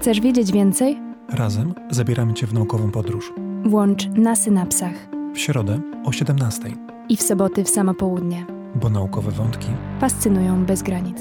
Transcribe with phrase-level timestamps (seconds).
[0.00, 0.98] Chcesz wiedzieć więcej?
[1.28, 3.32] Razem zabieramy Cię w naukową podróż.
[3.64, 4.92] Włącz na synapsach.
[5.34, 6.76] W środę o 17:00,
[7.08, 8.46] I w soboty w samo południe.
[8.74, 9.68] bo naukowe wątki
[10.00, 11.18] Fascynują bez granic.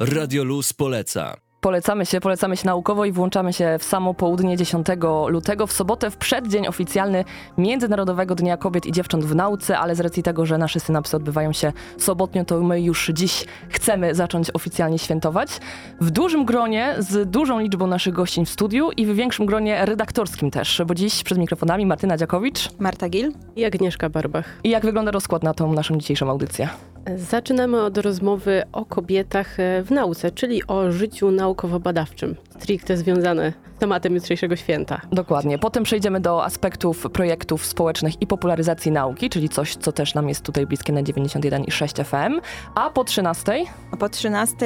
[0.00, 1.41] Radio Luz poleca.
[1.62, 4.86] Polecamy się, polecamy się naukowo i włączamy się w samo południe 10
[5.28, 7.24] lutego, w sobotę, w przeddzień oficjalny
[7.58, 11.52] Międzynarodowego Dnia Kobiet i Dziewcząt w Nauce, ale z racji tego, że nasze synapsy odbywają
[11.52, 15.60] się sobotnio, to my już dziś chcemy zacząć oficjalnie świętować.
[16.00, 20.50] W dużym gronie, z dużą liczbą naszych gościń w studiu i w większym gronie redaktorskim
[20.50, 22.68] też, bo dziś przed mikrofonami Martyna Dziakowicz.
[22.78, 23.32] Marta Gil.
[23.56, 24.44] i Agnieszka Barbach.
[24.64, 26.68] I jak wygląda rozkład na tą naszą dzisiejszą audycję?
[27.16, 34.14] Zaczynamy od rozmowy o kobietach w nauce, czyli o życiu naukowo-badawczym, stricte związane z tematem
[34.14, 35.00] jutrzejszego święta.
[35.12, 35.58] Dokładnie.
[35.58, 40.42] Potem przejdziemy do aspektów projektów społecznych i popularyzacji nauki, czyli coś, co też nam jest
[40.42, 42.40] tutaj bliskie na 91,6 FM.
[42.74, 43.52] A po 13
[43.92, 44.56] A po 13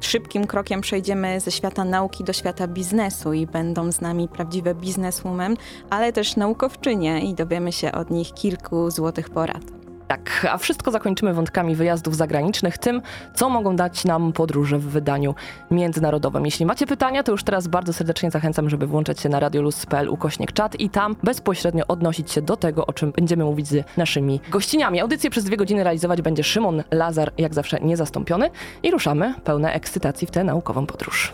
[0.00, 5.56] szybkim krokiem przejdziemy ze świata nauki do świata biznesu i będą z nami prawdziwe bizneswomen,
[5.90, 9.75] ale też naukowczynie i dowiemy się od nich kilku złotych porad.
[10.08, 13.02] Tak, a wszystko zakończymy wątkami wyjazdów zagranicznych, tym,
[13.34, 15.34] co mogą dać nam podróże w wydaniu
[15.70, 16.44] międzynarodowym.
[16.44, 20.52] Jeśli macie pytania, to już teraz bardzo serdecznie zachęcam, żeby włączyć się na radiolus.pl ukośnik
[20.52, 25.00] czat i tam bezpośrednio odnosić się do tego, o czym będziemy mówić z naszymi gościniami.
[25.00, 28.50] Audycję przez dwie godziny realizować będzie Szymon Lazar, jak zawsze niezastąpiony
[28.82, 31.32] i ruszamy pełne ekscytacji w tę naukową podróż.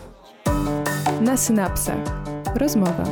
[1.20, 1.96] Na synapsach.
[2.56, 3.04] Rozmowa.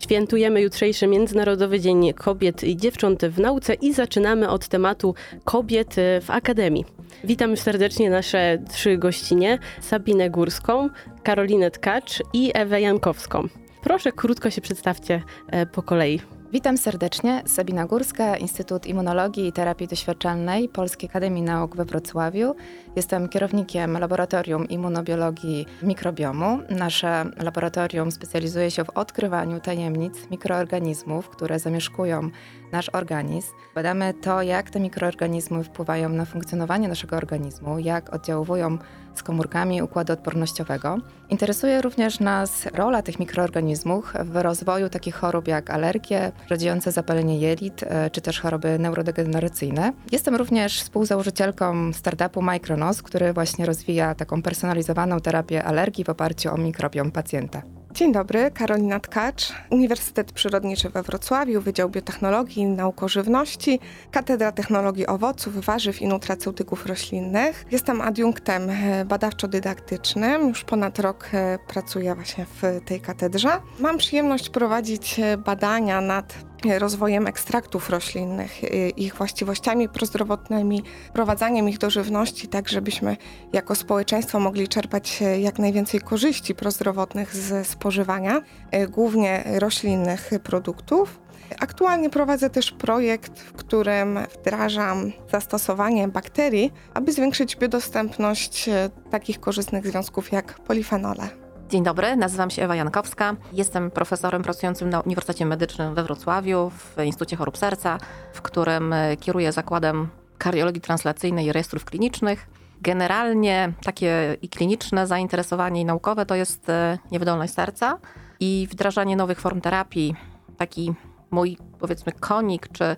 [0.00, 6.30] Świętujemy jutrzejszy Międzynarodowy Dzień Kobiet i Dziewcząt w Nauce i zaczynamy od tematu kobiet w
[6.30, 6.84] Akademii.
[7.24, 10.88] Witam serdecznie nasze trzy gościnie, Sabinę Górską,
[11.22, 13.48] Karolinę Tkacz i Ewę Jankowską.
[13.82, 16.35] Proszę krótko się przedstawcie e, po kolei.
[16.52, 17.42] Witam serdecznie.
[17.46, 22.54] Sabina Górska, Instytut Immunologii i Terapii Doświadczalnej Polskiej Akademii Nauk we Wrocławiu.
[22.96, 26.58] Jestem kierownikiem Laboratorium Immunobiologii Mikrobiomu.
[26.70, 32.30] Nasze laboratorium specjalizuje się w odkrywaniu tajemnic mikroorganizmów, które zamieszkują
[32.72, 33.52] nasz organizm.
[33.74, 38.78] Badamy to, jak te mikroorganizmy wpływają na funkcjonowanie naszego organizmu, jak oddziałują
[39.18, 40.98] z komórkami układu odpornościowego.
[41.28, 47.82] Interesuje również nas rola tych mikroorganizmów w rozwoju takich chorób jak alergie, rodziejące zapalenie jelit
[47.82, 49.92] e, czy też choroby neurodegeneracyjne.
[50.12, 56.56] Jestem również współzałożycielką startupu Micronos, który właśnie rozwija taką personalizowaną terapię alergii w oparciu o
[56.56, 57.62] mikrobiom pacjenta.
[57.96, 63.80] Dzień dobry, Karolina Tkacz, Uniwersytet Przyrodniczy we Wrocławiu, Wydział Biotechnologii, Nauk o Żywności,
[64.10, 67.66] Katedra Technologii Owoców, Warzyw i Nutraceutyków Roślinnych.
[67.70, 73.48] Jestem adiunktem e, badawczo-dydaktycznym, już ponad rok e, pracuję właśnie w tej katedrze.
[73.78, 76.34] Mam przyjemność prowadzić e, badania nad
[76.78, 83.16] rozwojem ekstraktów roślinnych, e, ich właściwościami prozdrowotnymi, wprowadzaniem ich do żywności, tak żebyśmy
[83.52, 88.40] jako społeczeństwo mogli czerpać e, jak najwięcej korzyści prozdrowotnych ze spożywania,
[88.70, 91.26] e, głównie roślinnych produktów.
[91.60, 99.86] Aktualnie prowadzę też projekt, w którym wdrażam zastosowanie bakterii, aby zwiększyć biodostępność e, takich korzystnych
[99.86, 101.45] związków jak polifenole.
[101.68, 103.36] Dzień dobry, nazywam się Ewa Jankowska.
[103.52, 107.98] Jestem profesorem pracującym na Uniwersytecie Medycznym we Wrocławiu w Instytucie Chorób Serca,
[108.32, 112.46] w którym e, kieruję zakładem kardiologii translacyjnej i rejestrów klinicznych.
[112.80, 117.98] Generalnie takie i kliniczne zainteresowanie i naukowe to jest e, niewydolność serca
[118.40, 120.14] i wdrażanie nowych form terapii.
[120.56, 120.94] Taki
[121.30, 122.96] mój, powiedzmy, konik czy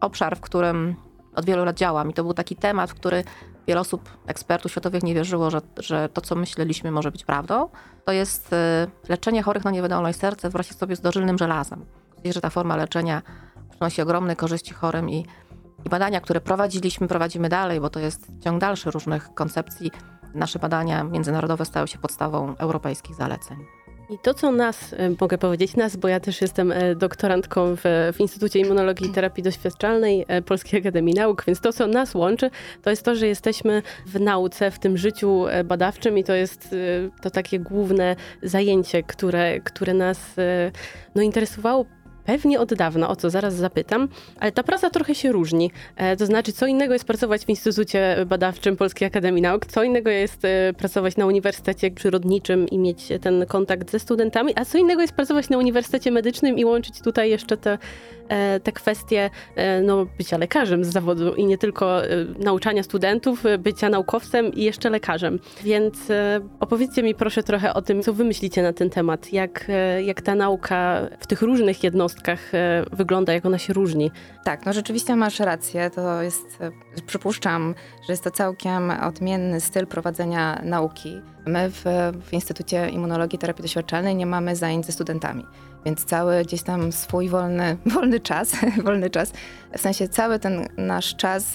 [0.00, 0.94] obszar, w którym
[1.34, 2.10] od wielu lat działam.
[2.10, 3.24] I to był taki temat, który
[3.66, 7.68] wiele osób, ekspertów światowych nie wierzyło, że, że to, co myśleliśmy, może być prawdą.
[8.04, 11.84] To jest e, leczenie chorych na niewydolność serca wraz sobie z dożylnym żelazem.
[12.24, 13.22] Wiesz, że ta forma leczenia
[13.70, 15.26] przynosi ogromne korzyści chorym i,
[15.86, 19.90] i badania, które prowadziliśmy, prowadzimy dalej, bo to jest ciąg dalszy różnych koncepcji.
[20.34, 23.58] Nasze badania międzynarodowe stały się podstawą europejskich zaleceń.
[24.10, 27.80] I to, co nas, e, mogę powiedzieć nas, bo ja też jestem e, doktorantką w,
[28.14, 32.50] w Instytucie Immunologii i Terapii Doświadczalnej e, Polskiej Akademii Nauk, więc to, co nas łączy,
[32.82, 36.74] to jest to, że jesteśmy w nauce, w tym życiu badawczym i to jest
[37.22, 40.34] to takie główne zajęcie, które, które nas
[41.14, 41.86] no, interesowało
[42.30, 44.08] Pewnie od dawna, o co zaraz zapytam,
[44.40, 45.70] ale ta praca trochę się różni.
[45.96, 50.10] E, to znaczy, co innego jest pracować w Instytucie Badawczym Polskiej Akademii Nauk, co innego
[50.10, 55.02] jest e, pracować na Uniwersytecie Przyrodniczym i mieć ten kontakt ze studentami, a co innego
[55.02, 57.78] jest pracować na Uniwersytecie Medycznym i łączyć tutaj jeszcze te,
[58.62, 63.58] te kwestie e, no, bycia lekarzem z zawodu i nie tylko e, nauczania studentów, e,
[63.58, 65.38] bycia naukowcem i jeszcze lekarzem.
[65.64, 69.66] Więc e, opowiedzcie mi proszę trochę o tym, co wy myślicie na ten temat, jak,
[69.68, 74.10] e, jak ta nauka w tych różnych jednostkach e, wygląda, jak ona się różni.
[74.44, 75.90] Tak, no rzeczywiście masz rację.
[75.90, 76.70] To jest, e,
[77.06, 77.74] przypuszczam,
[78.06, 81.20] że jest to całkiem odmienny styl prowadzenia nauki.
[81.46, 81.84] My w,
[82.24, 85.44] w Instytucie Immunologii i Terapii Doświadczalnej nie mamy zajęć ze studentami.
[85.84, 88.52] Więc cały gdzieś tam swój wolny, wolny czas,
[88.84, 89.32] wolny czas,
[89.76, 91.54] w sensie cały ten nasz czas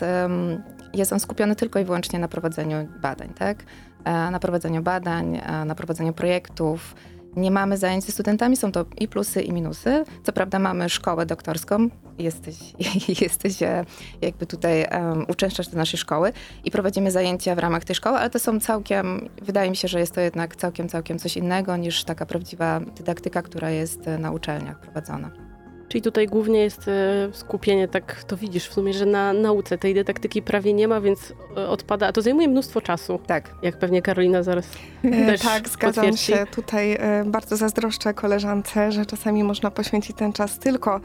[0.94, 3.63] jest on skupiony tylko i wyłącznie na prowadzeniu badań, tak?
[4.04, 6.95] E, na prowadzeniu badań, e, na prowadzeniu projektów.
[7.36, 10.04] Nie mamy zajęć ze studentami, są to i plusy, i minusy.
[10.24, 11.90] Co prawda mamy szkołę doktorską,
[12.20, 12.56] jesteś,
[13.22, 13.86] jesteś e,
[14.22, 16.34] jakby tutaj um, uczęszczasz do naszej szkoły
[16.64, 20.00] i prowadzimy zajęcia w ramach tej szkoły, ale to są całkiem, wydaje mi się, że
[20.00, 24.80] jest to jednak całkiem, całkiem coś innego niż taka prawdziwa dydaktyka, która jest na uczelniach
[24.80, 25.44] prowadzona.
[25.90, 29.94] Czyli tutaj głównie jest e, skupienie, tak to widzisz w sumie, że na nauce tej
[29.94, 33.20] dydaktyki prawie nie ma, więc e, odpada, a to zajmuje mnóstwo czasu.
[33.28, 33.50] Tak.
[33.62, 34.68] Jak pewnie Karolina zaraz
[35.04, 36.24] e, też Tak, zgadzam potwierdzi.
[36.24, 36.46] się.
[36.52, 41.02] Tutaj bardzo zazdroszczę koleżance, że czasami można poświęcić ten czas tylko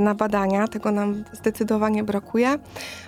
[0.00, 0.68] na badania.
[0.68, 2.58] Tego nam zdecydowanie brakuje,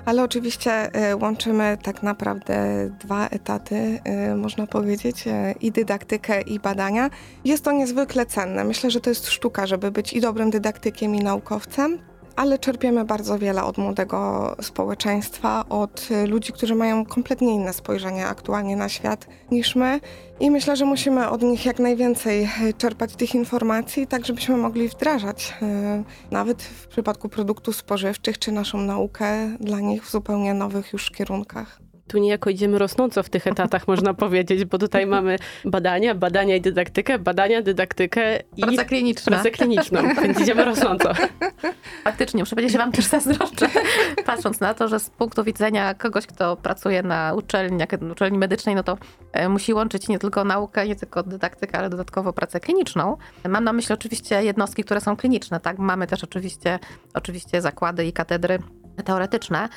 [0.04, 5.24] ale oczywiście e, łączymy tak naprawdę dwa etaty, e, można powiedzieć,
[5.60, 7.10] i dydaktykę, i badania.
[7.44, 8.64] Jest to niezwykle cenne.
[8.64, 12.09] Myślę, że to jest sztuka, żeby być i dobrym dydaktykiem, i naukowcem
[12.40, 18.76] ale czerpiemy bardzo wiele od młodego społeczeństwa, od ludzi, którzy mają kompletnie inne spojrzenie aktualnie
[18.76, 20.00] na świat niż my.
[20.40, 22.48] I myślę, że musimy od nich jak najwięcej
[22.78, 28.80] czerpać tych informacji, tak żebyśmy mogli wdrażać, e, nawet w przypadku produktów spożywczych, czy naszą
[28.80, 31.79] naukę dla nich w zupełnie nowych już kierunkach
[32.10, 36.60] tu niejako idziemy rosnąco w tych etatach, można powiedzieć, bo tutaj mamy badania, badania i
[36.60, 39.32] dydaktykę, badania, dydaktykę i pracę kliniczną.
[39.32, 41.12] Pracę kliniczną, więc idziemy rosnąco.
[42.04, 43.68] Faktycznie, muszę powiedzieć, że wam też zazdroszczę,
[44.26, 48.74] patrząc na to, że z punktu widzenia kogoś, kto pracuje na uczelni, na uczelni medycznej,
[48.74, 48.98] no to
[49.32, 53.16] e, musi łączyć nie tylko naukę, nie tylko dydaktykę, ale dodatkowo pracę kliniczną.
[53.48, 55.78] Mam na myśli oczywiście jednostki, które są kliniczne, tak?
[55.78, 56.78] Mamy też oczywiście,
[57.14, 58.58] oczywiście zakłady i katedry
[59.04, 59.68] teoretyczne,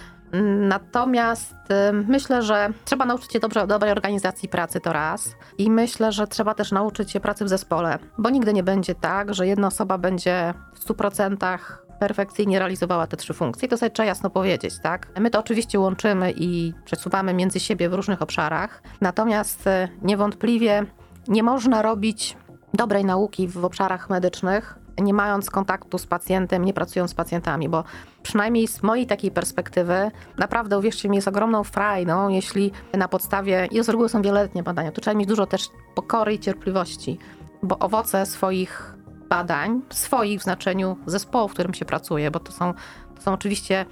[0.59, 1.56] Natomiast
[2.07, 6.53] myślę, że trzeba nauczyć się dobrze, dobrej organizacji pracy to raz i myślę, że trzeba
[6.53, 10.53] też nauczyć się pracy w zespole, bo nigdy nie będzie tak, że jedna osoba będzie
[10.74, 11.57] w 100%
[12.00, 13.68] perfekcyjnie realizowała te trzy funkcje.
[13.68, 15.07] To sobie trzeba jasno powiedzieć, tak?
[15.19, 20.86] My to oczywiście łączymy i przesuwamy między siebie w różnych obszarach, natomiast e, niewątpliwie
[21.27, 22.38] nie można robić
[22.74, 27.84] dobrej nauki w obszarach medycznych nie mając kontaktu z pacjentem, nie pracując z pacjentami, bo
[28.24, 33.84] przynajmniej z mojej takiej perspektywy, naprawdę uwierzcie mi, jest ogromną frajną, jeśli na podstawie, i
[33.84, 37.18] z reguły są wieloletnie badania, tu trzeba mieć dużo też pokory i cierpliwości,
[37.63, 38.95] bo owoce swoich
[39.30, 42.74] badań, swoich w znaczeniu zespołu, w którym się pracuje, bo to są,
[43.16, 43.86] to są oczywiście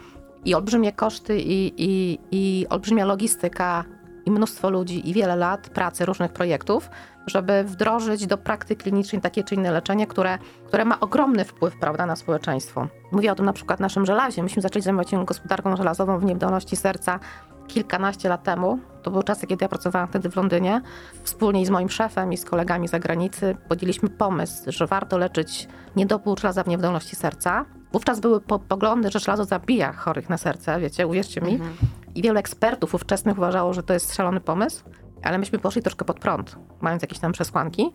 [0.45, 3.86] i olbrzymie koszty, i, i, i olbrzymia logistyka,
[4.25, 6.89] i mnóstwo ludzi, i wiele lat pracy różnych projektów,
[7.27, 10.38] żeby wdrożyć do praktyk klinicznej takie czy inne leczenie, które,
[10.68, 12.88] które ma ogromny wpływ prawda, na społeczeństwo.
[13.12, 14.44] Mówię o tym na przykład naszym żelazie.
[14.44, 17.19] Myśmy zaczęli zajmować się gospodarką żelazową w niewydolności serca
[17.68, 18.79] kilkanaście lat temu.
[19.03, 20.81] To był czas, kiedy ja pracowałam wtedy w Londynie.
[21.23, 26.39] Wspólnie z moim szefem i z kolegami z zagranicy podjęliśmy pomysł, że warto leczyć niedobór
[26.39, 27.65] żelaza w niewydolności serca.
[27.93, 31.53] Wówczas były po poglądy, że żelazo zabija chorych na serce, wiecie, uwierzcie mi.
[31.53, 31.73] Mhm.
[32.15, 34.83] I wielu ekspertów ówczesnych uważało, że to jest szalony pomysł
[35.23, 37.91] ale myśmy poszli troszkę pod prąd, mając jakieś tam przesłanki.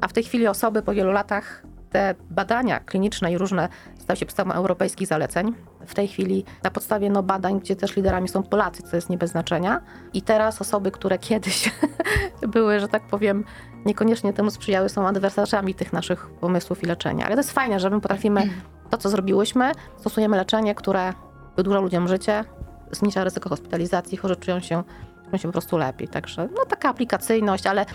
[0.00, 3.68] A w tej chwili osoby po wielu latach te badania kliniczne i różne
[3.98, 5.54] stały się podstawą europejskich zaleceń.
[5.86, 9.18] W tej chwili na podstawie no, badań, gdzie też liderami są Polacy, co jest nie
[9.18, 9.80] bez znaczenia.
[10.12, 11.72] I teraz osoby, które kiedyś
[12.54, 13.44] były, że tak powiem,
[13.86, 17.26] niekoniecznie temu sprzyjały, są adwersarzami tych naszych pomysłów i leczenia.
[17.26, 18.50] Ale to jest fajne, że my potrafimy
[18.90, 21.12] to, co zrobiłyśmy, stosujemy leczenie, które
[21.56, 22.44] wydłuża ludziom życie,
[22.90, 24.82] zmniejsza ryzyko hospitalizacji, chorzy czują się
[25.24, 26.08] czują się po prostu lepiej.
[26.08, 27.86] Także no taka aplikacyjność, ale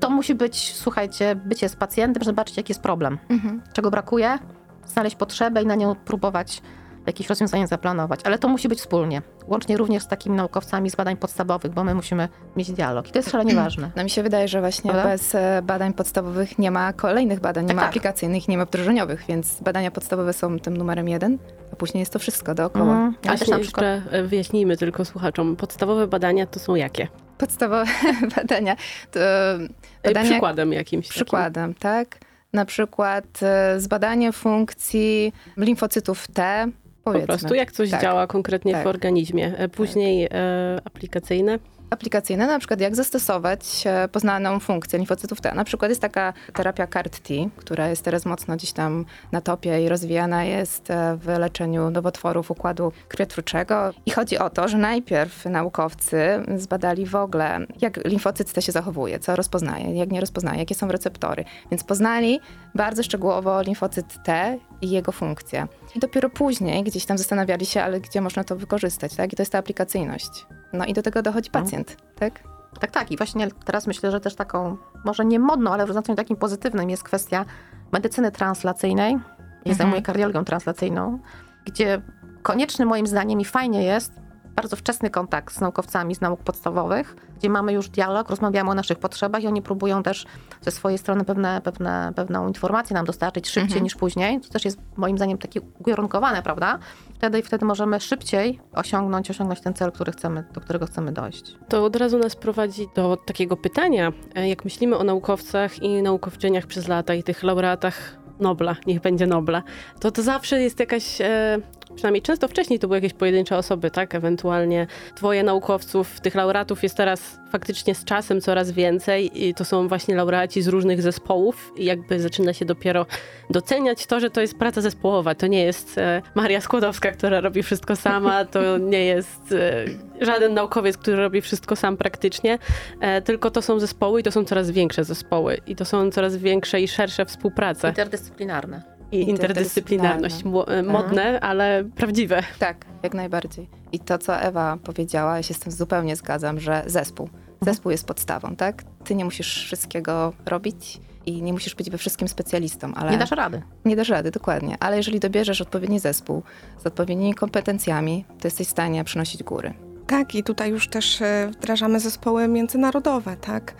[0.00, 3.62] to musi być, słuchajcie, bycie z pacjentem, żeby zobaczyć, jaki jest problem, mhm.
[3.72, 4.38] czego brakuje,
[4.86, 6.62] znaleźć potrzebę i na nią próbować
[7.06, 9.22] jakieś rozwiązania zaplanować, ale to musi być wspólnie.
[9.46, 13.08] Łącznie również z takimi naukowcami z badań podstawowych, bo my musimy mieć dialog.
[13.08, 13.90] I to jest szalenie ważne.
[13.96, 15.10] No mi się wydaje, że właśnie Prawda?
[15.10, 17.90] bez e, badań podstawowych nie ma kolejnych badań, nie tak, ma tak.
[17.90, 21.38] aplikacyjnych, nie ma wdrożeniowych, więc badania podstawowe są tym numerem jeden,
[21.72, 22.92] a później jest to wszystko dookoła.
[22.92, 23.14] Mhm.
[23.28, 23.86] A też na przykład...
[23.86, 27.08] jeszcze e, wyjaśnijmy tylko słuchaczom, podstawowe badania to są jakie?
[27.38, 27.84] Podstawowe
[28.36, 28.76] badania
[29.10, 29.58] to e,
[30.04, 30.30] badania...
[30.30, 31.08] Przykładem jakimś.
[31.08, 31.80] Przykładem, takim.
[31.80, 32.18] tak.
[32.52, 33.40] Na przykład
[33.76, 36.68] zbadanie funkcji limfocytów T
[37.04, 37.26] Powiedzmy.
[37.26, 38.02] Po prostu jak coś tak.
[38.02, 38.84] działa konkretnie tak.
[38.84, 39.58] w organizmie.
[39.58, 40.38] E, później tak.
[40.38, 41.58] e, aplikacyjne.
[41.92, 45.54] Aplikacyjne, na przykład jak zastosować e, poznaną funkcję limfocytów T.
[45.54, 49.88] Na przykład jest taka terapia CAR-T, która jest teraz mocno gdzieś tam na topie i
[49.88, 53.90] rozwijana jest e, w leczeniu nowotworów układu krwiotwórczego.
[54.06, 56.18] I chodzi o to, że najpierw naukowcy
[56.56, 60.88] zbadali w ogóle, jak limfocyt T się zachowuje, co rozpoznaje, jak nie rozpoznaje, jakie są
[60.88, 61.44] receptory.
[61.70, 62.40] Więc poznali
[62.74, 65.66] bardzo szczegółowo limfocyt T i jego funkcję.
[65.96, 69.32] I dopiero później gdzieś tam zastanawiali się, ale gdzie można to wykorzystać, tak?
[69.32, 70.46] I to jest ta aplikacyjność.
[70.72, 71.60] No i do tego dochodzi No.
[71.60, 72.40] pacjent, tak?
[72.80, 73.10] Tak, tak.
[73.12, 76.90] I właśnie teraz myślę, że też taką, może nie modną, ale w znaczeniu takim pozytywnym
[76.90, 77.44] jest kwestia
[77.92, 79.12] medycyny translacyjnej.
[79.12, 79.18] Ja
[79.58, 79.76] Mhm.
[79.76, 81.18] zajmuję kardiologią translacyjną,
[81.64, 82.02] gdzie
[82.42, 84.12] konieczny moim zdaniem i fajnie jest
[84.56, 88.98] bardzo wczesny kontakt z naukowcami z nauk podstawowych, gdzie mamy już dialog, rozmawiamy o naszych
[88.98, 90.26] potrzebach i oni próbują też
[90.60, 93.84] ze swojej strony pewne, pewne, pewną informację nam dostarczyć szybciej Mhm.
[93.84, 94.40] niż później.
[94.40, 96.78] To też jest moim zdaniem takie ukierunkowane, prawda?
[97.14, 101.56] Wtedy, wtedy możemy szybciej osiągnąć, osiągnąć ten cel, który chcemy, do którego chcemy dojść.
[101.68, 106.88] To od razu nas prowadzi do takiego pytania, jak myślimy o naukowcach i naukowczyniach przez
[106.88, 109.62] lata i tych laureatach Nobla, niech będzie Nobla,
[110.00, 111.58] to to zawsze jest jakaś, e,
[111.94, 114.14] przynajmniej często wcześniej to były jakieś pojedyncze osoby, tak?
[114.14, 119.88] Ewentualnie dwoje naukowców, tych laureatów jest teraz faktycznie z czasem coraz więcej i to są
[119.88, 123.06] właśnie laureaci z różnych zespołów i jakby zaczyna się dopiero
[123.50, 125.34] doceniać to, że to jest praca zespołowa.
[125.34, 129.84] To nie jest e, Maria Skłodowska, która robi wszystko sama, to nie jest e,
[130.20, 132.58] żaden naukowiec, który robi wszystko sam praktycznie,
[133.00, 136.36] e, tylko to są zespoły i to są coraz większe zespoły i to są coraz
[136.36, 138.91] większe i szersze współprace Interdyscyplinarne.
[139.12, 140.44] I interdyscyplinarność.
[140.66, 142.42] E, Modne, ale prawdziwe.
[142.58, 143.68] Tak, jak najbardziej.
[143.92, 147.28] I to, co Ewa powiedziała, ja się z tym zupełnie zgadzam, że zespół.
[147.60, 148.82] Zespół jest podstawą, tak?
[149.04, 153.10] Ty nie musisz wszystkiego robić i nie musisz być we wszystkim specjalistą, ale...
[153.10, 153.62] Nie dasz rady.
[153.84, 154.76] Nie dasz rady, dokładnie.
[154.80, 156.42] Ale jeżeli dobierzesz odpowiedni zespół
[156.78, 159.74] z odpowiednimi kompetencjami, to jesteś w stanie przynosić góry.
[160.06, 163.74] Tak, i tutaj już też e, wdrażamy zespoły międzynarodowe, tak?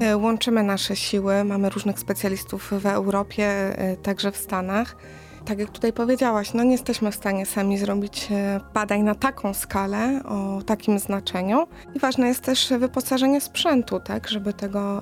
[0.00, 3.44] E, Łączymy nasze siły, mamy różnych specjalistów w Europie,
[3.78, 4.96] e, także w Stanach.
[5.44, 8.28] Tak jak tutaj powiedziałaś, no nie jesteśmy w stanie sami zrobić
[8.74, 11.66] badań na taką skalę, o takim znaczeniu.
[11.94, 15.00] I ważne jest też wyposażenie sprzętu, tak, żeby tego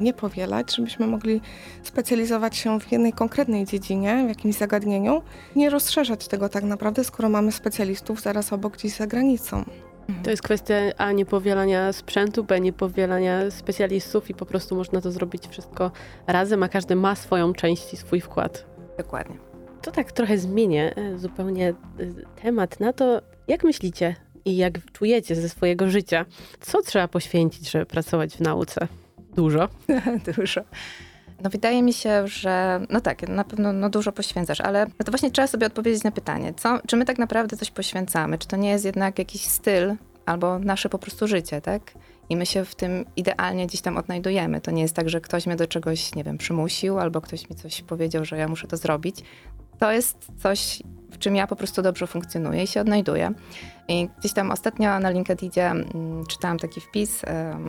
[0.00, 1.40] nie powielać, żebyśmy mogli
[1.82, 5.22] specjalizować się w jednej konkretnej dziedzinie, w jakimś zagadnieniu,
[5.56, 9.64] nie rozszerzać tego tak naprawdę, skoro mamy specjalistów zaraz obok gdzieś za granicą.
[10.24, 15.00] To jest kwestia A nie powielania sprzętu, B nie powielania specjalistów i po prostu można
[15.00, 15.90] to zrobić wszystko
[16.26, 18.66] razem, a każdy ma swoją część i swój wkład.
[18.98, 19.36] Dokładnie.
[19.82, 21.74] To tak trochę zmienię e, zupełnie e,
[22.42, 26.24] temat na to, jak myślicie i jak czujecie ze swojego życia,
[26.60, 28.88] co trzeba poświęcić, żeby pracować w nauce?
[29.36, 29.68] Dużo.
[30.36, 30.60] dużo.
[31.42, 35.12] No wydaje mi się, że no tak, na pewno no dużo poświęcasz, ale no to
[35.12, 38.56] właśnie trzeba sobie odpowiedzieć na pytanie, co, czy my tak naprawdę coś poświęcamy, czy to
[38.56, 39.94] nie jest jednak jakiś styl
[40.26, 41.82] albo nasze po prostu życie, tak?
[42.30, 44.60] I my się w tym idealnie gdzieś tam odnajdujemy.
[44.60, 47.56] To nie jest tak, że ktoś mnie do czegoś, nie wiem, przymusił, albo ktoś mi
[47.56, 49.22] coś powiedział, że ja muszę to zrobić.
[49.78, 53.32] To jest coś, w czym ja po prostu dobrze funkcjonuję i się odnajduję.
[53.88, 57.22] I gdzieś tam ostatnio na LinkedInie mm, czytałam taki wpis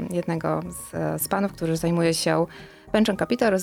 [0.09, 2.45] jednego z, z panów, który zajmuje się
[2.93, 3.53] Venture Capital,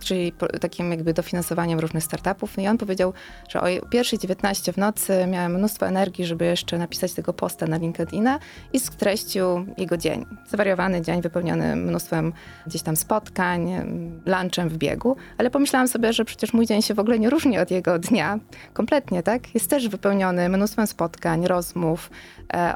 [0.00, 2.58] czyli takim jakby dofinansowaniem różnych startupów.
[2.58, 3.12] I on powiedział,
[3.48, 7.76] że o pierwszej 19 w nocy miałem mnóstwo energii, żeby jeszcze napisać tego posta na
[7.76, 8.38] LinkedIna
[8.72, 9.44] i streścił
[9.78, 10.26] jego dzień.
[10.48, 12.32] Zwariowany dzień wypełniony mnóstwem
[12.66, 16.94] gdzieś tam spotkań, em, lunchem w biegu, ale pomyślałam sobie, że przecież mój dzień się
[16.94, 18.38] w ogóle nie różni od jego dnia
[18.72, 19.54] kompletnie, tak?
[19.54, 22.10] Jest też wypełniony mnóstwem spotkań, rozmów,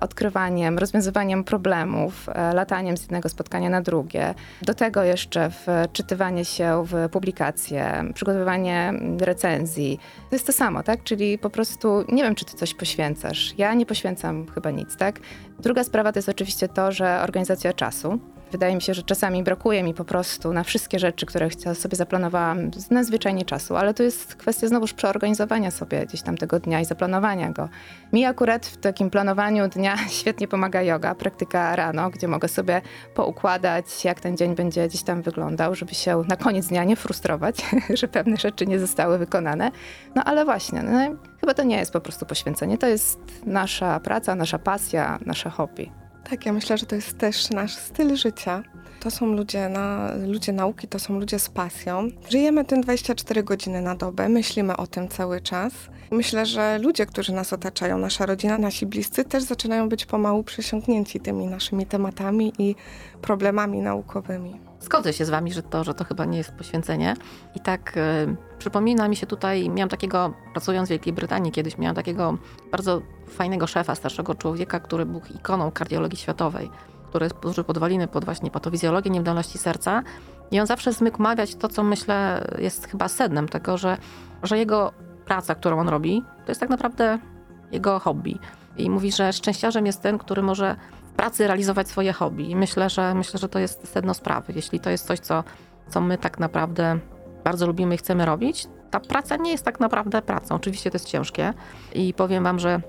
[0.01, 4.35] odkrywaniem, rozwiązywaniem problemów, e, lataniem z jednego spotkania na drugie.
[4.63, 9.99] Do tego jeszcze wczytywanie się w publikacje, przygotowywanie mm, recenzji.
[10.31, 11.03] To jest to samo, tak?
[11.05, 13.55] Czyli po prostu nie wiem, czy ty coś poświęcasz.
[13.59, 15.21] Ja nie poświęcam chyba nic, tak?
[15.59, 18.21] Druga sprawa to jest oczywiście to, że organizacja czasu.
[18.53, 22.71] Wydaje mi się, że czasami brakuje mi po prostu na wszystkie rzeczy, które sobie zaplanowałam,
[22.91, 27.51] nadzwyczajnie czasu, ale to jest kwestia znowuż przeorganizowania sobie gdzieś tam tego dnia i zaplanowania
[27.51, 27.69] go.
[28.13, 32.83] Mi akurat w takim planowaniu dnia świetnie pomaga yoga, praktyka rano, gdzie mogę sobie
[33.15, 37.57] poukładać, jak ten dzień będzie gdzieś tam wyglądał, żeby się na koniec dnia nie frustrować,
[38.01, 39.71] że pewne rzeczy nie zostały wykonane.
[40.15, 44.35] No ale właśnie, no, chyba to nie jest po prostu poświęcenie, to jest nasza praca,
[44.35, 46.00] nasza pasja, nasze hobby.
[46.31, 48.63] Tak, ja myślę, że to jest też nasz styl życia.
[49.01, 52.09] To są ludzie, na, ludzie nauki, to są ludzie z pasją.
[52.29, 55.73] Żyjemy tym 24 godziny na dobę, myślimy o tym cały czas.
[56.11, 61.21] Myślę, że ludzie, którzy nas otaczają, nasza rodzina, nasi bliscy, też zaczynają być pomału przesiąknięci
[61.21, 62.75] tymi naszymi tematami i
[63.23, 64.70] problemami naukowymi.
[64.81, 67.17] Zgodzę się z wami, że to, że to chyba nie jest poświęcenie.
[67.55, 71.97] I tak e, przypomina mi się tutaj, miałam takiego, pracując w Wielkiej Brytanii kiedyś, miałam
[71.97, 72.39] takiego
[72.71, 76.71] bardzo fajnego szefa, starszego człowieka, który był ikoną kardiologii światowej.
[77.09, 80.03] który złożył podwaliny pod właśnie patofizjologię niewydolności serca.
[80.51, 83.97] I on zawsze zmykł mawiać to, co myślę jest chyba sednem tego, że,
[84.43, 84.93] że jego
[85.25, 87.19] praca, którą on robi, to jest tak naprawdę
[87.73, 88.39] jego hobby.
[88.77, 90.77] I mówi, że szczęściarzem jest ten, który może
[91.21, 92.57] pracy realizować swoje hobby.
[92.57, 94.53] Myślę, że myślę, że to jest sedno sprawy.
[94.57, 95.45] Jeśli to jest coś, co,
[95.89, 96.99] co my tak naprawdę
[97.45, 100.55] bardzo lubimy i chcemy robić, ta praca nie jest tak naprawdę pracą.
[100.55, 101.55] Oczywiście to jest ciężkie
[101.95, 102.81] i powiem wam, że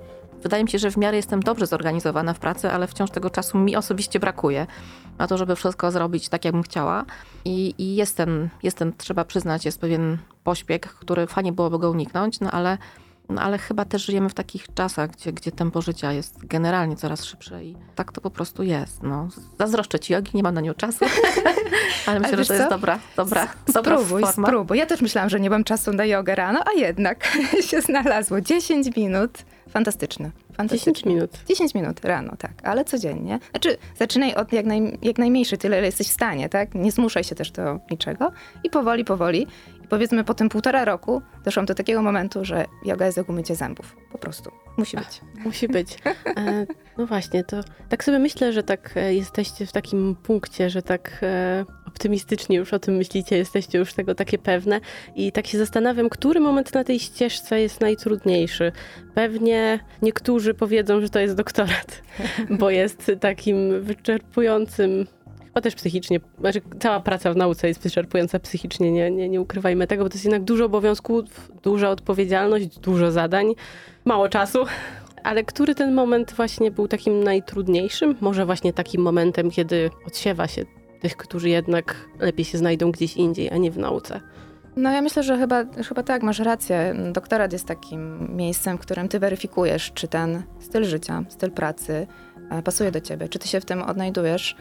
[0.43, 3.57] wydaje mi się, że w miarę jestem dobrze zorganizowana w pracy, ale wciąż tego czasu
[3.57, 4.67] mi osobiście brakuje
[5.17, 7.05] na to, żeby wszystko zrobić tak, jak bym chciała.
[7.45, 11.91] I, i jest, ten, jest ten, trzeba przyznać, jest pewien pośpiech, który fajnie byłoby go
[11.91, 12.77] uniknąć, no ale
[13.31, 17.25] no ale chyba też żyjemy w takich czasach, gdzie, gdzie tempo życia jest generalnie coraz
[17.25, 19.03] szybsze i tak to po prostu jest.
[19.03, 19.27] No.
[19.59, 21.05] Zazdroszczę ci jogi, nie mam na nią czasu,
[22.07, 24.47] ale myślę, że to jest dobra, dobra, dobra spróbuj, forma.
[24.47, 27.37] Spróbuj, Ja też myślałam, że nie mam czasu na jogę rano, a jednak
[27.69, 28.41] się znalazło.
[28.41, 29.45] 10 minut.
[29.69, 30.31] Fantastyczne.
[30.67, 31.31] 10 minut.
[31.47, 33.39] 10 minut rano, tak, ale codziennie.
[33.51, 36.75] Znaczy, zaczynaj od jak, naj, jak najmniejszej, tyle ile jesteś w stanie, tak?
[36.75, 38.31] Nie zmuszaj się też do niczego
[38.63, 39.47] i powoli, powoli.
[39.91, 43.95] Powiedzmy po tym półtora roku doszłam do takiego momentu, że yoga jest jak umycie zębów.
[44.11, 44.51] Po prostu.
[44.77, 45.21] Musi być.
[45.21, 45.97] Ach, musi być.
[46.37, 46.65] E,
[46.97, 47.57] no właśnie, to
[47.89, 52.73] tak sobie myślę, że tak e, jesteście w takim punkcie, że tak e, optymistycznie już
[52.73, 54.81] o tym myślicie, jesteście już tego takie pewne
[55.15, 58.71] i tak się zastanawiam, który moment na tej ścieżce jest najtrudniejszy.
[59.15, 62.01] Pewnie niektórzy powiedzą, że to jest doktorat,
[62.59, 65.05] bo jest takim wyczerpującym
[65.51, 69.87] chyba też psychicznie, znaczy cała praca w nauce jest wyczerpująca psychicznie, nie, nie, nie ukrywajmy
[69.87, 73.53] tego, bo to jest jednak dużo obowiązków, duża odpowiedzialność, dużo zadań,
[74.05, 74.65] mało czasu.
[75.23, 78.15] Ale który ten moment właśnie był takim najtrudniejszym?
[78.21, 80.65] Może właśnie takim momentem, kiedy odsiewa się
[81.01, 84.21] tych, którzy jednak lepiej się znajdą gdzieś indziej, a nie w nauce.
[84.75, 86.95] No ja myślę, że chyba, chyba tak, masz rację.
[87.11, 92.07] Doktorat jest takim miejscem, w którym ty weryfikujesz, czy ten styl życia, styl pracy
[92.51, 94.55] e, pasuje do ciebie, czy ty się w tym odnajdujesz.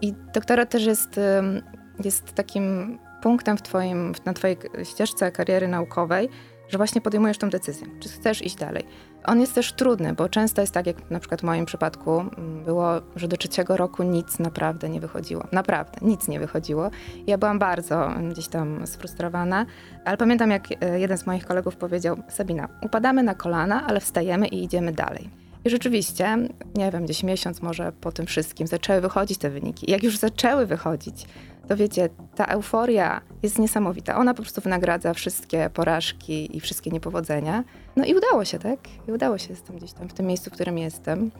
[0.00, 1.20] I doktorat też jest,
[2.04, 6.28] jest takim punktem w twoim, na twojej ścieżce kariery naukowej,
[6.68, 8.84] że właśnie podejmujesz tą decyzję, czy chcesz iść dalej.
[9.24, 12.24] On jest też trudny, bo często jest tak, jak na przykład w moim przypadku
[12.64, 15.46] było, że do trzeciego roku nic naprawdę nie wychodziło.
[15.52, 16.90] Naprawdę, nic nie wychodziło.
[17.26, 19.66] Ja byłam bardzo gdzieś tam sfrustrowana,
[20.04, 24.48] ale pamiętam, jak e, jeden z moich kolegów powiedział, Sabina, upadamy na kolana, ale wstajemy
[24.48, 25.45] i idziemy dalej.
[25.66, 26.36] I rzeczywiście,
[26.74, 29.90] nie wiem, gdzieś miesiąc może po tym wszystkim zaczęły wychodzić te wyniki.
[29.90, 31.26] Jak już zaczęły wychodzić,
[31.68, 34.16] to wiecie, ta euforia jest niesamowita.
[34.16, 37.64] Ona po prostu wynagradza wszystkie porażki i wszystkie niepowodzenia.
[37.96, 38.78] No i udało się, tak?
[39.08, 41.30] I udało się, jestem gdzieś tam w tym miejscu, w którym jestem.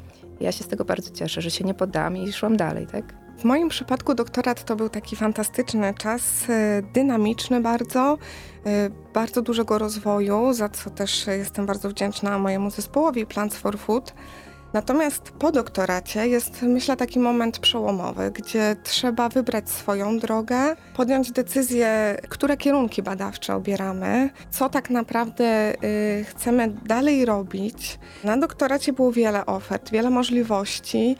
[0.40, 3.25] I ja się z tego bardzo cieszę, że się nie poddam i szłam dalej, tak?
[3.38, 8.18] W moim przypadku doktorat to był taki fantastyczny czas, e, dynamiczny bardzo,
[8.66, 14.14] e, bardzo dużego rozwoju, za co też jestem bardzo wdzięczna mojemu zespołowi Plants for Food.
[14.72, 22.16] Natomiast po doktoracie jest, myślę, taki moment przełomowy, gdzie trzeba wybrać swoją drogę, podjąć decyzję,
[22.28, 27.98] które kierunki badawcze obieramy, co tak naprawdę y, chcemy dalej robić.
[28.24, 31.16] Na doktoracie było wiele ofert, wiele możliwości.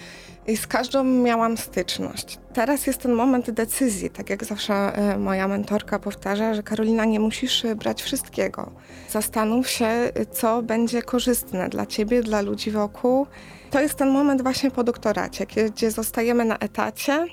[0.47, 2.39] I z każdą miałam styczność.
[2.53, 7.21] Teraz jest ten moment decyzji, tak jak zawsze e, moja mentorka powtarza, że Karolina, nie
[7.21, 8.73] musisz e, brać wszystkiego.
[9.11, 13.27] Zastanów się, e, co będzie korzystne dla ciebie, dla ludzi wokół.
[13.71, 17.27] To jest ten moment właśnie po doktoracie, gdzie zostajemy na etacie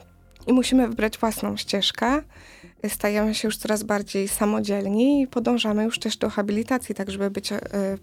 [0.48, 2.22] i musimy wybrać własną ścieżkę.
[2.88, 7.50] Stajemy się już coraz bardziej samodzielni i podążamy już też do habilitacji, tak żeby być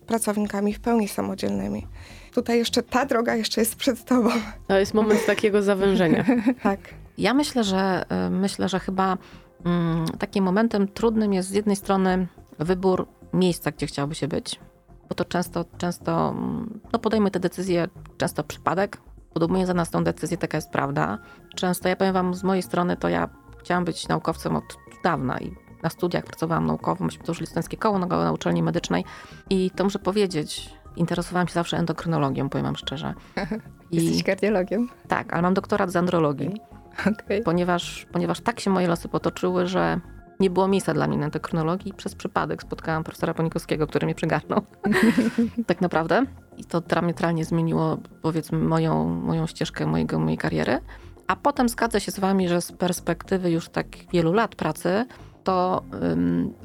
[0.06, 1.86] pracownikami w pełni samodzielnymi
[2.30, 4.30] tutaj jeszcze ta droga jeszcze jest przed tobą.
[4.68, 6.24] To jest moment takiego zawężenia.
[6.62, 6.80] tak.
[7.18, 9.18] Ja myślę, że y, myślę, że chyba
[9.64, 12.26] mm, takim momentem trudnym jest z jednej strony
[12.58, 14.60] wybór miejsca, gdzie chciałoby się być,
[15.08, 16.34] bo to często, często
[16.92, 19.00] no podejmujemy te decyzje, często przypadek,
[19.34, 21.18] podejmuje za nas tą decyzję, taka jest prawda.
[21.54, 23.28] Często, ja powiem wam, z mojej strony, to ja
[23.60, 27.98] chciałam być naukowcem od dawna i na studiach pracowałam naukowo, myśmy to już licenckie koło
[27.98, 29.04] na, na uczelni medycznej
[29.50, 33.14] i to muszę powiedzieć, interesowałam się zawsze endokrynologią, powiem wam szczerze.
[33.90, 33.96] I...
[33.96, 34.88] Jesteś kardiologiem?
[35.08, 36.60] Tak, ale mam doktorat z andrologii.
[37.00, 37.12] Okay.
[37.24, 37.42] Okay.
[37.42, 40.00] Ponieważ, ponieważ tak się moje losy potoczyły, że
[40.40, 41.92] nie było miejsca dla mnie na endokrynologii.
[41.92, 44.62] Przez przypadek spotkałam profesora Ponikowskiego, który mnie przygarnął.
[45.66, 46.26] tak naprawdę.
[46.56, 50.78] I to diametralnie zmieniło, powiedzmy, moją, moją ścieżkę mojego, mojej kariery.
[51.26, 55.06] A potem zgadzę się z wami, że z perspektywy już tak wielu lat pracy,
[55.44, 55.82] to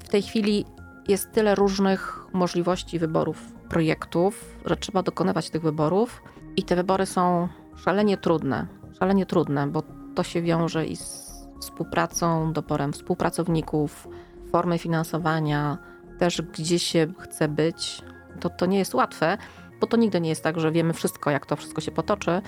[0.03, 0.65] w tej chwili
[1.07, 6.23] jest tyle różnych możliwości wyborów projektów, że trzeba dokonywać tych wyborów
[6.57, 8.67] i te wybory są szalenie trudne.
[8.99, 9.83] Szalenie trudne, bo
[10.15, 11.25] to się wiąże i z
[11.59, 14.07] współpracą, doborem współpracowników,
[14.51, 15.77] formy finansowania,
[16.19, 18.01] też gdzie się chce być.
[18.39, 19.37] To, to nie jest łatwe,
[19.81, 22.41] bo to nigdy nie jest tak, że wiemy wszystko, jak to wszystko się potoczy.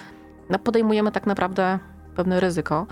[0.50, 1.80] No, podejmujemy tak naprawdę
[2.16, 2.88] pewne ryzyko,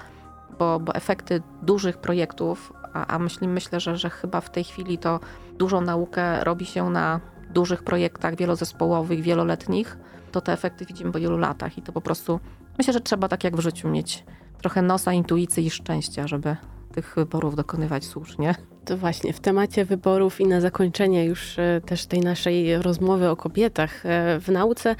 [0.60, 4.98] bo, bo efekty dużych projektów, a, a myśli, myślę, że, że chyba w tej chwili
[4.98, 5.20] to
[5.58, 9.98] dużą naukę robi się na dużych projektach wielozespołowych, wieloletnich,
[10.32, 12.40] to te efekty widzimy po wielu latach i to po prostu
[12.78, 14.24] myślę, że trzeba tak jak w życiu mieć
[14.58, 16.56] trochę nosa, intuicji i szczęścia, żeby
[16.92, 18.56] tych wyborów dokonywać słusznie.
[18.86, 23.36] To właśnie w temacie wyborów i na zakończenie już e, też tej naszej rozmowy o
[23.36, 24.96] kobietach e, w nauce,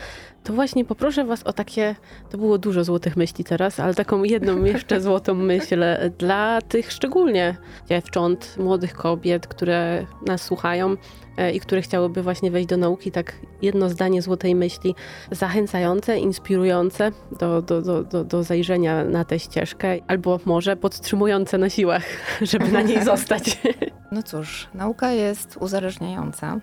[0.46, 1.96] to właśnie poproszę Was o takie,
[2.30, 5.84] to było dużo złotych myśli teraz, ale taką jedną jeszcze złotą myśl
[6.18, 7.58] dla tych szczególnie
[7.90, 10.96] dziewcząt, młodych kobiet, które nas słuchają
[11.38, 14.96] e, i które chciałyby właśnie wejść do nauki, tak jedno zdanie złotej myśli,
[15.32, 21.70] zachęcające, inspirujące do, do, do, do, do zajrzenia na tę ścieżkę, albo może podtrzymujące na
[21.70, 22.04] siłach,
[22.42, 23.58] żeby na niej zostać.
[24.12, 26.60] No cóż, nauka jest uzależniająca.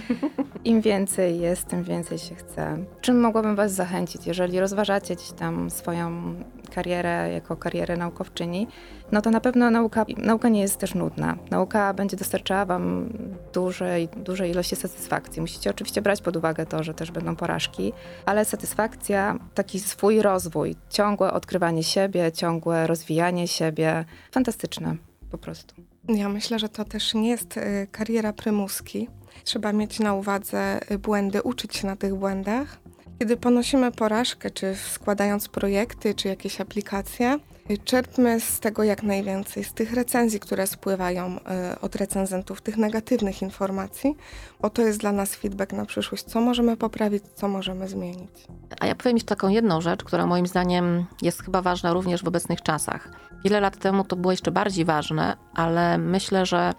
[0.64, 2.78] Im więcej jest, tym więcej się chce.
[3.00, 6.34] Czym mogłabym Was zachęcić, jeżeli rozważacie gdzieś tam swoją
[6.74, 8.66] karierę jako karierę naukowczyni,
[9.12, 11.36] no to na pewno nauka, nauka nie jest też nudna.
[11.50, 13.12] Nauka będzie dostarczała Wam
[13.52, 15.40] dużej, dużej ilości satysfakcji.
[15.40, 17.92] Musicie oczywiście brać pod uwagę to, że też będą porażki,
[18.26, 24.96] ale satysfakcja, taki swój rozwój, ciągłe odkrywanie siebie, ciągłe rozwijanie siebie, fantastyczne
[25.30, 25.89] po prostu.
[26.08, 29.08] Ja myślę, że to też nie jest y, kariera prymuski.
[29.44, 32.78] Trzeba mieć na uwadze y, błędy, uczyć się na tych błędach.
[33.18, 37.38] Kiedy ponosimy porażkę, czy składając projekty, czy jakieś aplikacje,
[37.78, 43.42] Czerpmy z tego jak najwięcej, z tych recenzji, które spływają y, od recenzentów, tych negatywnych
[43.42, 44.16] informacji,
[44.60, 48.46] bo to jest dla nas feedback na przyszłość, co możemy poprawić, co możemy zmienić.
[48.80, 52.28] A ja powiem jeszcze taką jedną rzecz, która moim zdaniem jest chyba ważna również w
[52.28, 53.08] obecnych czasach.
[53.44, 56.74] Wiele lat temu to było jeszcze bardziej ważne, ale myślę, że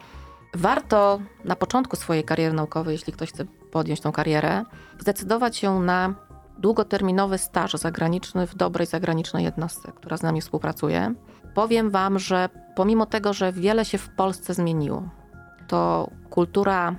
[0.53, 4.63] warto na początku swojej kariery naukowej, jeśli ktoś chce podjąć tą karierę,
[4.99, 6.15] zdecydować się na
[6.61, 11.13] długoterminowy staż zagraniczny w dobrej zagranicznej jednostce, która z nami współpracuje.
[11.53, 15.03] Powiem Wam, że pomimo tego, że wiele się w Polsce zmieniło,
[15.67, 16.95] to kultura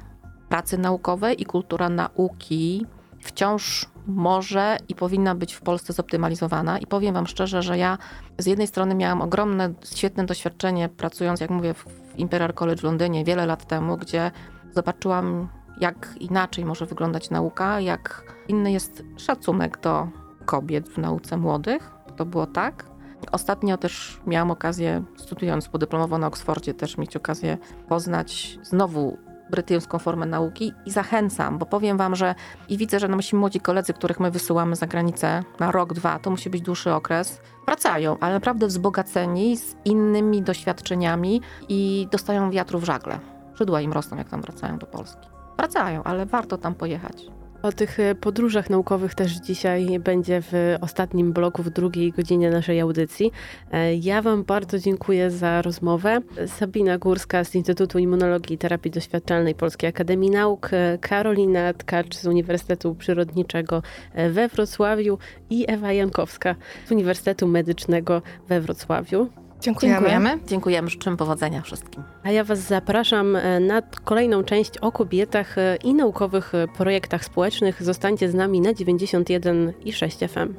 [0.48, 2.86] pracy naukowej i kultura nauki
[3.20, 6.78] wciąż może i powinna być w Polsce zoptymalizowana.
[6.78, 7.98] I powiem Wam szczerze, że ja
[8.38, 13.24] z jednej strony miałam ogromne, świetne doświadczenie pracując, jak mówię, w Imperial College w Londynie
[13.24, 14.30] wiele lat temu, gdzie
[14.74, 15.48] zobaczyłam
[15.82, 20.08] jak inaczej może wyglądać nauka, jak inny jest szacunek do
[20.44, 21.90] kobiet w nauce młodych.
[22.16, 22.84] To było tak.
[23.32, 29.18] Ostatnio też miałam okazję, studiując podyplomowo na Oksfordzie, też mieć okazję poznać znowu
[29.50, 32.34] brytyjską formę nauki i zachęcam, bo powiem wam, że
[32.68, 36.30] i widzę, że nasi młodzi koledzy, których my wysyłamy za granicę na rok, dwa, to
[36.30, 42.84] musi być dłuższy okres, wracają, ale naprawdę wzbogaceni z innymi doświadczeniami i dostają wiatru w
[42.84, 43.18] żagle.
[43.54, 45.31] Szydła im rosną, jak tam wracają do Polski
[45.62, 47.26] wracają, ale warto tam pojechać.
[47.62, 52.80] O tych e, podróżach naukowych też dzisiaj będzie w ostatnim bloku, w drugiej godzinie naszej
[52.80, 53.32] audycji.
[53.72, 56.20] E, ja Wam bardzo dziękuję za rozmowę.
[56.46, 62.26] Sabina Górska z Instytutu Immunologii i Terapii Doświadczalnej Polskiej Akademii Nauk, e, Karolina Tkacz z
[62.26, 63.82] Uniwersytetu Przyrodniczego
[64.30, 65.18] we Wrocławiu
[65.50, 66.54] i Ewa Jankowska
[66.86, 69.41] z Uniwersytetu Medycznego we Wrocławiu.
[69.62, 69.96] Dziękujemy.
[69.96, 70.38] Dziękujemy.
[70.46, 70.90] Dziękujemy.
[70.90, 72.02] Życzę powodzenia wszystkim.
[72.22, 77.24] A ja Was zapraszam e, na kolejną część o kobietach e, i naukowych e, projektach
[77.24, 77.82] społecznych.
[77.82, 80.54] Zostańcie z nami na 91 i 6 FM.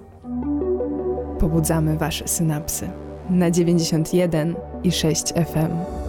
[1.40, 2.90] Pobudzamy Wasze synapsy
[3.30, 6.03] na 91 i 6 FM.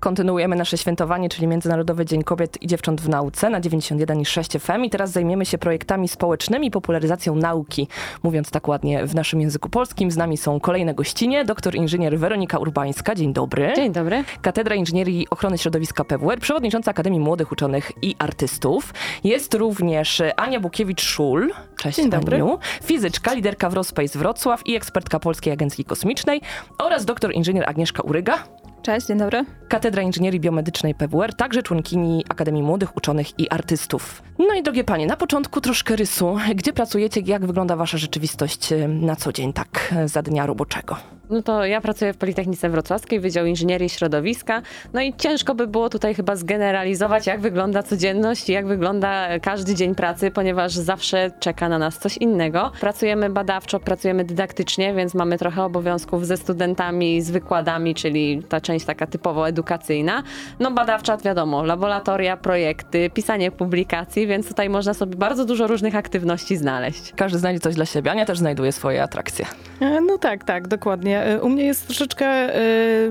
[0.00, 4.90] Kontynuujemy nasze świętowanie, czyli Międzynarodowy Dzień Kobiet i Dziewcząt w Nauce na 91,6 FM i
[4.90, 7.88] teraz zajmiemy się projektami społecznymi popularyzacją nauki.
[8.22, 12.58] Mówiąc tak ładnie w naszym języku polskim, z nami są kolejne gościnie, doktor inżynier Weronika
[12.58, 13.14] Urbańska.
[13.14, 13.72] Dzień dobry.
[13.76, 14.24] Dzień dobry.
[14.42, 18.94] Katedra Inżynierii Ochrony Środowiska PWR, przewodnicząca Akademii Młodych Uczonych i Artystów.
[19.24, 21.48] Jest również Ania Bukiewicz-Szul.
[21.76, 22.36] Cześć Dzień dobry.
[22.36, 22.58] Aniu.
[22.82, 26.40] Fizyczka, liderka Wrospace Wrocław i ekspertka Polskiej Agencji Kosmicznej
[26.78, 28.44] oraz doktor inżynier Agnieszka Uryga.
[28.88, 29.44] Cześć, dzień dobry.
[29.68, 34.22] Katedra Inżynierii Biomedycznej PWR, także członkini Akademii Młodych Uczonych i Artystów.
[34.38, 36.36] No i drogie panie, na początku troszkę rysu.
[36.54, 40.96] Gdzie pracujecie, jak wygląda wasza rzeczywistość na co dzień, tak za dnia roboczego?
[41.30, 44.62] No to ja pracuję w Politechnice Wrocławskiej, Wydział Inżynierii Środowiska.
[44.92, 49.74] No i ciężko by było tutaj chyba zgeneralizować, jak wygląda codzienność i jak wygląda każdy
[49.74, 52.72] dzień pracy, ponieważ zawsze czeka na nas coś innego.
[52.80, 58.86] Pracujemy badawczo, pracujemy dydaktycznie, więc mamy trochę obowiązków ze studentami, z wykładami, czyli ta część
[58.86, 60.22] taka typowo edukacyjna.
[60.60, 66.56] No badawcza, wiadomo, laboratoria, projekty, pisanie publikacji, więc tutaj można sobie bardzo dużo różnych aktywności
[66.56, 67.12] znaleźć.
[67.16, 68.10] Każdy znajdzie coś dla siebie.
[68.10, 69.46] Ania też znajduje swoje atrakcje.
[69.80, 71.17] E, no tak, tak, dokładnie.
[71.24, 72.60] E, u mnie jest troszeczkę e,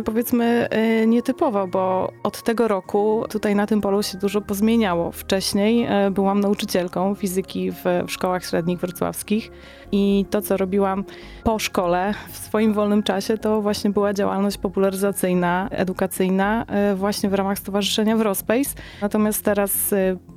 [0.05, 0.67] powiedzmy
[1.07, 5.11] nietypowo, bo od tego roku tutaj na tym polu się dużo pozmieniało.
[5.11, 9.51] Wcześniej byłam nauczycielką fizyki w, w szkołach średnich wrocławskich
[9.91, 11.03] i to, co robiłam
[11.43, 16.65] po szkole w swoim wolnym czasie, to właśnie była działalność popularyzacyjna, edukacyjna
[16.95, 18.69] właśnie w ramach Stowarzyszenia Wrospace.
[19.01, 19.93] Natomiast teraz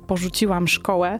[0.07, 1.19] porzuciłam szkołę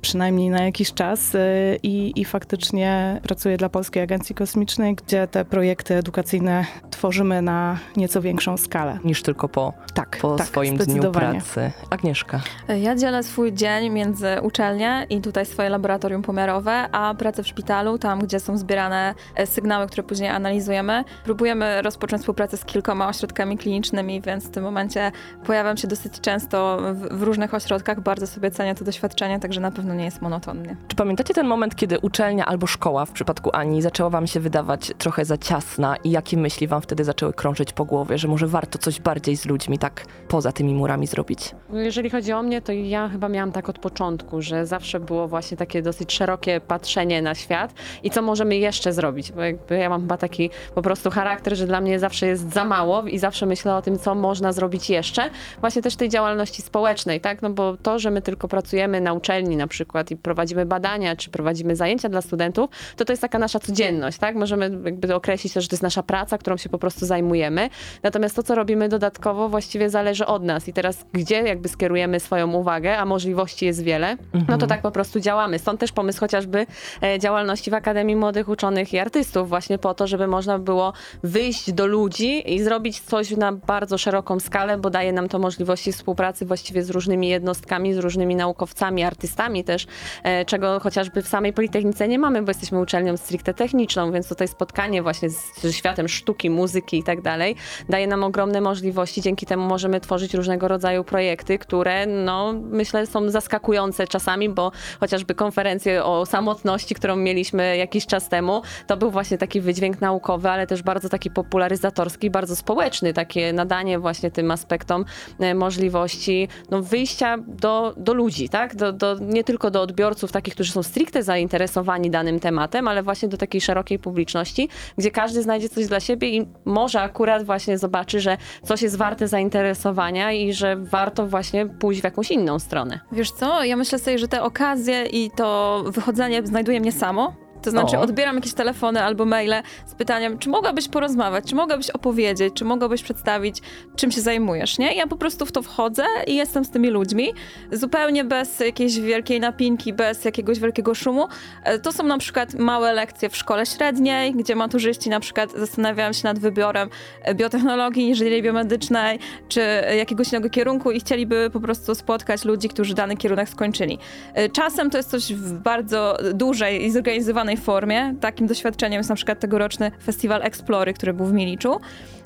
[0.00, 1.38] przynajmniej na jakiś czas e,
[1.82, 8.22] i, i faktycznie pracuję dla Polskiej Agencji Kosmicznej, gdzie te projekty edukacyjne tworzymy na nieco
[8.22, 8.98] większą skalę.
[9.04, 11.70] Niż tylko po, tak, po tak, swoim dniu pracy.
[11.90, 12.40] Agnieszka.
[12.80, 17.98] Ja dzielę swój dzień między uczelnię i tutaj swoje laboratorium pomiarowe, a pracę w szpitalu,
[17.98, 21.04] tam gdzie są zbierane e, sygnały, które później analizujemy.
[21.24, 25.12] Próbujemy rozpocząć współpracę z kilkoma ośrodkami klinicznymi, więc w tym momencie
[25.46, 28.00] pojawiam się dosyć często w, w różnych ośrodkach.
[28.00, 30.76] Bardzo sobie cenię to doświadczenie, także na pewno nie jest monotonnie.
[30.88, 34.92] Czy pamiętacie ten moment, kiedy uczelnia albo szkoła, w przypadku Ani, zaczęła wam się wydawać
[34.98, 38.78] trochę za ciasna i jakie myśli wam wtedy zaczęły krążyć po głowie, że może warto
[38.78, 41.54] coś bardziej z ludźmi tak poza tymi murami zrobić?
[41.70, 45.28] No, jeżeli chodzi o mnie, to ja chyba miałam tak od początku, że zawsze było
[45.28, 49.88] właśnie takie dosyć szerokie patrzenie na świat i co możemy jeszcze zrobić, bo jakby ja
[49.88, 53.46] mam chyba taki po prostu charakter, że dla mnie zawsze jest za mało i zawsze
[53.46, 55.30] myślę o tym, co można zrobić jeszcze.
[55.60, 57.42] Właśnie też tej działalności społecznej, tak?
[57.42, 61.30] No bo to, że my tylko pracujemy na uczelni, na przykład i prowadzimy badania, czy
[61.30, 64.36] prowadzimy zajęcia dla studentów, to to jest taka nasza codzienność, tak?
[64.36, 67.70] Możemy jakby określić że to jest nasza praca, którą się po prostu zajmujemy.
[68.02, 70.68] Natomiast to, co robimy dodatkowo, właściwie zależy od nas.
[70.68, 74.44] I teraz, gdzie jakby skierujemy swoją uwagę, a możliwości jest wiele, mhm.
[74.48, 75.58] no to tak po prostu działamy.
[75.58, 76.66] Stąd też pomysł chociażby
[77.02, 81.72] e, działalności w Akademii Młodych Uczonych i Artystów, właśnie po to, żeby można było wyjść
[81.72, 86.46] do ludzi i zrobić coś na bardzo szeroką skalę, bo daje nam to możliwości współpracy
[86.46, 89.86] właściwie z różnymi jednostkami, z różnymi naukowcami, artystami też,
[90.22, 94.48] e, czego chociażby w samej Politechnice nie mamy, bo jesteśmy uczelnią stricte techniczną, więc tutaj
[94.48, 97.56] spotkanie właśnie z światem sztuki, muzyki i tak dalej
[97.88, 99.22] daje nam ogromne możliwości.
[99.22, 105.34] Dzięki temu możemy tworzyć różnego rodzaju projekty, które no myślę są zaskakujące czasami, bo chociażby
[105.34, 110.66] konferencje o samotności, którą mieliśmy jakiś czas temu, to był właśnie taki wydźwięk naukowy, ale
[110.66, 115.04] też bardzo taki popularyzatorski, bardzo społeczny, takie nadanie właśnie tym aspektom
[115.40, 118.76] e, możliwości no, wyjścia do, do ludzi, tak?
[118.76, 123.28] Do, do, nie tylko do odbiorców, takich, którzy są stricte zainteresowani danym tematem, ale właśnie
[123.28, 128.20] do takiej szerokiej publiczności, gdzie każdy znajdzie coś dla siebie i może akurat właśnie zobaczy,
[128.20, 133.00] że coś jest warte zainteresowania i że warto właśnie pójść w jakąś inną stronę.
[133.12, 137.70] Wiesz co, ja myślę sobie, że te okazje i to wychodzenie znajduje mnie samo, to
[137.70, 138.00] znaczy o.
[138.00, 143.02] odbieram jakieś telefony albo maile z pytaniem, czy mogłabyś porozmawiać, czy mogłabyś opowiedzieć, czy mogłabyś
[143.02, 143.58] przedstawić,
[143.96, 144.94] czym się zajmujesz, nie?
[144.94, 147.32] Ja po prostu w to wchodzę i jestem z tymi ludźmi,
[147.72, 151.28] zupełnie bez jakiejś wielkiej napinki, bez jakiegoś wielkiego szumu.
[151.64, 156.12] E, to są na przykład małe lekcje w szkole średniej, gdzie maturzyści na przykład zastanawiają
[156.12, 156.88] się nad wyborem
[157.22, 159.60] e, biotechnologii, inżynierii biomedycznej, czy
[159.96, 163.98] jakiegoś innego kierunku i chcieliby po prostu spotkać ludzi, którzy dany kierunek skończyli.
[164.34, 168.14] E, czasem to jest coś w bardzo dużej i zorganizowanej formie.
[168.20, 171.80] Takim doświadczeniem jest na przykład tegoroczny festiwal Explory, który był w Miliczu.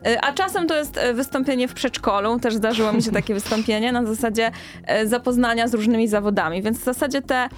[0.06, 3.92] E, a czasem to jest e, wystąpienie w przedszkolu, też zdarzyło mi się takie wystąpienie
[3.92, 4.50] na zasadzie
[4.84, 7.48] e, zapoznania z różnymi zawodami, więc w zasadzie te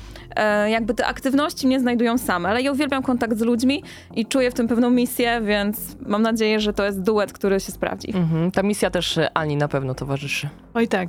[0.67, 3.83] jakby te aktywności mnie znajdują same, ale ja uwielbiam kontakt z ludźmi
[4.17, 7.73] i czuję w tym pewną misję, więc mam nadzieję, że to jest duet, który się
[7.73, 8.17] sprawdzi.
[8.17, 8.51] Mhm.
[8.51, 10.49] Ta misja też Ani na pewno towarzyszy.
[10.75, 11.09] Oj tak,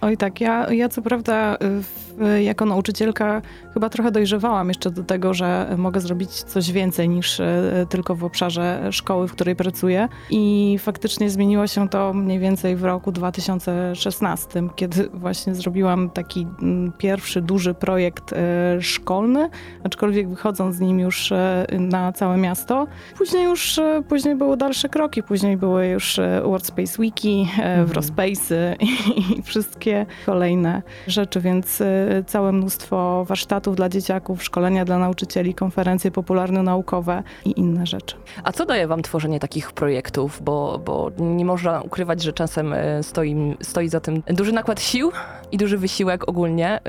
[0.00, 0.40] oj tak.
[0.40, 3.42] Ja, ja co prawda w, jako nauczycielka
[3.74, 7.40] chyba trochę dojrzewałam jeszcze do tego, że mogę zrobić coś więcej niż
[7.88, 12.84] tylko w obszarze szkoły, w której pracuję i faktycznie zmieniło się to mniej więcej w
[12.84, 18.36] roku 2016, kiedy właśnie zrobiłam taki mm, pierwszy duży projekt e,
[18.82, 19.50] szkolny,
[19.84, 22.86] aczkolwiek wychodząc z nim już e, na całe miasto.
[23.18, 27.86] Później już e, później były dalsze kroki, później były już Wordspace Wiki, mhm.
[27.86, 28.76] Wrospace
[29.38, 31.82] i wszystkie kolejne rzeczy, więc
[32.26, 38.16] całe mnóstwo warsztatów dla dzieciaków, szkolenia dla nauczycieli, konferencje popularno-naukowe i inne rzeczy.
[38.44, 40.40] A co daje wam tworzenie takich projektów?
[40.44, 45.12] Bo bo, nie można ukrywać, że czasem e, stoi, stoi za tym duży nakład sił
[45.52, 46.80] i duży wysiłek ogólnie.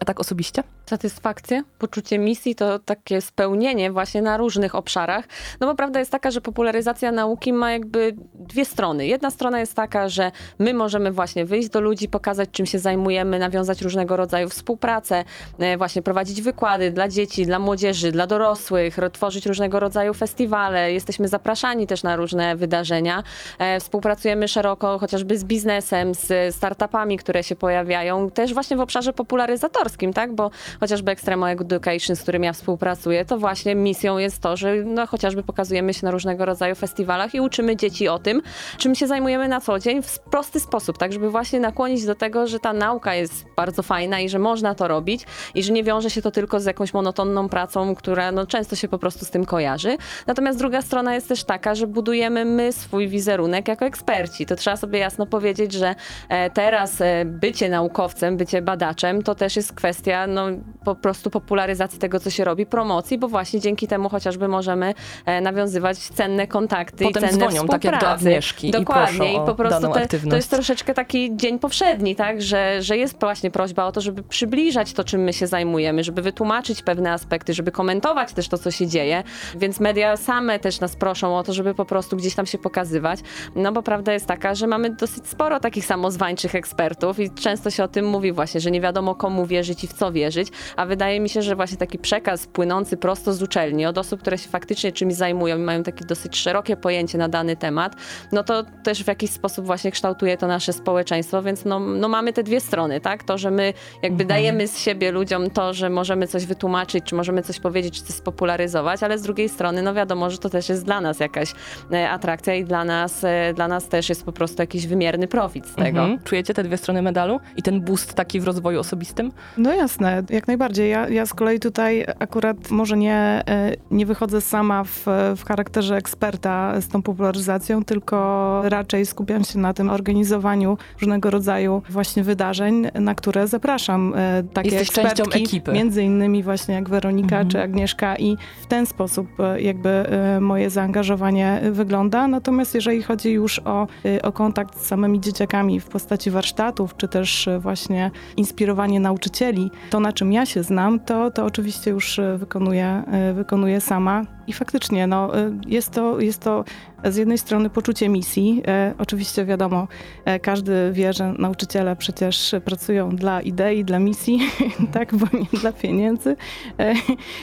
[0.00, 0.62] A tak osobiście?
[0.90, 5.24] Satysfakcję, poczucie misji to takie spełnienie właśnie na różnych obszarach.
[5.60, 9.06] No bo prawda jest taka, że popularyzacja nauki ma jakby dwie strony.
[9.06, 13.38] Jedna strona jest taka, że my możemy właśnie wyjść do ludzi, pokazać czym się zajmujemy,
[13.38, 15.24] nawiązać różnego rodzaju współpracę,
[15.58, 20.92] e, właśnie prowadzić wykłady dla dzieci, dla młodzieży, dla dorosłych, tworzyć różnego rodzaju festiwale.
[20.92, 23.22] Jesteśmy zapraszani też na różne wydarzenia doświadczenia.
[23.58, 29.12] E, współpracujemy szeroko chociażby z biznesem, z startupami, które się pojawiają, też właśnie w obszarze
[29.12, 30.34] popularyzatorskim, tak?
[30.34, 35.06] Bo chociażby Extremo Education, z którym ja współpracuję, to właśnie misją jest to, że no,
[35.06, 38.42] chociażby pokazujemy się na różnego rodzaju festiwalach i uczymy dzieci o tym,
[38.78, 42.46] czym się zajmujemy na co dzień w prosty sposób, tak żeby właśnie nakłonić do tego,
[42.46, 46.10] że ta nauka jest bardzo fajna i że można to robić i że nie wiąże
[46.10, 49.44] się to tylko z jakąś monotonną pracą, która no, często się po prostu z tym
[49.44, 49.96] kojarzy.
[50.26, 54.46] Natomiast druga strona jest też taka, że budujemy my swój wizerunek jako eksperci.
[54.46, 55.94] To trzeba sobie jasno powiedzieć, że
[56.28, 60.46] e, teraz e, bycie naukowcem, bycie badaczem, to też jest kwestia no,
[60.84, 64.94] po prostu popularyzacji tego, co się robi, promocji, bo właśnie dzięki temu chociażby możemy
[65.26, 69.32] e, nawiązywać cenne kontakty Potem i cenne dzwonią, tak jak do Agnieszki Dokładnie.
[69.32, 73.20] i, I, po prostu te, to jest troszeczkę taki dzień powszedni, tak, że, że jest
[73.20, 77.54] właśnie prośba o to, żeby przybliżać to, czym my się zajmujemy, żeby wytłumaczyć pewne aspekty,
[77.54, 79.22] żeby komentować też to, co się dzieje,
[79.56, 83.20] więc media same też nas proszą o to, żeby po prostu gdzieś tam się pokazywać,
[83.56, 87.84] no bo prawda jest taka, że mamy dosyć sporo takich samozwańczych ekspertów i często się
[87.84, 91.20] o tym mówi właśnie, że nie wiadomo komu wierzyć i w co wierzyć, a wydaje
[91.20, 94.92] mi się, że właśnie taki przekaz płynący prosto z uczelni od osób, które się faktycznie
[94.92, 97.96] czymś zajmują i mają takie dosyć szerokie pojęcie na dany temat,
[98.32, 102.32] no to też w jakiś sposób właśnie kształtuje to nasze społeczeństwo, więc no, no mamy
[102.32, 103.24] te dwie strony, tak?
[103.24, 104.28] To, że my jakby mhm.
[104.28, 108.16] dajemy z siebie ludziom to, że możemy coś wytłumaczyć, czy możemy coś powiedzieć, czy coś
[108.16, 111.52] spopularyzować, ale z drugiej strony, no wiadomo, że to też jest dla nas jakaś
[111.92, 115.66] e, atrakcja i dla nas, e, dla nas też jest po prostu jakiś wymierny profit
[115.66, 116.00] z tego.
[116.00, 116.18] Mhm.
[116.24, 119.32] Czujecie te dwie strony medalu i ten boost taki w rozwoju osobistym?
[119.58, 120.90] No jasne, jak najbardziej.
[120.90, 125.06] Ja, ja z kolei tutaj akurat może nie, e, nie wychodzę sama w,
[125.36, 131.82] w charakterze eksperta z tą popularyzacją, tylko raczej skupiam się na tym organizowaniu różnego rodzaju
[131.90, 135.72] właśnie wydarzeń, na które zapraszam e, takie Jesteś ekspertki, częścią ekipy.
[135.72, 137.48] między innymi właśnie jak Weronika mhm.
[137.48, 140.04] czy Agnieszka i w ten sposób jakby
[140.40, 142.28] moje zaangażowanie wygląda.
[142.28, 143.86] Natomiast jeżeli chodzi już o,
[144.22, 150.12] o kontakt z samymi dzieciakami w postaci warsztatów, czy też właśnie inspirowanie nauczycieli, to na
[150.12, 153.02] czym ja się znam, to, to oczywiście już wykonuję,
[153.34, 154.33] wykonuję sama.
[154.46, 155.30] I faktycznie, no,
[155.66, 156.64] jest, to, jest to
[157.04, 158.62] z jednej strony poczucie misji.
[158.66, 159.88] E, oczywiście wiadomo,
[160.24, 164.40] e, każdy wie, że nauczyciele przecież pracują dla idei, dla misji,
[164.92, 166.36] tak, bo nie dla pieniędzy.
[166.78, 166.94] E,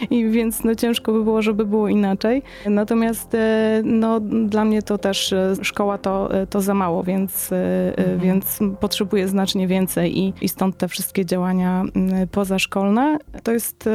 [0.10, 2.44] I więc no, ciężko by było, żeby było inaczej.
[2.66, 3.38] Natomiast
[3.84, 7.50] no, dla mnie to też szkoła to, to za mało, więc,
[7.98, 8.20] mhm.
[8.20, 11.84] więc potrzebuję znacznie więcej i, i stąd te wszystkie działania
[12.32, 13.18] pozaszkolne.
[13.44, 13.90] To jest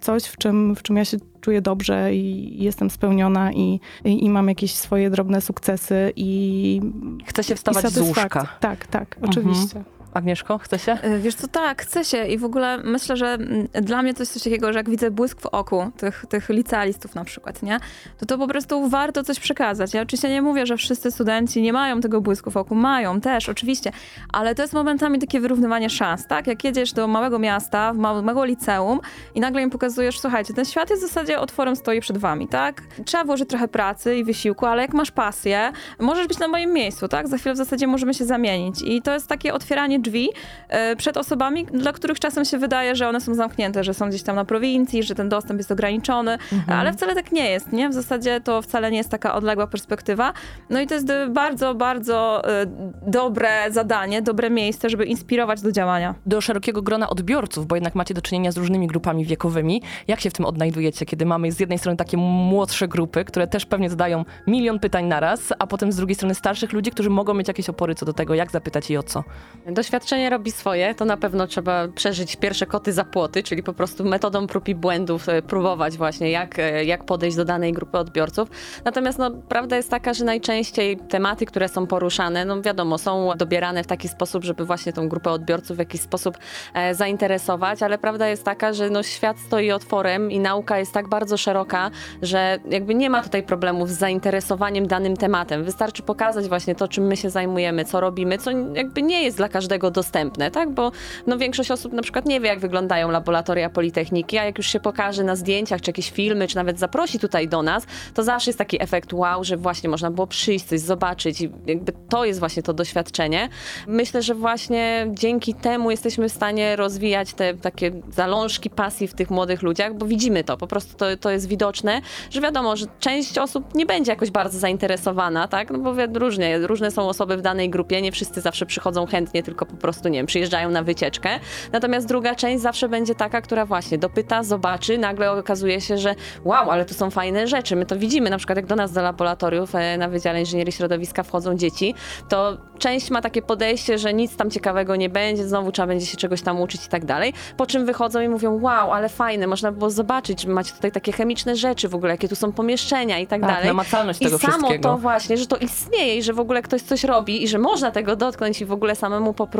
[0.00, 4.30] coś, w czym, w czym ja się czuję dobrze i jestem spełniona i, i, i
[4.30, 6.80] mam jakieś swoje drobne sukcesy i
[7.26, 8.56] Chce się wstawać z łóżka.
[8.60, 9.78] Tak, tak, oczywiście.
[9.78, 9.95] Mhm.
[10.16, 10.92] Agnieszko, chce się?
[10.92, 14.22] E, wiesz co, tak, chce się i w ogóle myślę, że mm, dla mnie to
[14.22, 17.78] jest coś takiego, że jak widzę błysk w oku tych, tych licealistów na przykład, nie?
[18.18, 19.94] To to po prostu warto coś przekazać.
[19.94, 22.74] Ja oczywiście nie mówię, że wszyscy studenci nie mają tego błysku w oku.
[22.74, 23.92] Mają też, oczywiście,
[24.32, 26.46] ale to jest momentami takie wyrównywanie szans, tak?
[26.46, 29.00] Jak jedziesz do małego miasta, małego liceum
[29.34, 32.82] i nagle im pokazujesz, słuchajcie, ten świat jest w zasadzie otworem stoi przed wami, tak?
[33.04, 37.08] Trzeba włożyć trochę pracy i wysiłku, ale jak masz pasję, możesz być na moim miejscu,
[37.08, 37.28] tak?
[37.28, 40.28] Za chwilę w zasadzie możemy się zamienić i to jest takie otwieranie drzwi
[40.68, 44.22] e, przed osobami, dla których czasem się wydaje, że one są zamknięte, że są gdzieś
[44.22, 46.78] tam na prowincji, że ten dostęp jest ograniczony, mhm.
[46.80, 47.88] ale wcale tak nie jest, nie?
[47.88, 50.32] W zasadzie to wcale nie jest taka odległa perspektywa.
[50.70, 52.66] No i to jest bardzo, bardzo e,
[53.06, 56.14] dobre zadanie, dobre miejsce, żeby inspirować do działania.
[56.26, 59.82] Do szerokiego grona odbiorców, bo jednak macie do czynienia z różnymi grupami wiekowymi.
[60.08, 63.66] Jak się w tym odnajdujecie, kiedy mamy z jednej strony takie młodsze grupy, które też
[63.66, 67.48] pewnie zadają milion pytań naraz, a potem z drugiej strony starszych ludzi, którzy mogą mieć
[67.48, 69.24] jakieś opory co do tego, jak zapytać i o co?
[69.66, 69.95] Doświadczenie
[70.30, 74.46] robi swoje, to na pewno trzeba przeżyć pierwsze koty za płoty, czyli po prostu metodą
[74.46, 78.48] prób i błędów e, próbować właśnie, jak, e, jak podejść do danej grupy odbiorców.
[78.84, 83.84] Natomiast no, prawda jest taka, że najczęściej tematy, które są poruszane, no wiadomo, są dobierane
[83.84, 86.38] w taki sposób, żeby właśnie tą grupę odbiorców w jakiś sposób
[86.74, 91.08] e, zainteresować, ale prawda jest taka, że no, świat stoi otworem i nauka jest tak
[91.08, 91.90] bardzo szeroka,
[92.22, 95.64] że jakby nie ma tutaj problemów z zainteresowaniem danym tematem.
[95.64, 99.48] Wystarczy pokazać właśnie to, czym my się zajmujemy, co robimy, co jakby nie jest dla
[99.48, 100.70] każdego dostępne, tak?
[100.70, 100.92] Bo
[101.26, 104.80] no, większość osób na przykład nie wie, jak wyglądają laboratoria Politechniki, a jak już się
[104.80, 108.58] pokaże na zdjęciach, czy jakieś filmy, czy nawet zaprosi tutaj do nas, to zawsze jest
[108.58, 112.62] taki efekt wow, że właśnie można było przyjść, coś zobaczyć i jakby to jest właśnie
[112.62, 113.48] to doświadczenie.
[113.86, 119.30] Myślę, że właśnie dzięki temu jesteśmy w stanie rozwijać te takie zalążki pasji w tych
[119.30, 123.38] młodych ludziach, bo widzimy to, po prostu to, to jest widoczne, że wiadomo, że część
[123.38, 125.70] osób nie będzie jakoś bardzo zainteresowana, tak?
[125.70, 129.65] No bo różnie, różne są osoby w danej grupie, nie wszyscy zawsze przychodzą chętnie, tylko
[129.66, 131.28] tylko po prostu, nie wiem, przyjeżdżają na wycieczkę.
[131.72, 136.70] Natomiast druga część zawsze będzie taka, która właśnie dopyta, zobaczy, nagle okazuje się, że wow,
[136.70, 137.76] ale to są fajne rzeczy.
[137.76, 141.22] My to widzimy, na przykład jak do nas do laboratoriów e, na Wydziale Inżynierii Środowiska
[141.22, 141.94] wchodzą dzieci,
[142.28, 146.16] to część ma takie podejście, że nic tam ciekawego nie będzie, znowu trzeba będzie się
[146.16, 147.32] czegoś tam uczyć i tak dalej.
[147.56, 151.56] Po czym wychodzą i mówią, wow, ale fajne, można było zobaczyć, macie tutaj takie chemiczne
[151.56, 153.66] rzeczy w ogóle, jakie tu są pomieszczenia i tak, tak dalej.
[153.66, 154.88] namacalność I tego samo wszystkiego.
[154.88, 157.90] to właśnie, że to istnieje i że w ogóle ktoś coś robi i że można
[157.90, 159.55] tego dotknąć i w ogóle samemu popróbować,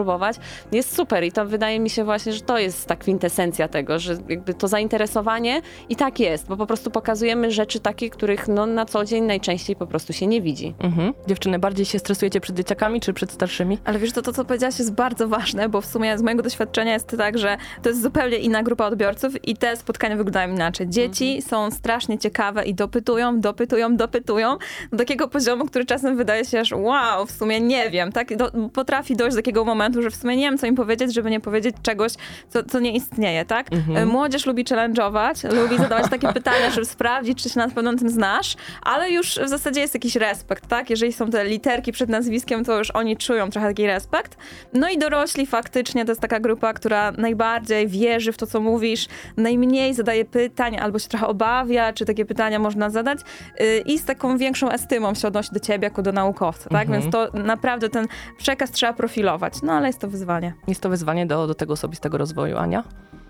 [0.72, 4.16] jest super i to wydaje mi się właśnie, że to jest ta kwintesencja tego, że
[4.28, 8.84] jakby to zainteresowanie i tak jest, bo po prostu pokazujemy rzeczy takie, których no, na
[8.84, 10.74] co dzień najczęściej po prostu się nie widzi.
[10.78, 11.12] Mhm.
[11.26, 13.78] Dziewczyny, bardziej się stresujecie przed dzieciakami czy przed starszymi?
[13.84, 16.92] Ale wiesz, to, to co powiedziałaś jest bardzo ważne, bo w sumie z mojego doświadczenia
[16.92, 20.88] jest tak, że to jest zupełnie inna grupa odbiorców i te spotkania wyglądają inaczej.
[20.88, 24.58] Dzieci są strasznie ciekawe i dopytują, dopytują, dopytują
[24.92, 28.36] do takiego poziomu, który czasem wydaje się aż wow, w sumie nie wiem, tak?
[28.36, 31.30] Do, potrafi dojść do takiego momentu, że w sumie nie wiem, co im powiedzieć, żeby
[31.30, 32.12] nie powiedzieć czegoś,
[32.48, 33.72] co, co nie istnieje, tak?
[33.72, 34.08] Mhm.
[34.08, 38.56] Młodzież lubi challenge'ować, lubi zadawać takie pytania, żeby sprawdzić, czy się na pewno tym znasz,
[38.82, 40.90] ale już w zasadzie jest jakiś respekt, tak?
[40.90, 44.36] Jeżeli są te literki przed nazwiskiem, to już oni czują trochę taki respekt.
[44.72, 49.06] No i dorośli faktycznie to jest taka grupa, która najbardziej wierzy w to, co mówisz,
[49.36, 53.18] najmniej zadaje pytań albo się trochę obawia, czy takie pytania można zadać
[53.60, 56.82] yy, i z taką większą estymą się odnosi do ciebie jako do naukowca, tak?
[56.82, 57.00] Mhm.
[57.00, 58.06] Więc to naprawdę ten
[58.38, 60.54] przekaz trzeba profilować, no ale jest to wyzwanie.
[60.68, 62.56] Jest to wyzwanie do, do tego osobistego rozwoju.
[62.56, 62.84] Ania?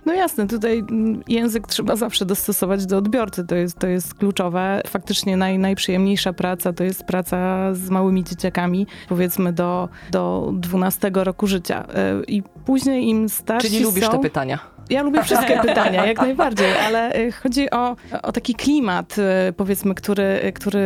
[0.07, 0.85] No jasne, tutaj
[1.29, 4.81] język trzeba zawsze dostosować do odbiorcy, to jest, to jest kluczowe.
[4.87, 11.47] Faktycznie naj, najprzyjemniejsza praca to jest praca z małymi dzieciakami, powiedzmy do, do 12 roku
[11.47, 11.87] życia.
[12.21, 14.13] Y, I później im starsi Czyli lubisz są...
[14.13, 14.76] te pytania?
[14.91, 19.95] Ja lubię wszystkie pytania, jak najbardziej, ale y, chodzi o, o taki klimat, y, powiedzmy,
[19.95, 20.79] który, który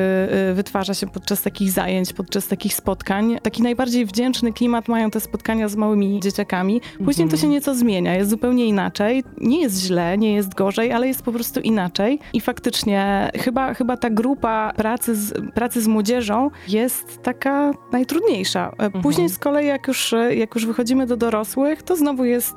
[0.51, 3.39] y, wytwarza się podczas takich zajęć, podczas takich spotkań.
[3.43, 6.81] Taki najbardziej wdzięczny klimat mają te spotkania z małymi dzieciakami.
[7.05, 9.25] Później to się nieco zmienia, jest zupełnie inaczej.
[9.39, 12.19] Nie jest źle, nie jest gorzej, ale jest po prostu inaczej.
[12.33, 18.73] I faktycznie chyba, chyba ta grupa pracy z, pracy z młodzieżą jest taka najtrudniejsza.
[18.79, 22.57] E, Później z kolei, jak już, jak już wychodzimy do dorosłych, to znowu jest,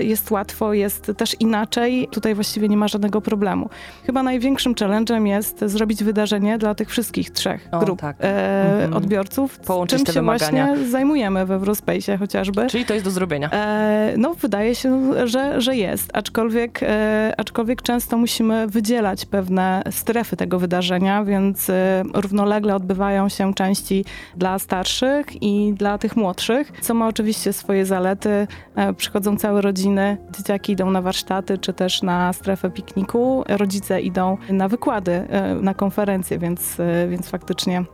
[0.00, 2.08] jest łatwo, jest też inaczej.
[2.10, 3.68] Tutaj właściwie nie ma żadnego problemu.
[4.06, 8.16] Chyba największym challenge'em jest zrobić wydarzenie dla tych wszystkich trzech O, grup tak.
[8.20, 8.94] e, Mhm.
[8.94, 10.66] odbiorców, Połączyć czym się wymagania.
[10.66, 12.66] właśnie zajmujemy w Eurospace chociażby.
[12.66, 13.50] Czyli to jest do zrobienia.
[13.52, 20.36] E, no, wydaje się, że, że jest, aczkolwiek, e, aczkolwiek często musimy wydzielać pewne strefy
[20.36, 24.04] tego wydarzenia, więc e, równolegle odbywają się części
[24.36, 28.46] dla starszych i dla tych młodszych, co ma oczywiście swoje zalety.
[28.76, 34.36] E, przychodzą całe rodziny, dzieciaki idą na warsztaty, czy też na strefę pikniku, rodzice idą
[34.50, 37.84] na wykłady, e, na konferencje, więc, e, więc faktycznie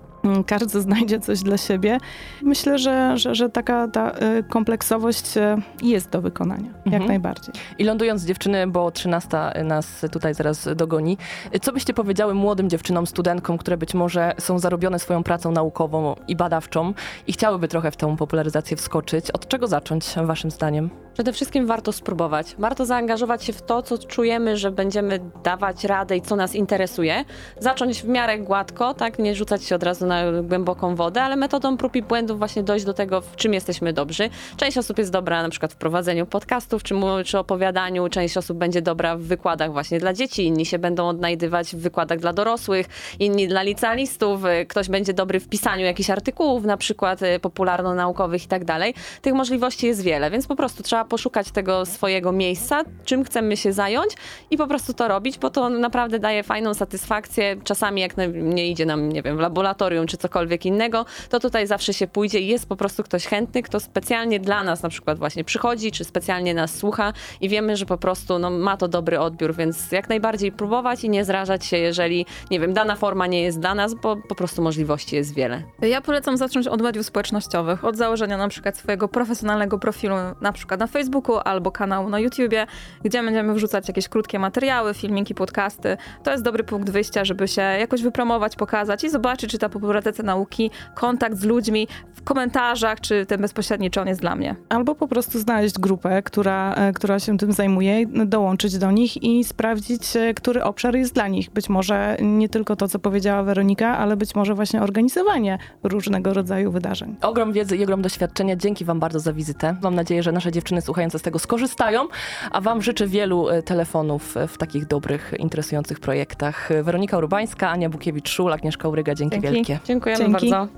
[0.47, 1.99] każdy znajdzie coś dla siebie.
[2.43, 5.41] Myślę, że, że, że taka ta y, kompleksowość y,
[5.83, 7.07] jest do wykonania, jak Mhm.
[7.07, 7.55] najbardziej.
[7.79, 11.19] I lądując dziewczyny, bo 13 nas tutaj zaraz dogoni,
[11.63, 16.37] co byście powiedziały młodym dziewczynom, studentkom, które być może są zarobione swoją pracą naukową i
[16.37, 16.95] badawczą
[17.27, 19.31] i chciałyby trochę w tę popularyzację wskoczyć?
[19.31, 20.91] Od czego zacząć waszym zdaniem?
[21.15, 22.57] Przede wszystkim warto spróbować.
[22.59, 27.25] Warto zaangażować się w to, co czujemy, że będziemy dawać radę i co nas interesuje.
[27.61, 30.12] Zacząć w miarę gładko, tak, nie rzucać się od razu na
[30.43, 34.31] głęboką wodę, ale metodą prób i błędów właśnie dojść do tego, w czym jesteśmy dobrzy.
[34.57, 36.95] Część osób jest dobra na przykład w prowadzeniu podcastów czy,
[37.25, 41.77] czy opowiadaniu, część osób będzie dobra w wykładach właśnie dla dzieci, inni się będą odnajdywać
[41.77, 42.87] w wykładach dla dorosłych,
[43.19, 48.49] inni dla licealistów, ktoś będzie dobry w pisaniu jakichś artykułów, na przykład y, popularno-naukowych i
[48.49, 48.95] tak dalej.
[49.23, 53.73] Tych możliwości jest wiele, więc po prostu trzeba poszukać tego swojego miejsca, czym chcemy się
[53.73, 54.11] zająć
[54.51, 57.57] i po prostu to robić, bo to naprawdę daje fajną satysfakcję.
[57.65, 61.67] Czasami jak na- nie idzie nam, nie wiem, w laboratorium czy cokolwiek innego, to tutaj
[61.67, 65.19] zawsze się pójdzie i jest po prostu ktoś chętny, kto specjalnie dla nas na przykład
[65.19, 69.21] właśnie przychodzi, czy specjalnie nas słucha i wiemy, że po prostu no, ma to dobry
[69.21, 73.43] odbiór, więc jak najbardziej próbować i nie zrażać się, jeżeli, nie wiem, dana forma nie
[73.43, 75.63] jest dla nas, bo po prostu możliwości jest wiele.
[75.83, 80.81] Ja polecam zacząć od mediów społecznościowych, od założenia na przykład swojego profesjonalnego profilu, na przykład
[80.81, 82.67] na Facebooku albo kanału na YouTubie,
[83.05, 85.97] gdzie będziemy wrzucać jakieś krótkie materiały, filmiki, podcasty.
[86.23, 90.25] To jest dobry punkt wyjścia, żeby się jakoś wypromować, pokazać i zobaczyć, czy ta popularyzacja
[90.25, 94.57] nauki, kontakt z ludźmi w komentarzach, czy ten bezpośredni, czy on jest dla mnie.
[94.69, 99.45] Albo po prostu znaleźć grupę, która, e, która się tym zajmuje, dołączyć do nich i
[99.45, 101.51] sprawdzić, e, który obszar jest dla nich.
[101.51, 106.71] Być może nie tylko to, co powiedziała Weronika, ale być może właśnie organizowanie różnego rodzaju
[106.71, 107.17] wydarzeń.
[107.23, 108.57] Ogrom wiedzy i ogrom doświadczenia.
[108.57, 109.77] Dzięki Wam bardzo za wizytę.
[109.83, 112.09] Mam nadzieję, że nasze dziewczyny słuchające z tego skorzystają,
[112.51, 116.69] a Wam życzę wielu e, telefonów w takich dobrych, interesujących projektach.
[116.83, 119.15] Weronika Urbańska, Ania Bukiewicz-Szul, Agnieszka Uryga.
[119.15, 119.55] Dzięki, Dzięki.
[119.55, 119.79] wielkie.
[119.85, 120.51] Dziękujemy Dzięki.
[120.51, 120.73] bardzo.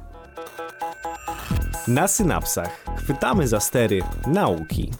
[1.89, 4.91] Na synapsach chwytamy za stery nauki.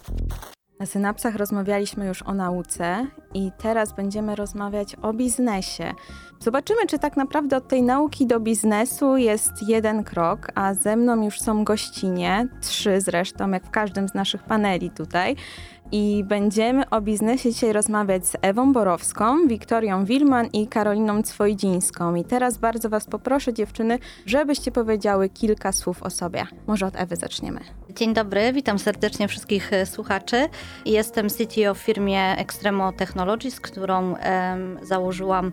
[0.81, 5.93] Na synapsach rozmawialiśmy już o nauce i teraz będziemy rozmawiać o biznesie.
[6.41, 11.25] Zobaczymy, czy tak naprawdę od tej nauki do biznesu jest jeden krok, a ze mną
[11.25, 15.37] już są gościnie, trzy zresztą, jak w każdym z naszych paneli tutaj
[15.95, 22.15] i będziemy o biznesie dzisiaj rozmawiać z Ewą Borowską, Wiktorią Wilman i Karoliną Cwojdzińską.
[22.15, 26.47] I teraz bardzo Was poproszę, dziewczyny, żebyście powiedziały kilka słów o sobie.
[26.67, 27.61] Może od Ewy zaczniemy.
[27.91, 30.49] Dzień dobry, witam serdecznie wszystkich e, słuchaczy.
[30.87, 34.19] Jestem CTO w firmie Extremo Technologies, którą um,
[34.83, 35.53] założyłam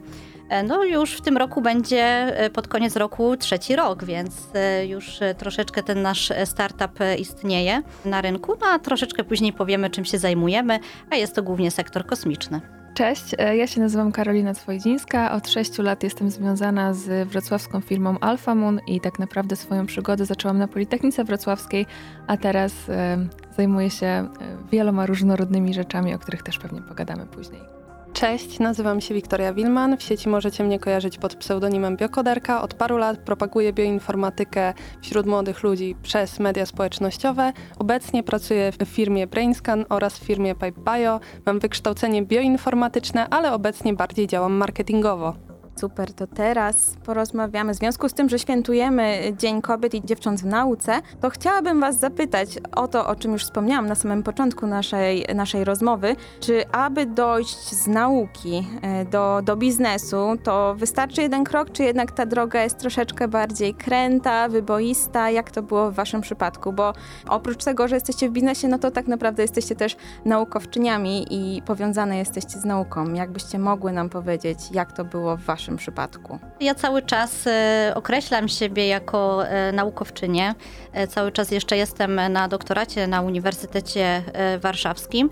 [0.63, 5.19] no już w tym roku będzie e, pod koniec roku trzeci rok, więc e, już
[5.37, 10.79] troszeczkę ten nasz startup istnieje na rynku, no a troszeczkę później powiemy, czym się zajmujemy,
[11.09, 12.61] a jest to głównie sektor kosmiczny.
[12.93, 13.23] Cześć,
[13.57, 15.31] ja się nazywam Karolina Swojdzińska.
[15.31, 20.25] Od 6 lat jestem związana z wrocławską firmą Alpha Moon i tak naprawdę swoją przygodę
[20.25, 21.85] zaczęłam na Politechnice Wrocławskiej,
[22.27, 22.73] a teraz
[23.57, 24.27] zajmuję się
[24.71, 27.80] wieloma różnorodnymi rzeczami, o których też pewnie pogadamy później.
[28.13, 29.97] Cześć, nazywam się Wiktoria Wilman.
[29.97, 32.61] W sieci możecie mnie kojarzyć pod pseudonimem Biokoderka.
[32.61, 37.53] Od paru lat propaguję bioinformatykę wśród młodych ludzi przez media społecznościowe.
[37.79, 41.19] Obecnie pracuję w firmie Brainscan oraz w firmie Pipe Bio.
[41.45, 45.50] Mam wykształcenie bioinformatyczne, ale obecnie bardziej działam marketingowo.
[45.81, 47.73] Super, to teraz porozmawiamy.
[47.73, 51.99] W związku z tym, że świętujemy Dzień Kobiet i Dziewcząt w Nauce, to chciałabym Was
[51.99, 56.15] zapytać o to, o czym już wspomniałam na samym początku naszej, naszej rozmowy.
[56.39, 62.11] Czy aby dojść z nauki e, do, do biznesu, to wystarczy jeden krok, czy jednak
[62.11, 65.29] ta droga jest troszeczkę bardziej kręta, wyboista?
[65.29, 66.73] Jak to było w Waszym przypadku?
[66.73, 66.93] Bo
[67.27, 72.17] oprócz tego, że jesteście w biznesie, no to tak naprawdę jesteście też naukowczyniami i powiązane
[72.17, 73.13] jesteście z nauką.
[73.13, 76.39] Jakbyście mogły nam powiedzieć, jak to było w Waszym waszym przypadku?
[76.61, 80.55] Ja cały czas e, określam siebie jako e, naukowczynię.
[80.93, 84.23] E, cały czas jeszcze jestem na doktoracie na Uniwersytecie
[84.59, 85.29] Warszawskim.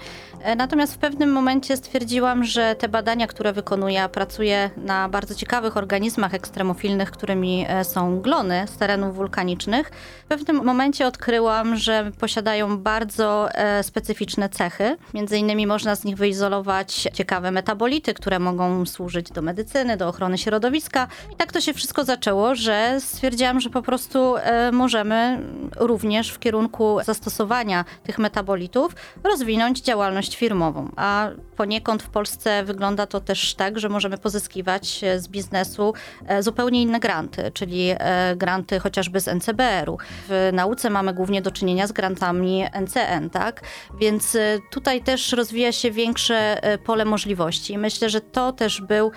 [0.58, 6.34] Natomiast w pewnym momencie stwierdziłam, że te badania, które wykonuję, pracuję na bardzo ciekawych organizmach
[6.34, 9.92] ekstremofilnych, którymi są glony z terenów wulkanicznych.
[10.26, 13.50] W pewnym momencie odkryłam, że posiadają bardzo
[13.82, 14.98] specyficzne cechy.
[15.14, 20.38] Między innymi można z nich wyizolować ciekawe metabolity, które mogą służyć do medycyny, do ochrony
[20.38, 21.08] środowiska.
[21.34, 25.40] I tak to się wszystko zaczęło, że stwierdziłam, że po prostu e, możemy
[25.76, 30.92] również w kierunku zastosowania tych metabolitów rozwinąć działalność firmową.
[30.96, 35.94] A poniekąd w Polsce wygląda to też tak, że możemy pozyskiwać z biznesu
[36.28, 39.98] e, zupełnie inne granty, czyli e, granty chociażby z NCBR-u.
[40.30, 43.62] W nauce mamy głównie do czynienia z grantami NCN, tak?
[44.00, 44.38] Więc
[44.72, 47.78] tutaj też rozwija się większe pole możliwości.
[47.78, 49.12] Myślę, że to też był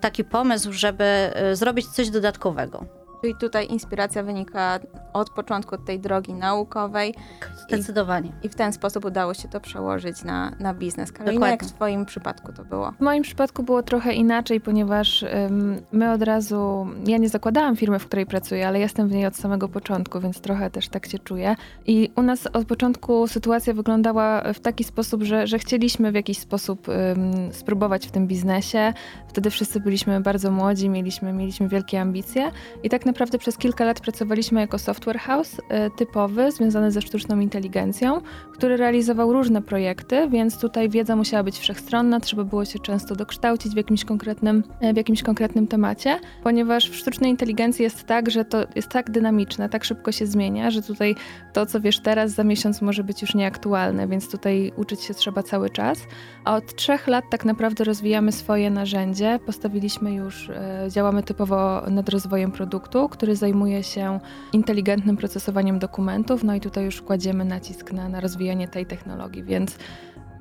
[0.00, 2.84] taki pomysł, żeby zrobić coś dodatkowego.
[3.20, 4.78] Czyli tutaj inspiracja wynika
[5.12, 7.14] od początku od tej drogi naukowej.
[7.68, 8.32] Zdecydowanie.
[8.42, 11.12] I, I, w ten sposób udało się to przełożyć na, na biznes.
[11.12, 12.92] Karolina, jak w Twoim przypadku to było?
[12.92, 17.98] W moim przypadku było trochę inaczej, ponieważ um, my od razu, ja nie zakładałam firmy,
[17.98, 21.18] w której pracuję, ale jestem w niej od samego początku, więc trochę też tak się
[21.18, 21.56] czuję.
[21.86, 26.38] I u nas od początku sytuacja wyglądała w taki sposób, że, że chcieliśmy w jakiś
[26.38, 28.92] sposób um, spróbować w tym biznesie.
[29.30, 32.50] Wtedy wszyscy byliśmy bardzo młodzi, mieliśmy, mieliśmy wielkie ambicje
[32.82, 35.60] i tak naprawdę przez kilka lat pracowaliśmy jako software house y,
[35.98, 38.20] typowy, związany ze sztuczną inteligencją,
[38.52, 43.72] który realizował różne projekty, więc tutaj wiedza musiała być wszechstronna, trzeba było się często dokształcić
[43.72, 44.62] w jakimś konkretnym,
[44.94, 49.68] w jakimś konkretnym temacie, ponieważ w sztucznej inteligencji jest tak, że to jest tak dynamiczne,
[49.68, 51.14] tak szybko się zmienia, że tutaj
[51.52, 55.42] to, co wiesz teraz, za miesiąc może być już nieaktualne, więc tutaj uczyć się trzeba
[55.42, 55.98] cały czas.
[56.44, 58.70] A od trzech lat tak naprawdę rozwijamy swoje
[59.20, 59.46] narzędzie.
[59.46, 60.54] Postawiliśmy już, y,
[60.88, 64.20] działamy typowo nad rozwojem produktu, który zajmuje się
[64.52, 69.76] inteligentnym procesowaniem dokumentów, no i tutaj już kładziemy nacisk na, na rozwijanie tej technologii, więc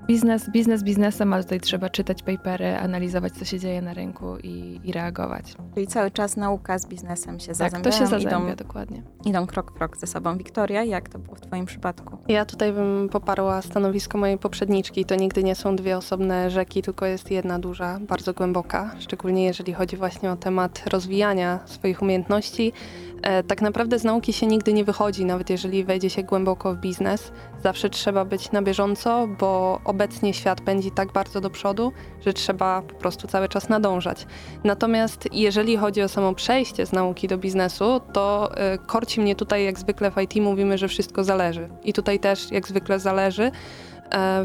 [0.10, 4.80] biznes, biznes biznesem, ale tutaj trzeba czytać papery, analizować, co się dzieje na rynku i,
[4.84, 5.56] i reagować.
[5.76, 7.84] Czyli cały czas nauka z biznesem się zazębia.
[7.84, 9.02] Tak, to się zazębia, idą, dokładnie.
[9.26, 10.38] Idą krok w krok ze sobą.
[10.38, 12.18] Wiktoria, jak to było w twoim przypadku?
[12.28, 15.06] Ja tutaj bym poparła stanowisko mojej poprzedniczki.
[15.06, 19.74] To nigdy nie są dwie osobne rzeki, tylko jest jedna duża, bardzo głęboka, szczególnie jeżeli
[19.74, 22.74] chodzi właśnie o temat rozwijania swoich umiejętności,
[23.22, 26.78] E, tak naprawdę z nauki się nigdy nie wychodzi, nawet jeżeli wejdzie się głęboko w
[26.78, 27.32] biznes.
[27.64, 31.92] Zawsze trzeba być na bieżąco, bo obecnie świat pędzi tak bardzo do przodu,
[32.26, 34.26] że trzeba po prostu cały czas nadążać.
[34.64, 39.66] Natomiast jeżeli chodzi o samo przejście z nauki do biznesu, to e, korci mnie tutaj,
[39.66, 41.70] jak zwykle w IT mówimy, że wszystko zależy.
[41.84, 43.52] I tutaj też jak zwykle zależy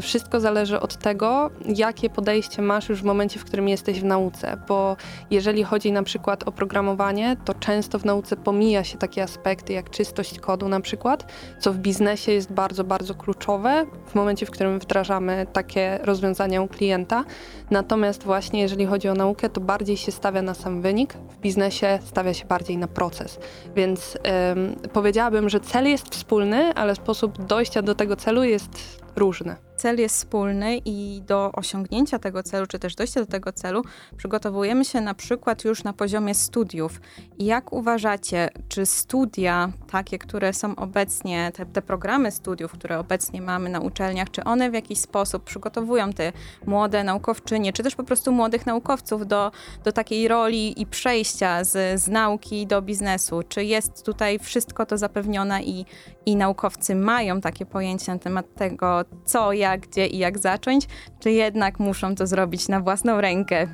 [0.01, 4.57] wszystko zależy od tego, jakie podejście masz już w momencie, w którym jesteś w nauce,
[4.67, 4.97] bo
[5.31, 9.89] jeżeli chodzi na przykład o programowanie, to często w nauce pomija się takie aspekty jak
[9.89, 14.79] czystość kodu na przykład, co w biznesie jest bardzo, bardzo kluczowe w momencie, w którym
[14.79, 17.23] wdrażamy takie rozwiązania u klienta.
[17.71, 21.99] Natomiast właśnie jeżeli chodzi o naukę, to bardziej się stawia na sam wynik, w biznesie
[22.05, 23.39] stawia się bardziej na proces.
[23.75, 24.17] Więc
[24.51, 29.55] ym, powiedziałabym, że cel jest wspólny, ale sposób dojścia do tego celu jest różne.
[29.75, 33.83] Cel jest wspólny i do osiągnięcia tego celu, czy też dojścia do tego celu,
[34.17, 37.01] przygotowujemy się na przykład już na poziomie studiów.
[37.37, 43.41] I jak uważacie, czy studia, takie, które są obecnie, te, te programy studiów, które obecnie
[43.41, 46.33] mamy na uczelniach, czy one w jakiś sposób przygotowują te
[46.65, 49.51] młode naukowczynie, czy też po prostu młodych naukowców do,
[49.83, 53.43] do takiej roli i przejścia z, z nauki do biznesu?
[53.49, 55.85] Czy jest tutaj wszystko to zapewnione i,
[56.25, 60.87] i naukowcy mają takie pojęcie na temat tego, co, jak, gdzie i jak zacząć,
[61.19, 63.67] czy jednak muszą to zrobić na własną rękę?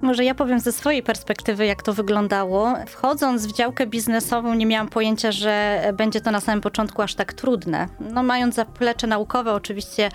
[0.00, 2.74] Może ja powiem ze swojej perspektywy, jak to wyglądało.
[2.86, 7.32] Wchodząc w działkę biznesową, nie miałam pojęcia, że będzie to na samym początku aż tak
[7.32, 7.88] trudne.
[8.00, 10.08] No, mając zaplecze naukowe, oczywiście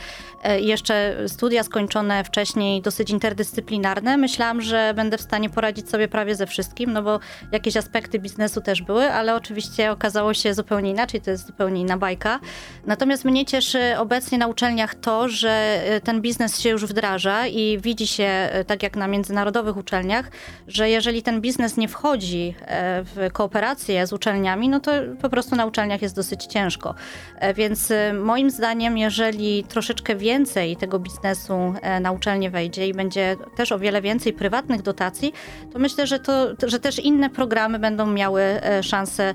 [0.43, 6.36] e, jeszcze studia skończone wcześniej, dosyć interdyscyplinarne, myślałam, że będę w stanie poradzić sobie prawie
[6.36, 7.19] ze wszystkim, no bo
[7.51, 11.97] jakieś aspekty biznesu też były, ale oczywiście okazało się zupełnie inaczej, to jest zupełnie inna
[11.97, 12.39] bajka.
[12.86, 17.77] Natomiast mnie cieszy obecnie na uczelniach to, że e, ten biznes się już wdraża i
[17.81, 20.32] widzi się, e, tak jak na międzynarodowych uczelniach,
[20.67, 25.55] że jeżeli ten biznes nie wchodzi e, w kooperację z uczelniami, no to po prostu
[25.55, 26.95] na uczelniach jest dosyć ciężko.
[27.39, 33.36] E, więc e, moim zdaniem, jeżeli troszeczkę więcej tego biznesu na uczelnię wejdzie i będzie
[33.55, 35.34] też o wiele więcej prywatnych dotacji,
[35.74, 38.43] to myślę, że, to, że też inne programy będą miały
[38.82, 39.34] szansę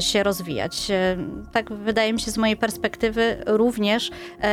[0.00, 0.88] się rozwijać.
[1.52, 4.10] Tak wydaje mi się z mojej perspektywy również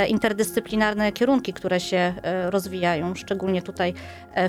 [0.07, 2.13] interdyscyplinarne kierunki, które się
[2.49, 3.93] rozwijają, szczególnie tutaj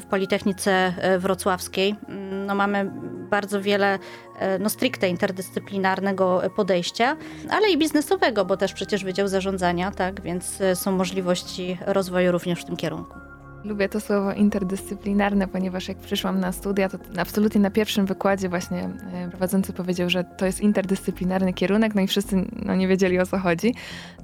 [0.00, 1.94] w Politechnice E, wrocławskiej.
[2.08, 2.90] Mm, no mamy
[3.30, 3.98] bardzo wiele
[4.38, 7.16] e, no stricte interdyscyplinarnego podejścia,
[7.50, 12.60] ale i biznesowego, bo też przecież Wydział Zarządzania, tak, więc e, są możliwości rozwoju również
[12.60, 13.23] w tym kierunku.
[13.64, 18.90] Lubię to słowo interdyscyplinarne, ponieważ jak przyszłam na studia, to absolutnie na pierwszym wykładzie właśnie
[19.12, 23.26] e, prowadzący powiedział, że to jest interdyscyplinarny kierunek, no i wszyscy no, nie wiedzieli o
[23.26, 23.74] co chodzi.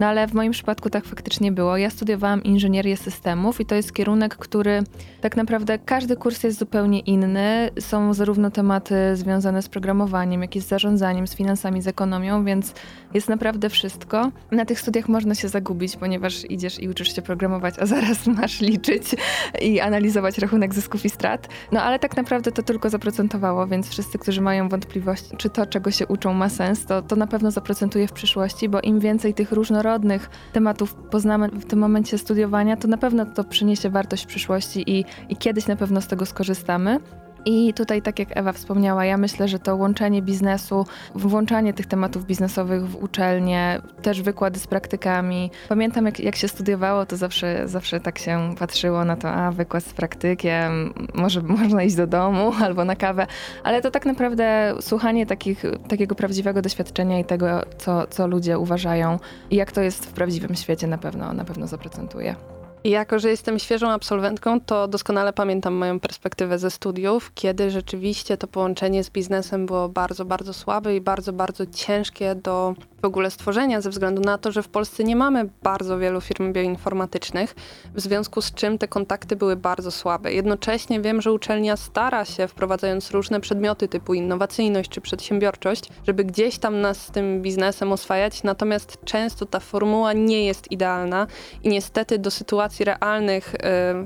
[0.00, 1.76] No ale w moim przypadku tak faktycznie było.
[1.76, 4.82] Ja studiowałam inżynierię systemów i to jest kierunek, który
[5.20, 7.70] tak naprawdę każdy kurs jest zupełnie inny.
[7.78, 12.74] Są zarówno tematy związane z programowaniem, jak i z zarządzaniem, z finansami, z ekonomią, więc
[13.14, 14.30] jest naprawdę wszystko.
[14.50, 18.60] Na tych studiach można się zagubić, ponieważ idziesz i uczysz się programować, a zaraz masz
[18.60, 19.04] liczyć
[19.70, 21.48] i analizować rachunek zysków i strat.
[21.72, 25.90] No ale tak naprawdę to tylko zaprocentowało, więc wszyscy, którzy mają wątpliwości, czy to, czego
[25.90, 29.52] się uczą, ma sens, to, to na pewno zaprocentuje w przyszłości, bo im więcej tych
[29.52, 34.90] różnorodnych tematów poznamy w tym momencie studiowania, to na pewno to przyniesie wartość w przyszłości
[34.90, 37.00] i, i kiedyś na pewno z tego skorzystamy.
[37.44, 42.26] I tutaj, tak jak Ewa wspomniała, ja myślę, że to łączenie biznesu, włączanie tych tematów
[42.26, 45.50] biznesowych w uczelnie, też wykłady z praktykami.
[45.68, 49.84] Pamiętam, jak, jak się studiowało, to zawsze, zawsze tak się patrzyło na to, a wykład
[49.84, 53.26] z praktykiem, może można iść do domu albo na kawę,
[53.64, 57.46] ale to tak naprawdę słuchanie takich, takiego prawdziwego doświadczenia i tego,
[57.78, 59.18] co, co ludzie uważają
[59.50, 62.59] i jak to jest w prawdziwym świecie, na pewno, na pewno zaprocentuje.
[62.84, 68.36] I jako, że jestem świeżą absolwentką, to doskonale pamiętam moją perspektywę ze studiów, kiedy rzeczywiście
[68.36, 73.30] to połączenie z biznesem było bardzo, bardzo słabe i bardzo, bardzo ciężkie do w ogóle
[73.30, 77.54] stworzenia, ze względu na to, że w Polsce nie mamy bardzo wielu firm bioinformatycznych,
[77.94, 80.32] w związku z czym te kontakty były bardzo słabe.
[80.32, 86.58] Jednocześnie wiem, że uczelnia stara się, wprowadzając różne przedmioty typu innowacyjność czy przedsiębiorczość, żeby gdzieś
[86.58, 91.26] tam nas z tym biznesem oswajać, natomiast często ta formuła nie jest idealna
[91.62, 93.58] i niestety do sytuacji realnych y,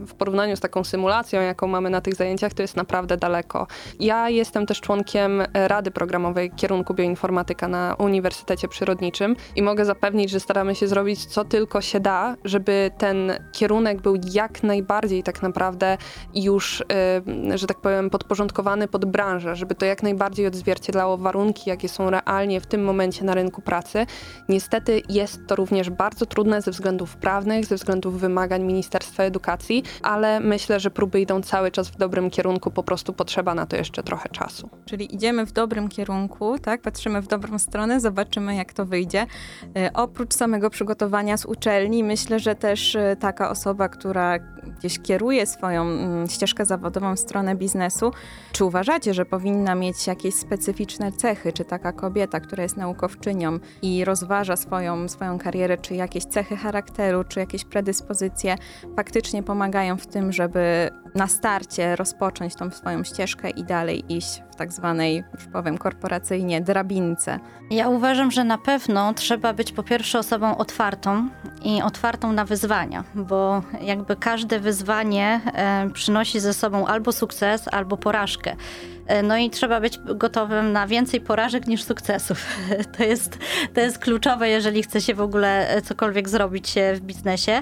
[0.06, 3.66] w porównaniu z taką symulacją, jaką mamy na tych zajęciach, to jest naprawdę daleko.
[4.00, 10.30] Ja jestem też członkiem Rady Programowej kierunku bioinformatyka na Uniwersytecie przy przyrodniczym i mogę zapewnić,
[10.30, 15.42] że staramy się zrobić co tylko się da, żeby ten kierunek był jak najbardziej tak
[15.42, 15.98] naprawdę
[16.34, 21.88] już, y, że tak powiem, podporządkowany pod branżę, żeby to jak najbardziej odzwierciedlało warunki, jakie
[21.88, 24.06] są realnie w tym momencie na rynku pracy.
[24.48, 29.82] Niestety jest to również bardzo trudne ze względów prawnych, ze względów wymagań wymagań Ministerstwa Edukacji,
[30.02, 33.76] ale myślę, że próby idą cały czas w dobrym kierunku, po prostu potrzeba na to
[33.76, 34.70] jeszcze trochę czasu.
[34.84, 36.82] Czyli idziemy w dobrym kierunku, tak?
[36.82, 39.26] Patrzymy w dobrą stronę, zobaczymy jak to wyjdzie.
[39.76, 44.38] E, oprócz samego przygotowania z uczelni, myślę, że też e, taka osoba, która
[44.78, 48.12] gdzieś kieruje swoją mm, ścieżkę zawodową w stronę biznesu,
[48.52, 54.04] czy uważacie, że powinna mieć jakieś specyficzne cechy, czy taka kobieta, która jest naukowczynią i
[54.04, 58.43] rozważa swoją, swoją karierę, czy jakieś cechy charakteru, czy jakieś predyspozycje
[58.96, 64.56] faktycznie pomagają w tym, żeby na starcie rozpocząć tą swoją ścieżkę i dalej iść w
[64.56, 67.40] tak zwanej, już powiem korporacyjnie, drabince?
[67.70, 71.28] Ja uważam, że na pewno trzeba być po pierwsze osobą otwartą
[71.62, 77.96] i otwartą na wyzwania, bo jakby każde wyzwanie e, przynosi ze sobą albo sukces, albo
[77.96, 78.56] porażkę.
[79.06, 82.46] E, no i trzeba być gotowym na więcej porażek niż sukcesów.
[82.96, 83.38] To jest,
[83.74, 87.52] to jest kluczowe, jeżeli chce się w ogóle e, cokolwiek zrobić w biznesie.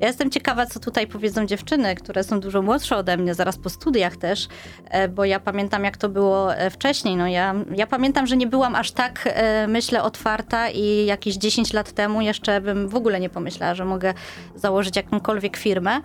[0.00, 3.70] Ja jestem ciekawa, co tutaj powiedzą dziewczyny, które są dużo młodsze ode mnie, zaraz po
[3.70, 4.48] studiach też,
[4.90, 7.16] e, bo ja pamiętam, jak to było wcześniej.
[7.16, 9.34] No ja, ja pamiętam, że nie byłam aż tak,
[9.68, 14.14] myślę, otwarta i jakieś 10 lat temu jeszcze bym w ogóle nie pomyślała, że mogę
[14.54, 16.00] założyć jakąkolwiek firmę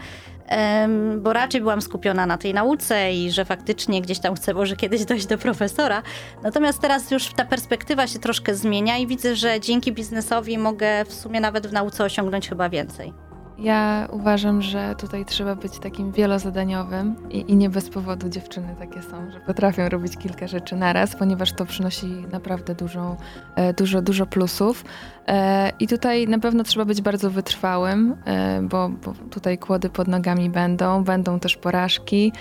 [1.18, 5.06] bo raczej byłam skupiona na tej nauce i że faktycznie gdzieś tam chcę może kiedyś
[5.14, 6.04] dojść do profesora.
[6.44, 11.14] Natomiast teraz już ta perspektywa się troszkę zmienia i widzę, że dzięki biznesowi mogę w
[11.14, 13.33] sumie nawet w nauce osiągnąć chyba więcej.
[13.64, 19.01] Ja uważam, że tutaj trzeba być takim wielozadaniowym i, i, nie bez powodu dziewczyny takie
[19.01, 23.16] są, że potrafią robić kilka rzeczy naraz, ponieważ to przynosi naprawdę dużą,
[23.55, 24.86] e, dużo, dużo plusów.
[25.28, 30.07] E, I tutaj na pewno trzeba być bardzo wytrwałym, e, bo, bo tutaj kłody pod
[30.07, 32.32] nogami będą, będą też porażki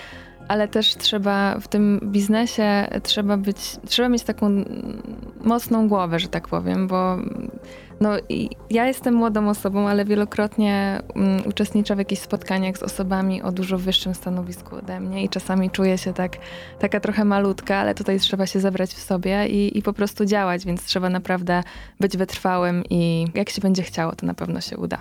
[0.47, 3.57] ale też trzeba w tym biznesie trzeba być,
[3.87, 4.51] trzeba mieć taką
[5.43, 7.17] mocną głowę, że tak powiem, bo
[8.01, 8.09] no,
[8.69, 13.77] ja jestem młodą osobą, ale wielokrotnie um, uczestniczę w jakichś spotkaniach z osobami o dużo
[13.77, 16.37] wyższym stanowisku ode mnie i czasami czuję się tak,
[16.79, 20.65] taka trochę malutka, ale tutaj trzeba się zebrać w sobie i, i po prostu działać,
[20.65, 21.63] więc trzeba naprawdę
[21.99, 24.97] być wytrwałym i jak się będzie chciało, to na pewno się uda.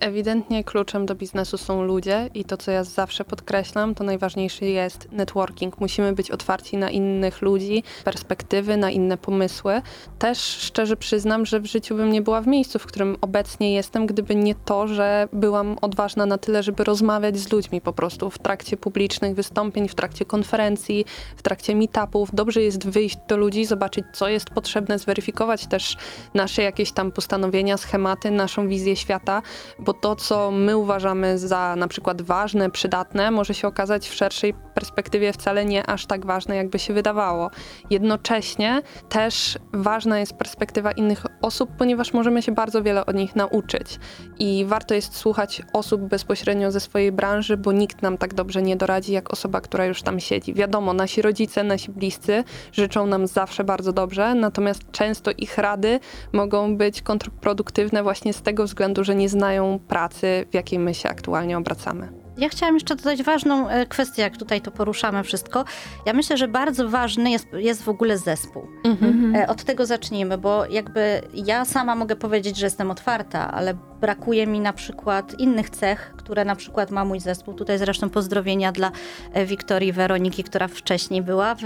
[0.00, 5.12] Ewidentnie kluczem do biznesu są ludzie i to, co ja zawsze podkreślam, to najważniejszy jest
[5.12, 5.80] networking.
[5.80, 9.82] Musimy być otwarci na innych ludzi, perspektywy, na inne pomysły.
[10.18, 14.06] Też szczerze przyznam, że w życiu bym nie była w miejscu, w którym obecnie jestem,
[14.06, 18.38] gdyby nie to, że byłam odważna na tyle, żeby rozmawiać z ludźmi po prostu w
[18.38, 21.04] trakcie publicznych wystąpień, w trakcie konferencji,
[21.36, 22.28] w trakcie meetupów.
[22.32, 25.96] Dobrze jest wyjść do ludzi, zobaczyć, co jest potrzebne, zweryfikować też
[26.34, 29.42] nasze jakieś tam postanowienia, schematy, naszą wizję świata
[29.88, 34.54] bo to, co my uważamy za na przykład ważne, przydatne, może się okazać w szerszej
[34.74, 37.50] perspektywie wcale nie aż tak ważne, jakby się wydawało.
[37.90, 43.98] Jednocześnie też ważna jest perspektywa innych osób, ponieważ możemy się bardzo wiele od nich nauczyć.
[44.38, 48.76] I warto jest słuchać osób bezpośrednio ze swojej branży, bo nikt nam tak dobrze nie
[48.76, 50.54] doradzi, jak osoba, która już tam siedzi.
[50.54, 56.00] Wiadomo, nasi rodzice, nasi bliscy życzą nam zawsze bardzo dobrze, natomiast często ich rady
[56.32, 61.08] mogą być kontrproduktywne właśnie z tego względu, że nie znają pracy, w jakiej my się
[61.08, 62.08] aktualnie obracamy.
[62.38, 65.64] Ja chciałam jeszcze dodać ważną e, kwestię, jak tutaj to poruszamy wszystko.
[66.06, 68.66] Ja myślę, że bardzo ważny jest, jest w ogóle zespół.
[68.84, 69.36] Mhm.
[69.36, 74.46] E, od tego zacznijmy, bo jakby ja sama mogę powiedzieć, że jestem otwarta, ale brakuje
[74.46, 77.54] mi na przykład innych cech, które na przykład ma mój zespół.
[77.54, 78.92] Tutaj zresztą pozdrowienia dla
[79.32, 81.60] e, Wiktorii Weroniki, która wcześniej była w,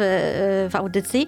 [0.71, 1.27] w audycji.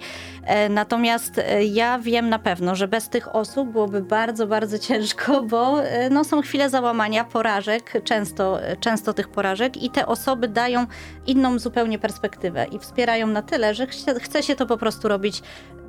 [0.69, 1.41] Natomiast
[1.73, 5.77] ja wiem na pewno, że bez tych osób byłoby bardzo, bardzo ciężko, bo
[6.11, 10.85] no, są chwile załamania, porażek, często, często tych porażek i te osoby dają
[11.27, 13.87] inną zupełnie perspektywę i wspierają na tyle, że
[14.19, 15.41] chce się to po prostu robić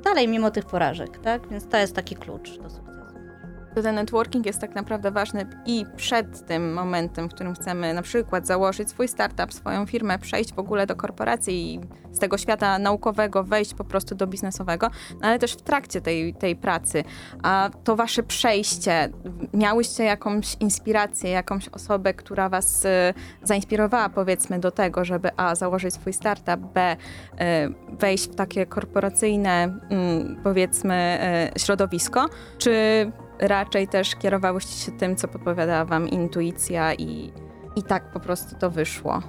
[0.03, 1.47] dalej mimo tych porażek, tak?
[1.47, 2.86] Więc to jest taki klucz do sukcesu
[3.77, 8.01] to ten networking jest tak naprawdę ważny i przed tym momentem, w którym chcemy na
[8.01, 11.79] przykład założyć swój startup, swoją firmę, przejść w ogóle do korporacji i
[12.11, 14.89] z tego świata naukowego wejść po prostu do biznesowego,
[15.21, 17.03] no ale też w trakcie tej, tej pracy.
[17.43, 19.09] A to wasze przejście,
[19.53, 22.89] miałyście jakąś inspirację, jakąś osobę, która was y,
[23.43, 26.97] zainspirowała powiedzmy do tego, żeby a, założyć swój startup, b,
[27.33, 31.19] y, wejść w takie korporacyjne y, powiedzmy
[31.55, 32.25] y, środowisko,
[32.57, 32.71] czy
[33.39, 37.33] raczej też kierowałyście się tym, co podpowiadała wam intuicja i,
[37.75, 39.21] i tak po prostu to wyszło.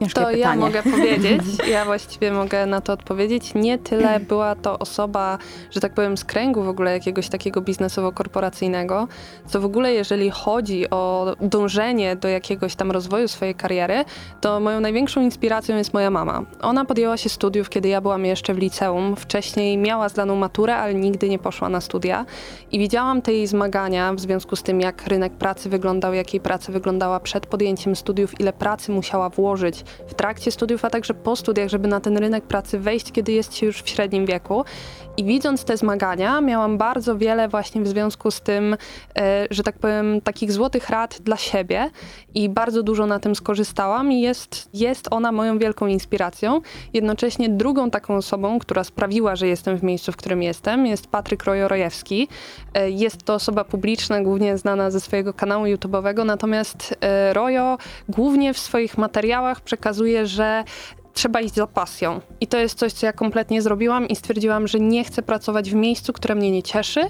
[0.00, 0.42] Ciężkie to pytanie.
[0.42, 1.42] ja mogę powiedzieć,
[1.72, 3.54] ja właściwie mogę na to odpowiedzieć.
[3.54, 5.38] Nie tyle była to osoba,
[5.70, 9.06] że tak powiem, z kręgu w ogóle jakiegoś takiego biznesowo-korporacyjnego,
[9.46, 14.04] co w ogóle jeżeli chodzi o dążenie do jakiegoś tam rozwoju swojej kariery,
[14.40, 16.42] to moją największą inspiracją jest moja mama.
[16.62, 19.16] Ona podjęła się studiów, kiedy ja byłam jeszcze w liceum.
[19.16, 22.26] Wcześniej miała zdaną maturę, ale nigdy nie poszła na studia.
[22.72, 26.40] I widziałam te jej zmagania w związku z tym, jak rynek pracy wyglądał, jak jej
[26.40, 31.36] praca wyglądała przed podjęciem studiów, ile pracy musiała włożyć w trakcie studiów, a także po
[31.36, 34.64] studiach, żeby na ten rynek pracy wejść, kiedy jest się już w średnim wieku.
[35.20, 38.76] I widząc te zmagania, miałam bardzo wiele właśnie w związku z tym,
[39.18, 41.90] e, że tak powiem, takich złotych rad dla siebie
[42.34, 46.60] i bardzo dużo na tym skorzystałam i jest, jest ona moją wielką inspiracją.
[46.92, 51.44] Jednocześnie drugą taką osobą, która sprawiła, że jestem w miejscu, w którym jestem, jest Patryk
[51.44, 52.28] Rojorojewski.
[52.74, 58.54] E, Jest to osoba publiczna, głównie znana ze swojego kanału YouTube'owego, natomiast e, Rojo głównie
[58.54, 60.64] w swoich materiałach przekazuje, że
[61.14, 62.20] trzeba iść za pasją.
[62.40, 65.74] I to jest coś, co ja kompletnie zrobiłam i stwierdziłam, że nie chcę pracować w
[65.74, 67.00] miejscu, które mnie nie cieszy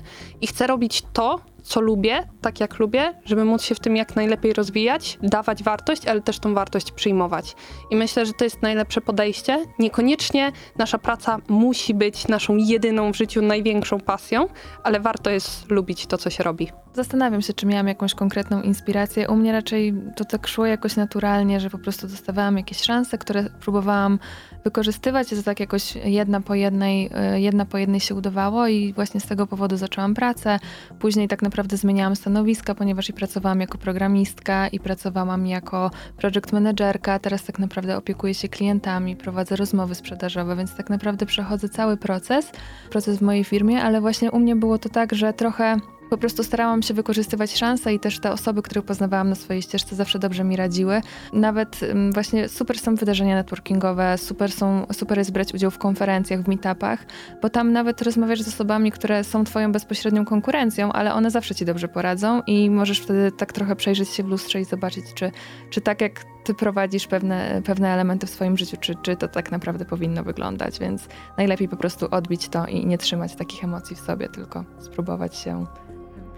[0.41, 4.17] i chcę robić to, co lubię, tak jak lubię, żeby móc się w tym jak
[4.17, 7.57] najlepiej rozwijać, dawać wartość, ale też tą wartość przyjmować.
[7.91, 9.67] I myślę, że to jest najlepsze podejście.
[9.79, 14.49] Niekoniecznie nasza praca musi być naszą jedyną w życiu największą pasją,
[14.83, 16.69] ale warto jest lubić to, co się robi.
[16.95, 19.29] Zastanawiam się, czy miałam jakąś konkretną inspirację.
[19.29, 23.45] U mnie raczej to tak szło jakoś naturalnie, że po prostu dostawałam jakieś szanse, które
[23.61, 24.19] próbowałam
[24.65, 29.21] wykorzystywać to tak jakoś jedna po jednej, y, jedna po jednej się udawało i właśnie
[29.21, 30.59] z tego powodu zaczęłam pracę.
[30.99, 37.19] Później tak naprawdę zmieniałam stanowiska, ponieważ i pracowałam jako programistka i pracowałam jako project managerka.
[37.19, 42.53] Teraz tak naprawdę opiekuję się klientami, prowadzę rozmowy sprzedażowe, więc tak naprawdę przechodzę cały proces,
[42.91, 45.77] proces w mojej firmie, ale właśnie u mnie było to tak, że trochę
[46.11, 49.97] po prostu starałam się wykorzystywać szanse i też te osoby, które poznawałam na swojej ścieżce
[49.97, 51.01] zawsze dobrze mi radziły.
[51.33, 56.43] Nawet ym, właśnie super są wydarzenia networkingowe, super, są, super jest brać udział w konferencjach,
[56.43, 57.07] w meetupach,
[57.43, 61.65] bo tam nawet rozmawiasz z osobami, które są twoją bezpośrednią konkurencją, ale one zawsze ci
[61.65, 65.31] dobrze poradzą i możesz wtedy tak trochę przejrzeć się w lustrze i zobaczyć, czy,
[65.71, 69.53] czy tak jak ty prowadzisz pewne, pewne elementy w swoim życiu, czy, czy to tak
[69.53, 74.01] naprawdę powinno wyglądać, więc najlepiej po prostu odbić to i nie trzymać takich emocji w
[74.01, 75.67] sobie, tylko spróbować się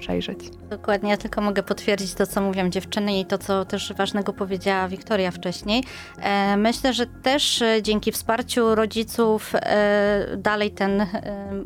[0.03, 0.38] przejrzeć.
[0.70, 4.88] Dokładnie, ja tylko mogę potwierdzić to, co mówią dziewczyny i to, co też ważnego powiedziała
[4.88, 5.84] Wiktoria wcześniej.
[6.18, 11.07] E, myślę, że też e, dzięki wsparciu rodziców e, dalej ten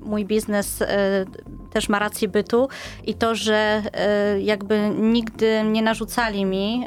[0.03, 0.85] mój biznes
[1.73, 2.69] też ma rację bytu
[3.05, 3.83] i to, że
[4.39, 6.87] jakby nigdy nie narzucali mi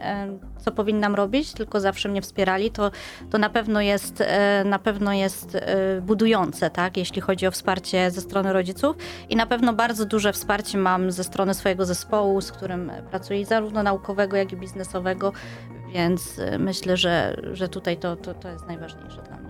[0.59, 2.91] co powinnam robić, tylko zawsze mnie wspierali, to,
[3.29, 4.23] to na pewno jest,
[4.65, 5.57] na pewno jest
[6.01, 8.95] budujące, tak, jeśli chodzi o wsparcie ze strony rodziców.
[9.29, 13.83] I na pewno bardzo duże wsparcie mam ze strony swojego zespołu, z którym pracuję, zarówno
[13.83, 15.33] naukowego, jak i biznesowego,
[15.93, 19.49] więc e, myślę, że, że tutaj to, to, to jest najważniejsze dla mnie.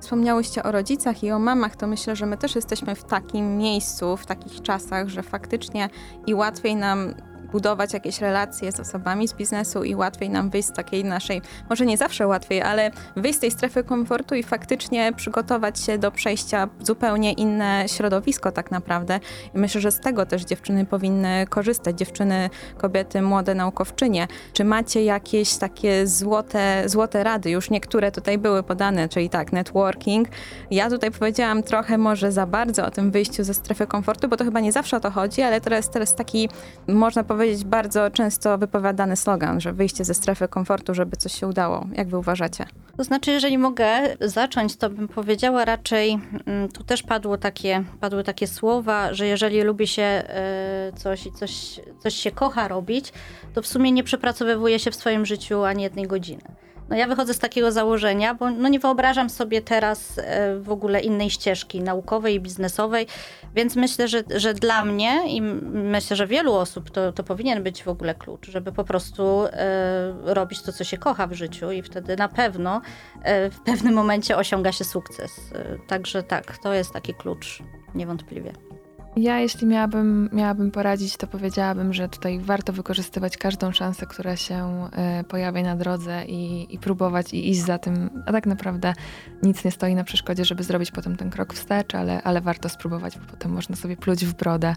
[0.00, 4.16] Wspomniałyście o rodzicach i o mamach, to myślę, że my też jesteśmy w takim miejscu,
[4.16, 5.88] w takich czasach, że faktycznie
[6.26, 7.14] i łatwiej nam
[7.54, 11.86] budować jakieś relacje z osobami z biznesu i łatwiej nam wyjść z takiej naszej, może
[11.86, 16.68] nie zawsze łatwiej, ale wyjść z tej strefy komfortu i faktycznie przygotować się do przejścia
[16.78, 19.20] w zupełnie inne środowisko tak naprawdę.
[19.54, 24.28] I myślę, że z tego też dziewczyny powinny korzystać, dziewczyny, kobiety, młode naukowczynie.
[24.52, 27.50] Czy macie jakieś takie złote, złote rady?
[27.50, 30.28] Już niektóre tutaj były podane, czyli tak, networking.
[30.70, 34.44] Ja tutaj powiedziałam trochę może za bardzo o tym wyjściu ze strefy komfortu, bo to
[34.44, 36.48] chyba nie zawsze o to chodzi, ale jest teraz taki,
[36.88, 41.86] można powiedzieć, bardzo często wypowiadany slogan, że wyjście ze strefy komfortu, żeby coś się udało.
[41.92, 42.66] Jak wy uważacie?
[42.96, 48.24] To znaczy, jeżeli mogę zacząć, to bym powiedziała raczej, mm, tu też padło takie, padły
[48.24, 53.12] takie słowa, że jeżeli lubi się e, coś i coś, coś się kocha robić,
[53.54, 56.42] to w sumie nie przepracowywuje się w swoim życiu ani jednej godziny.
[56.88, 61.00] No ja wychodzę z takiego założenia, bo no nie wyobrażam sobie teraz e, w ogóle
[61.00, 63.06] innej ścieżki naukowej i biznesowej,
[63.54, 67.82] więc myślę, że, że dla mnie i myślę, że wielu osób to, to powinien być
[67.82, 71.82] w ogóle klucz, żeby po prostu e, robić to, co się kocha w życiu i
[71.82, 72.80] wtedy na pewno
[73.22, 75.40] e, w pewnym momencie osiąga się sukces.
[75.88, 77.62] Także tak, to jest taki klucz,
[77.94, 78.73] niewątpliwie.
[79.16, 84.88] Ja, jeśli miałabym, miałabym poradzić, to powiedziałabym, że tutaj warto wykorzystywać każdą szansę, która się
[85.20, 88.22] y, pojawia na drodze i, i próbować i iść za tym.
[88.26, 88.94] A tak naprawdę
[89.42, 93.18] nic nie stoi na przeszkodzie, żeby zrobić potem ten krok wstecz, ale, ale warto spróbować,
[93.18, 94.74] bo potem można sobie pluć w brodę,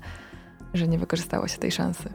[0.73, 2.09] że nie wykorzystało się tej szansy.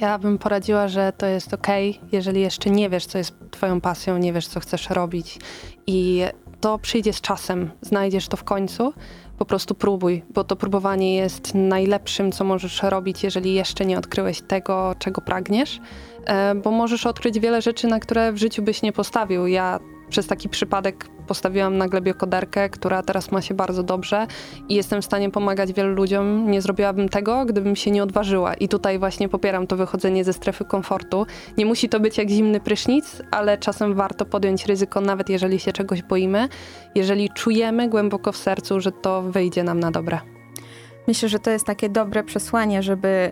[0.00, 1.66] Ja bym poradziła, że to jest ok,
[2.12, 5.38] jeżeli jeszcze nie wiesz, co jest Twoją pasją, nie wiesz, co chcesz robić
[5.86, 6.22] i
[6.60, 8.92] to przyjdzie z czasem, znajdziesz to w końcu.
[9.38, 14.40] Po prostu próbuj, bo to próbowanie jest najlepszym, co możesz robić, jeżeli jeszcze nie odkryłeś
[14.40, 15.80] tego, czego pragniesz,
[16.24, 19.46] e, bo możesz odkryć wiele rzeczy, na które w życiu byś nie postawił.
[19.46, 24.26] Ja przez taki przypadek postawiłam na glebie koderkę, która teraz ma się bardzo dobrze
[24.68, 26.50] i jestem w stanie pomagać wielu ludziom.
[26.50, 28.54] Nie zrobiłabym tego, gdybym się nie odważyła.
[28.54, 31.26] I tutaj właśnie popieram to wychodzenie ze strefy komfortu.
[31.58, 35.72] Nie musi to być jak zimny prysznic, ale czasem warto podjąć ryzyko, nawet jeżeli się
[35.72, 36.48] czegoś boimy,
[36.94, 40.20] jeżeli czujemy głęboko w sercu, że to wyjdzie nam na dobre.
[41.06, 43.30] Myślę, że to jest takie dobre przesłanie, żeby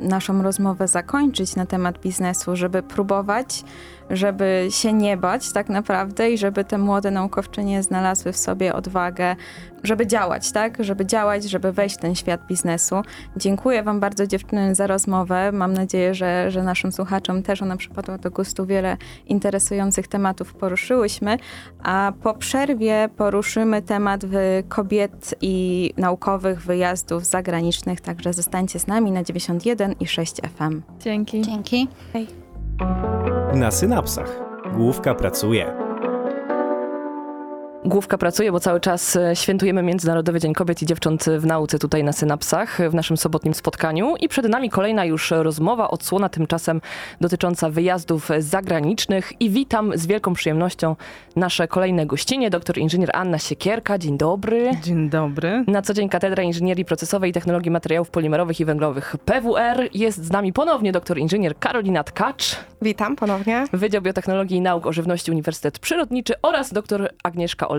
[0.00, 3.64] y, naszą rozmowę zakończyć na temat biznesu, żeby próbować
[4.10, 9.36] żeby się nie bać tak naprawdę i żeby te młode naukowczynie znalazły w sobie odwagę,
[9.82, 10.84] żeby działać, tak?
[10.84, 13.02] Żeby działać, żeby wejść w ten świat biznesu.
[13.36, 15.52] Dziękuję Wam bardzo dziewczyny za rozmowę.
[15.52, 18.66] Mam nadzieję, że, że naszym słuchaczom też ona przypadła do gustu.
[18.66, 18.96] Wiele
[19.26, 21.36] interesujących tematów poruszyłyśmy,
[21.82, 24.20] a po przerwie poruszymy temat
[24.68, 30.82] kobiet i naukowych wyjazdów zagranicznych, także zostańcie z nami na 91 i 6 FM.
[31.00, 31.42] Dzięki.
[31.42, 31.88] Dzięki.
[32.12, 32.47] Hej.
[33.54, 34.40] Na synapsach.
[34.76, 35.87] Główka pracuje.
[37.88, 42.04] Główka pracuje, bo cały czas e, świętujemy Międzynarodowy Dzień Kobiet i Dziewcząt w Nauce tutaj
[42.04, 44.16] na Synapsach w naszym sobotnim spotkaniu.
[44.20, 46.80] I przed nami kolejna już rozmowa, odsłona tymczasem
[47.20, 49.32] dotycząca wyjazdów zagranicznych.
[49.40, 50.96] I witam z wielką przyjemnością
[51.36, 53.98] nasze kolejne gościnie, doktor inżynier Anna Siekierka.
[53.98, 54.70] Dzień dobry.
[54.82, 55.64] Dzień dobry.
[55.66, 59.88] Na co dzień Katedra Inżynierii Procesowej i Technologii Materiałów Polimerowych i Węglowych PWR.
[59.94, 62.56] Jest z nami ponownie doktor inżynier Karolina Tkacz.
[62.82, 63.64] Witam ponownie.
[63.72, 67.77] Wydział Biotechnologii i Nauk o Żywności Uniwersytet Przyrodniczy oraz doktor Agnieszka Olejnik.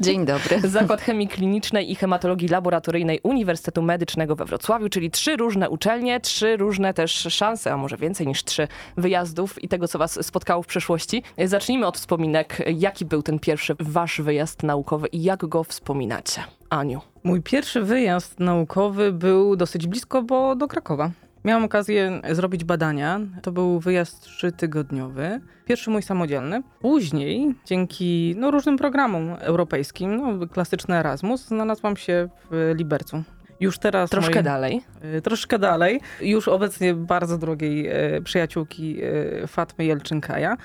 [0.00, 0.60] Dzień dobry.
[0.68, 6.56] Zakład Chemii Klinicznej i Hematologii Laboratoryjnej Uniwersytetu Medycznego we Wrocławiu, czyli trzy różne uczelnie, trzy
[6.56, 10.66] różne też szanse, a może więcej niż trzy wyjazdów i tego, co was spotkało w
[10.66, 11.22] przeszłości.
[11.44, 12.62] Zacznijmy od wspominek.
[12.78, 16.40] Jaki był ten pierwszy wasz wyjazd naukowy i jak go wspominacie?
[16.70, 17.00] Aniu.
[17.24, 21.10] Mój pierwszy wyjazd naukowy był dosyć blisko, bo do Krakowa.
[21.46, 23.20] Miałam okazję zrobić badania.
[23.42, 25.40] To był wyjazd trzytygodniowy.
[25.64, 26.62] Pierwszy mój samodzielny.
[26.80, 33.22] Później, dzięki no, różnym programom europejskim, no, klasyczny Erasmus, znalazłam się w Libercu.
[33.60, 34.10] Już teraz.
[34.10, 34.82] Troszkę moi, dalej.
[35.16, 36.00] Y, troszkę dalej.
[36.20, 40.56] Już obecnie bardzo drogiej y, przyjaciółki y, Fatmy Jelczynkaja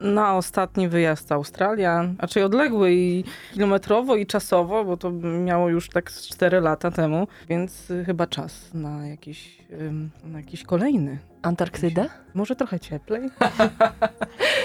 [0.00, 5.10] na ostatni wyjazd Australia, raczej odległy i kilometrowo i czasowo, bo to
[5.44, 9.58] miało już tak 4 lata temu, więc chyba czas na jakiś,
[10.24, 11.18] na jakiś kolejny.
[11.42, 12.08] Antarktydę?
[12.34, 13.30] Może trochę cieplej.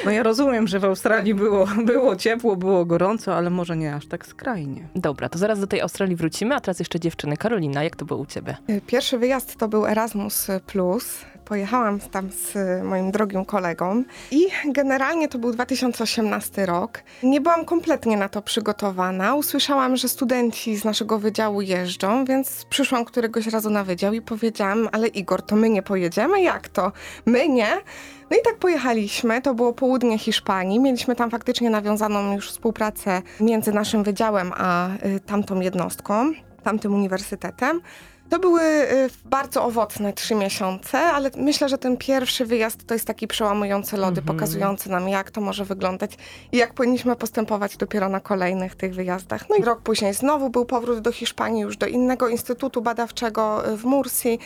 [0.05, 4.07] No ja rozumiem, że w Australii było, było ciepło, było gorąco, ale może nie aż
[4.07, 4.87] tak skrajnie.
[4.95, 7.37] Dobra, to zaraz do tej Australii wrócimy, a teraz jeszcze dziewczyny.
[7.37, 8.57] Karolina, jak to było u ciebie?
[8.87, 10.47] Pierwszy wyjazd to był Erasmus+.
[10.65, 11.25] Plus.
[11.45, 16.99] Pojechałam tam z moim drogim kolegą i generalnie to był 2018 rok.
[17.23, 19.35] Nie byłam kompletnie na to przygotowana.
[19.35, 24.89] Usłyszałam, że studenci z naszego wydziału jeżdżą, więc przyszłam któregoś razu na wydział i powiedziałam,
[24.91, 26.41] ale Igor, to my nie pojedziemy?
[26.41, 26.91] Jak to?
[27.25, 27.77] My nie?
[28.29, 30.79] No i tak pojechaliśmy, to było południe Hiszpanii.
[30.79, 36.31] Mieliśmy tam faktycznie nawiązaną już współpracę między naszym wydziałem a y, tamtą jednostką,
[36.63, 37.81] tamtym uniwersytetem.
[38.29, 43.07] To były y, bardzo owocne trzy miesiące, ale myślę, że ten pierwszy wyjazd to jest
[43.07, 44.25] taki przełamujący lody, -hmm.
[44.25, 46.11] pokazujący nam, jak to może wyglądać
[46.51, 49.49] i jak powinniśmy postępować dopiero na kolejnych tych wyjazdach.
[49.49, 53.77] No i rok później znowu był powrót do Hiszpanii, już do innego instytutu badawczego y,
[53.77, 54.39] w Mursi.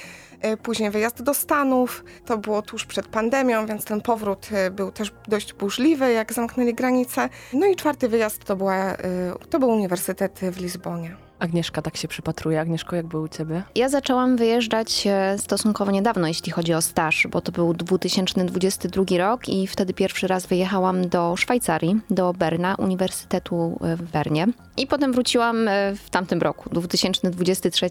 [0.45, 2.03] Y, później wyjazd do Stanów.
[2.25, 7.29] To było tuż przed pandemią, więc ten powrót był też dość burzliwy, jak zamknęli granice.
[7.53, 8.97] No i czwarty wyjazd to, była,
[9.49, 11.28] to był Uniwersytet w Lizbonie.
[11.39, 12.61] Agnieszka tak się przypatruje.
[12.61, 13.63] Agnieszko, jak było u ciebie?
[13.75, 19.49] Ja zaczęłam wyjeżdżać e, stosunkowo niedawno, jeśli chodzi o staż, bo to był 2022 rok
[19.49, 24.47] i wtedy pierwszy raz wyjechałam do Szwajcarii, do Berna, Uniwersytetu e, w Bernie.
[24.77, 27.89] I potem wróciłam e, w tamtym roku, 2023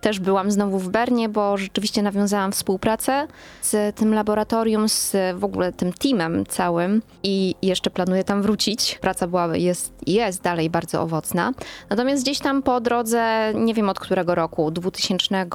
[0.00, 3.26] też byłam znowu w Bernie, bo rzeczywiście nawiązałam współpracę
[3.62, 8.98] z tym laboratorium, z w ogóle tym teamem całym i jeszcze planuję tam wrócić.
[9.00, 11.52] Praca była, jest, jest dalej bardzo owocna.
[11.90, 15.46] Natomiast gdzieś tam po drodze, nie wiem od którego roku, 2000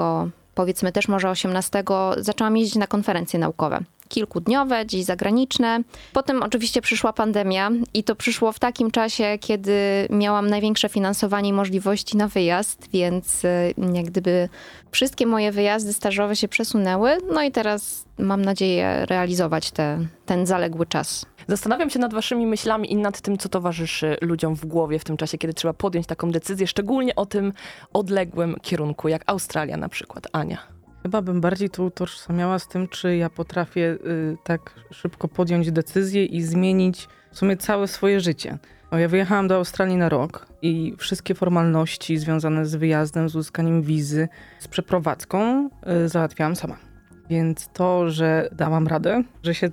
[0.55, 1.83] powiedzmy też może 18,
[2.17, 5.79] zaczęłam jeździć na konferencje naukowe kilkudniowe, gdzieś zagraniczne.
[6.13, 11.53] Potem oczywiście przyszła pandemia i to przyszło w takim czasie, kiedy miałam największe finansowanie i
[11.53, 14.49] możliwości na wyjazd, więc e, jak gdyby
[14.91, 17.17] wszystkie moje wyjazdy stażowe się przesunęły.
[17.33, 21.25] No i teraz mam nadzieję realizować te, ten zaległy czas.
[21.49, 25.17] Zastanawiam się nad waszymi myślami i nad tym, co towarzyszy ludziom w głowie w tym
[25.17, 27.53] czasie, kiedy trzeba podjąć taką decyzję, szczególnie o tym
[27.93, 30.27] odległym kierunku, jak Australia na przykład.
[30.31, 30.57] Ania.
[31.03, 36.25] Chyba bym bardziej to utożsamiała z tym, czy ja potrafię y, tak szybko podjąć decyzję
[36.25, 38.57] i zmienić w sumie całe swoje życie.
[38.91, 43.81] O, ja wyjechałam do Australii na rok i wszystkie formalności związane z wyjazdem, z uzyskaniem
[43.81, 44.27] wizy,
[44.59, 45.69] z przeprowadzką
[46.05, 46.88] y, załatwiałam sama.
[47.29, 49.71] Więc to, że dałam radę, że się y,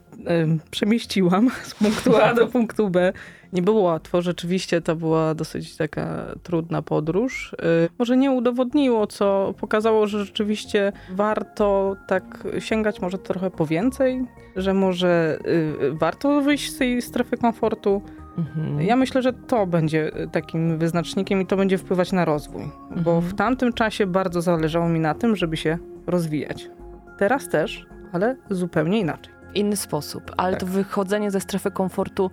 [0.71, 3.13] przemieściłam z punktu A do punktu B,
[3.53, 4.23] nie było łatwo.
[4.23, 7.53] Rzeczywiście to była dosyć taka trudna podróż.
[7.53, 14.25] Y, może nie udowodniło, co pokazało, że rzeczywiście warto tak sięgać może trochę po więcej,
[14.57, 18.03] że może y, warto wyjść z tej strefy komfortu.
[18.39, 18.81] Mhm.
[18.81, 23.03] Ja myślę, że to będzie takim wyznacznikiem i to będzie wpływać na rozwój, mhm.
[23.03, 26.71] bo w tamtym czasie bardzo zależało mi na tym, żeby się rozwijać.
[27.19, 29.35] Teraz też, ale zupełnie inaczej.
[29.55, 30.61] Inny sposób, ale tak.
[30.61, 32.31] to wychodzenie ze strefy komfortu,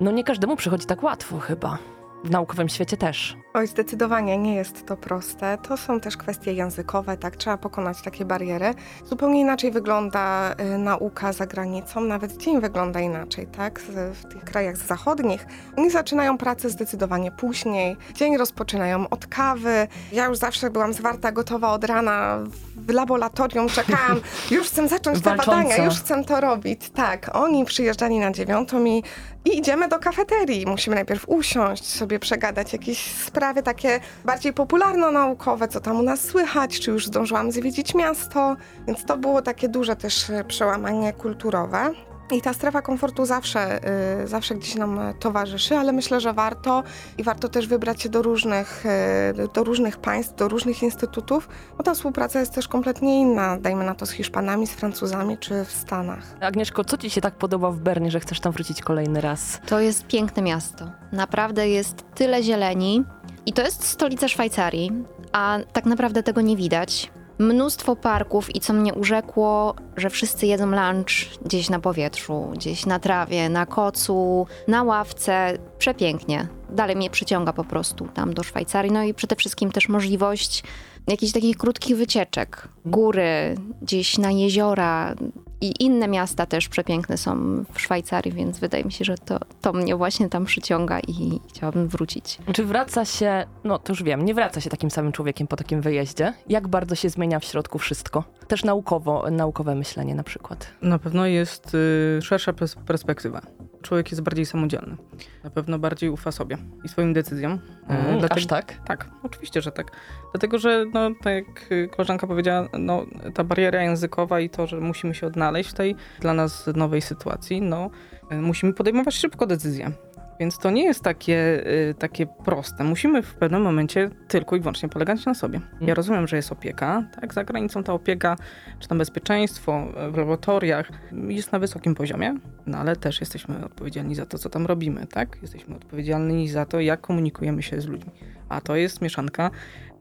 [0.00, 1.78] no nie każdemu przychodzi tak łatwo chyba.
[2.24, 3.36] W naukowym świecie też.
[3.54, 5.58] Oj, zdecydowanie nie jest to proste.
[5.58, 8.74] To są też kwestie językowe, tak, trzeba pokonać takie bariery.
[9.04, 13.80] Zupełnie inaczej wygląda y, nauka za granicą, nawet dzień wygląda inaczej, tak,
[14.14, 15.46] w tych krajach zachodnich.
[15.76, 19.88] Oni zaczynają pracę zdecydowanie później, dzień rozpoczynają od kawy.
[20.12, 22.38] Ja już zawsze byłam zwarta, gotowa od rana
[22.76, 24.20] w laboratorium, czekałam,
[24.50, 26.90] już chcę zacząć te badania, już chcę to robić.
[26.90, 29.02] Tak, oni przyjeżdżali na dziewiątą i,
[29.44, 30.66] i idziemy do kafeterii.
[30.66, 36.20] Musimy najpierw usiąść, sobie przegadać jakieś sprawy, sprawy takie bardziej popularno-naukowe, co tam u nas
[36.20, 41.94] słychać, czy już zdążyłam zwiedzić miasto, więc to było takie duże też e, przełamanie kulturowe.
[42.32, 43.80] I ta strefa komfortu zawsze,
[44.22, 46.82] y, zawsze gdzieś nam towarzyszy, ale myślę, że warto
[47.18, 51.82] i warto też wybrać się do różnych, y, do różnych państw, do różnych instytutów, bo
[51.82, 55.72] ta współpraca jest też kompletnie inna, dajmy na to z Hiszpanami, z Francuzami czy w
[55.72, 56.22] Stanach.
[56.40, 59.60] Agnieszko, co Ci się tak podoba w Bernie, że chcesz tam wrócić kolejny raz?
[59.66, 60.90] To jest piękne miasto.
[61.12, 63.04] Naprawdę jest tyle zieleni
[63.46, 64.92] i to jest stolica Szwajcarii,
[65.32, 67.10] a tak naprawdę tego nie widać
[67.40, 72.98] mnóstwo parków i co mnie urzekło, że wszyscy jedzą lunch gdzieś na powietrzu, gdzieś na
[72.98, 75.58] trawie, na kocu, na ławce.
[75.78, 76.48] Przepięknie.
[76.70, 78.92] Dalej mnie przyciąga po prostu tam do Szwajcarii.
[78.92, 80.62] No i przede wszystkim też możliwość
[81.08, 82.68] jakichś takich krótkich wycieczek.
[82.84, 85.14] Góry, gdzieś na jeziora,
[85.60, 89.72] i inne miasta też przepiękne są w Szwajcarii, więc wydaje mi się, że to, to
[89.72, 92.38] mnie właśnie tam przyciąga i chciałabym wrócić.
[92.52, 95.80] Czy wraca się, no to już wiem, nie wraca się takim samym człowiekiem po takim
[95.80, 96.32] wyjeździe?
[96.48, 98.24] Jak bardzo się zmienia w środku wszystko?
[98.48, 100.66] Też naukowo, naukowe myślenie na przykład.
[100.82, 102.52] Na pewno jest y, szersza
[102.86, 103.40] perspektywa
[103.82, 104.96] człowiek jest bardziej samodzielny.
[105.44, 107.58] Na pewno bardziej ufa sobie i swoim decyzjom.
[107.88, 108.74] Mm, Dlatego, aż tak?
[108.84, 109.90] Tak, oczywiście, że tak.
[110.32, 115.14] Dlatego, że no, tak jak koleżanka powiedziała, no, ta bariera językowa i to, że musimy
[115.14, 117.90] się odnaleźć w tej dla nas nowej sytuacji, no,
[118.30, 119.92] musimy podejmować szybko decyzje.
[120.40, 122.84] Więc to nie jest takie, y, takie proste.
[122.84, 125.58] Musimy w pewnym momencie tylko i wyłącznie polegać na sobie.
[125.58, 125.96] Ja mhm.
[125.96, 127.34] rozumiem, że jest opieka, tak?
[127.34, 128.36] Za granicą ta opieka,
[128.78, 130.90] czy tam bezpieczeństwo w laboratoriach
[131.28, 132.34] jest na wysokim poziomie,
[132.66, 135.38] no ale też jesteśmy odpowiedzialni za to, co tam robimy, tak?
[135.42, 138.10] Jesteśmy odpowiedzialni za to, jak komunikujemy się z ludźmi.
[138.48, 139.50] A to jest mieszanka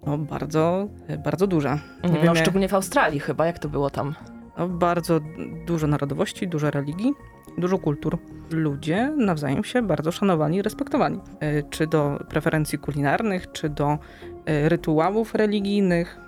[0.06, 0.88] no, bardzo,
[1.24, 1.80] bardzo duża.
[2.04, 4.16] Nie no, szczególnie w Australii chyba, jak to było tam?
[4.58, 5.20] No, bardzo
[5.66, 7.14] dużo narodowości, dużo religii
[7.60, 8.18] dużo kultur.
[8.52, 11.20] Ludzie nawzajem się bardzo szanowani i respektowani.
[11.40, 13.98] E, czy do preferencji kulinarnych, czy do
[14.46, 16.20] e, rytuałów religijnych.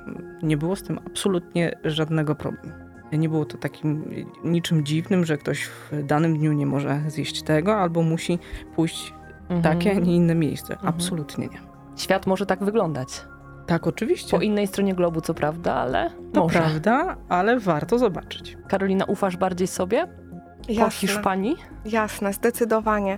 [0.43, 2.73] Nie było z tym absolutnie żadnego problemu.
[3.11, 4.03] Nie było to takim
[4.43, 8.39] niczym dziwnym, że ktoś w danym dniu nie może zjeść tego, albo musi
[8.75, 9.13] pójść
[9.49, 9.61] mhm.
[9.61, 10.73] takie, a nie inne miejsce.
[10.73, 10.93] Mhm.
[10.93, 11.59] Absolutnie nie.
[11.97, 13.25] Świat może tak wyglądać.
[13.65, 14.31] Tak, oczywiście.
[14.37, 16.09] Po innej stronie globu, co prawda, ale.
[16.33, 16.59] To może.
[16.59, 18.57] prawda, ale warto zobaczyć.
[18.67, 20.07] Karolina, ufasz bardziej sobie?
[20.67, 20.85] Jasne.
[20.85, 21.55] po Hiszpanii?
[21.85, 23.17] Jasne, zdecydowanie.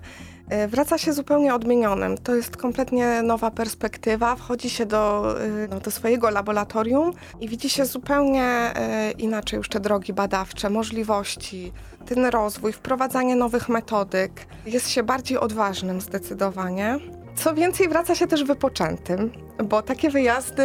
[0.50, 2.18] E, wraca się zupełnie odmienionym.
[2.18, 4.36] To jest kompletnie nowa perspektywa.
[4.36, 9.70] Wchodzi się do, e, no, do swojego laboratorium i widzi się zupełnie e, inaczej już
[9.70, 11.72] te drogi badawcze, możliwości,
[12.06, 14.46] ten rozwój, wprowadzanie nowych metodyk.
[14.66, 16.98] Jest się bardziej odważnym zdecydowanie.
[17.36, 19.32] Co więcej, wraca się też wypoczętym,
[19.64, 20.64] bo takie wyjazdy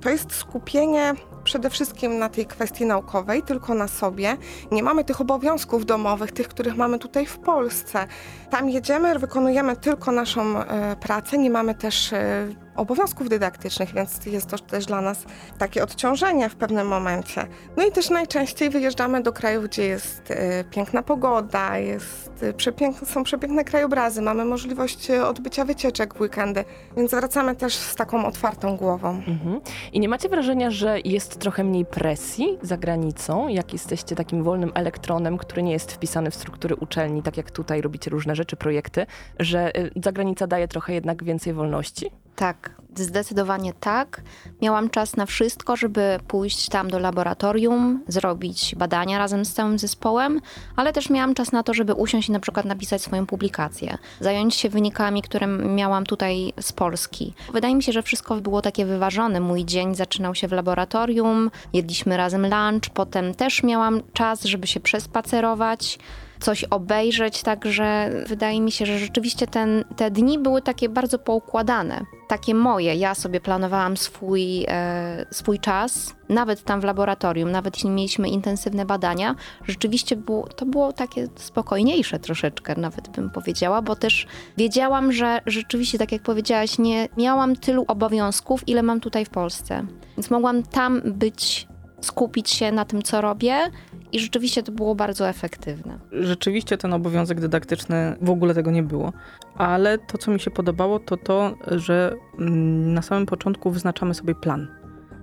[0.00, 1.14] to jest skupienie
[1.48, 4.36] przede wszystkim na tej kwestii naukowej, tylko na sobie.
[4.72, 8.06] Nie mamy tych obowiązków domowych, tych, których mamy tutaj w Polsce.
[8.50, 12.48] Tam jedziemy, wykonujemy tylko naszą e, pracę, nie mamy też e,
[12.78, 15.24] obowiązków dydaktycznych, więc jest to też dla nas
[15.58, 17.46] takie odciążenie w pewnym momencie.
[17.76, 23.24] No i też najczęściej wyjeżdżamy do krajów, gdzie jest e, piękna pogoda, jest przepiękne, są
[23.24, 26.64] przepiękne krajobrazy, mamy możliwość odbycia wycieczek w weekendy,
[26.96, 29.08] więc wracamy też z taką otwartą głową.
[29.10, 29.60] Mhm.
[29.92, 34.72] I nie macie wrażenia, że jest trochę mniej presji za granicą, jak jesteście takim wolnym
[34.74, 39.06] elektronem, który nie jest wpisany w struktury uczelni, tak jak tutaj robicie różne rzeczy, projekty,
[39.38, 42.10] że y, zagranica daje trochę jednak więcej wolności?
[42.38, 44.22] Tak, zdecydowanie tak.
[44.62, 50.40] Miałam czas na wszystko, żeby pójść tam do laboratorium, zrobić badania razem z całym zespołem,
[50.76, 54.54] ale też miałam czas na to, żeby usiąść i na przykład napisać swoją publikację, zająć
[54.54, 57.34] się wynikami, które miałam tutaj z Polski.
[57.52, 59.40] Wydaje mi się, że wszystko było takie wyważone.
[59.40, 64.80] Mój dzień zaczynał się w laboratorium, jedliśmy razem lunch, potem też miałam czas, żeby się
[64.80, 65.98] przespacerować
[66.40, 72.04] coś obejrzeć, także wydaje mi się, że rzeczywiście ten, te dni były takie bardzo poukładane,
[72.28, 72.94] takie moje.
[72.94, 78.86] Ja sobie planowałam swój, e, swój czas, nawet tam w laboratorium, nawet jeśli mieliśmy intensywne
[78.86, 79.34] badania,
[79.64, 84.26] rzeczywiście było, to było takie spokojniejsze troszeczkę, nawet bym powiedziała, bo też
[84.56, 89.86] wiedziałam, że rzeczywiście, tak jak powiedziałaś, nie miałam tylu obowiązków, ile mam tutaj w Polsce.
[90.16, 91.68] Więc mogłam tam być
[92.00, 93.70] skupić się na tym, co robię
[94.12, 95.98] i rzeczywiście to było bardzo efektywne.
[96.12, 99.12] Rzeczywiście ten obowiązek dydaktyczny w ogóle tego nie było,
[99.54, 104.34] ale to, co mi się podobało, to to, że mm, na samym początku wyznaczamy sobie
[104.34, 104.68] plan.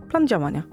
[0.10, 0.64] Plan działania.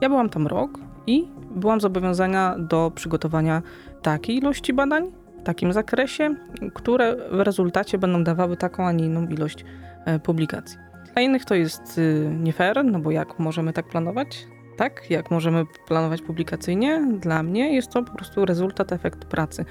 [0.00, 0.70] Ja byłam tam rok
[1.06, 3.62] i byłam zobowiązana do przygotowania
[4.02, 6.34] takiej ilości badań, w takim zakresie,
[6.74, 9.64] które w rezultacie będą dawały taką, a nie inną ilość
[10.04, 10.78] e, publikacji.
[11.12, 14.46] Dla innych to jest y, nie fair, no bo jak możemy tak planować?
[14.76, 19.64] Tak, jak możemy planować publikacyjnie, dla mnie jest to po prostu rezultat, efekt pracy.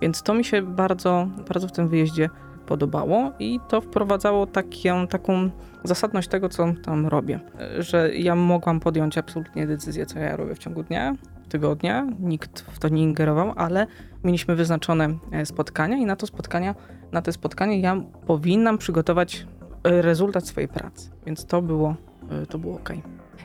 [0.00, 2.30] Więc to mi się bardzo, bardzo w tym wyjeździe
[2.66, 5.50] podobało i to wprowadzało taką, taką
[5.84, 7.40] zasadność tego, co tam robię.
[7.78, 11.14] Że ja mogłam podjąć absolutnie decyzję, co ja robię w ciągu dnia,
[11.48, 13.86] tygodnia, nikt w to nie ingerował, ale
[14.24, 16.74] mieliśmy wyznaczone e, spotkania i na to spotkania,
[17.12, 19.46] na te spotkanie ja powinnam przygotować
[19.84, 21.10] e, rezultat swojej pracy.
[21.26, 21.94] Więc to było,
[22.30, 22.92] e, to było ok.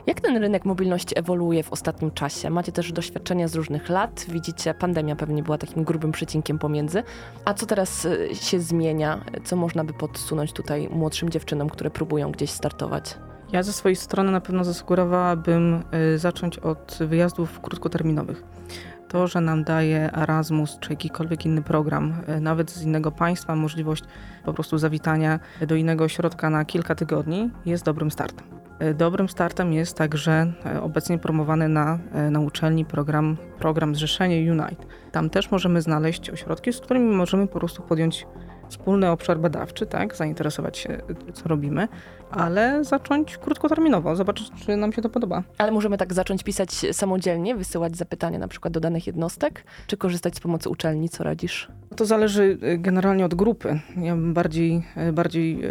[0.06, 2.50] Jak ten rynek mobilności ewoluuje w ostatnim czasie?
[2.50, 4.26] Macie też doświadczenia z różnych lat.
[4.28, 7.02] Widzicie, pandemia pewnie była takim grubym przecinkiem pomiędzy.
[7.44, 9.24] A co teraz y, się zmienia?
[9.44, 13.18] Co można by podsunąć tutaj młodszym dziewczynom, które próbują gdzieś startować?
[13.52, 15.82] Ja ze swojej strony na pewno zasugerowałabym
[16.14, 18.42] y, zacząć od wyjazdów krótkoterminowych.
[19.08, 24.04] To, że nam daje Erasmus czy jakikolwiek inny program, y, nawet z innego państwa, możliwość
[24.44, 28.67] po prostu zawitania do innego ośrodka na kilka tygodni, jest dobrym startem.
[28.78, 34.52] E, dobrym startem jest także e, obecnie promowany na, e, na uczelni program, program Zrzeszenie
[34.52, 34.86] Unite.
[35.12, 38.26] Tam też możemy znaleźć ośrodki, z którymi możemy po prostu podjąć
[38.68, 40.98] wspólny obszar badawczy, tak, zainteresować się,
[41.32, 41.88] co robimy,
[42.30, 45.42] ale zacząć krótkoterminowo, zobaczyć, czy nam się to podoba.
[45.58, 50.36] Ale możemy tak zacząć pisać samodzielnie, wysyłać zapytania na przykład do danych jednostek, czy korzystać
[50.36, 51.68] z pomocy uczelni, co radzisz?
[51.96, 53.80] To zależy y, generalnie od grupy.
[53.96, 55.64] Ja bym bardziej, y, bardziej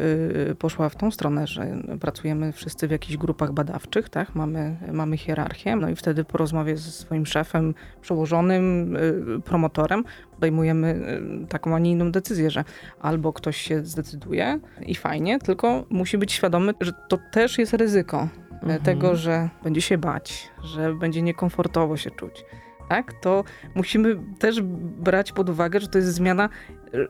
[0.51, 4.35] y, poszła w tą stronę, że pracujemy wszyscy w jakichś grupach badawczych, tak?
[4.35, 8.97] mamy, mamy hierarchię, no i wtedy po rozmowie ze swoim szefem, przełożonym,
[9.45, 10.03] promotorem
[10.37, 11.19] podejmujemy
[11.49, 12.63] taką, a nie inną decyzję, że
[13.01, 18.27] albo ktoś się zdecyduje i fajnie, tylko musi być świadomy, że to też jest ryzyko
[18.51, 18.81] mhm.
[18.81, 22.45] tego, że będzie się bać, że będzie niekomfortowo się czuć
[22.89, 23.43] tak, to
[23.75, 24.61] musimy też
[24.99, 26.49] brać pod uwagę, że to jest zmiana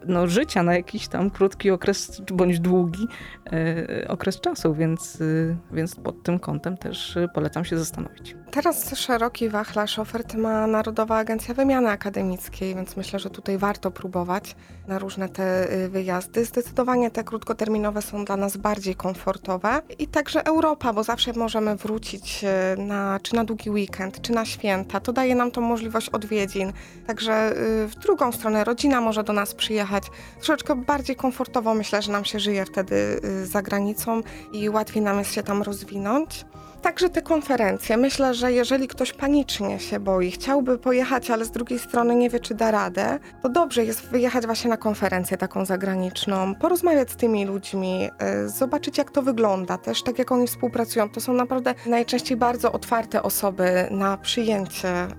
[0.08, 3.08] no, życia na jakiś tam krótki okres, bądź długi
[3.52, 8.36] e, okres czasu, więc, e, więc pod tym kątem też polecam się zastanowić.
[8.52, 14.56] Teraz szeroki wachlarz ofert ma Narodowa Agencja Wymiany Akademickiej, więc myślę, że tutaj warto próbować
[14.88, 16.46] na różne te wyjazdy.
[16.46, 22.46] Zdecydowanie te krótkoterminowe są dla nas bardziej komfortowe i także Europa, bo zawsze możemy wrócić
[22.78, 25.00] na, czy na długi weekend, czy na święta.
[25.00, 26.74] To daje nam tą możliwość odwiedzin.
[27.08, 27.54] Także
[27.88, 30.04] w drugą stronę rodzina może do nas przyjechać.
[30.36, 34.22] Troszeczkę bardziej komfortowo myślę, że nam się żyje wtedy za granicą
[34.54, 36.46] i łatwiej nam jest się tam rozwinąć.
[36.88, 37.98] Także te konferencje.
[37.98, 42.40] Myślę, że jeżeli ktoś panicznie się boi, chciałby pojechać, ale z drugiej strony nie wie,
[42.40, 47.46] czy da radę, to dobrze jest wyjechać właśnie na konferencję taką zagraniczną, porozmawiać z tymi
[47.46, 48.10] ludźmi,
[48.46, 51.10] y, zobaczyć, jak to wygląda, też tak jak oni współpracują.
[51.10, 55.10] To są naprawdę najczęściej bardzo otwarte osoby na przyjęcie y,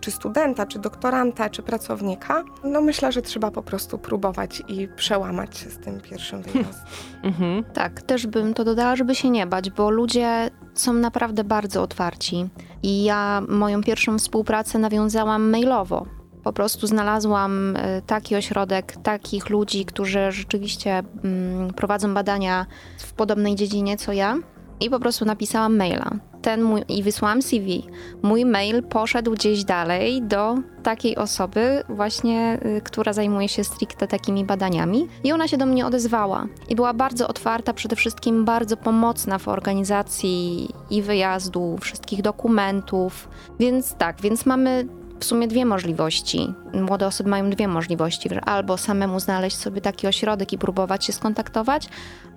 [0.00, 2.44] czy studenta, czy doktoranta, czy pracownika.
[2.64, 6.86] No myślę, że trzeba po prostu próbować i przełamać się z tym pierwszym wyjazdem.
[7.24, 7.64] Mhm.
[7.64, 12.48] Tak, też bym to dodała, żeby się nie bać, bo ludzie są naprawdę bardzo otwarci.
[12.82, 16.06] I ja moją pierwszą współpracę nawiązałam mailowo.
[16.44, 22.66] Po prostu znalazłam e, taki ośrodek, takich ludzi, którzy rzeczywiście mm, prowadzą badania
[22.98, 24.36] w podobnej dziedzinie co ja
[24.80, 26.10] i po prostu napisałam maila.
[26.42, 27.86] Ten mój, I wysłałam CV.
[28.22, 34.44] Mój mail poszedł gdzieś dalej do takiej osoby, właśnie, y, która zajmuje się stricte takimi
[34.44, 35.08] badaniami.
[35.24, 36.46] I ona się do mnie odezwała.
[36.68, 43.28] I była bardzo otwarta, przede wszystkim bardzo pomocna w organizacji i wyjazdu, wszystkich dokumentów.
[43.60, 44.88] Więc tak, więc mamy
[45.20, 46.54] w sumie dwie możliwości.
[46.72, 51.88] Młode osoby mają dwie możliwości, albo samemu znaleźć sobie taki ośrodek i próbować się skontaktować,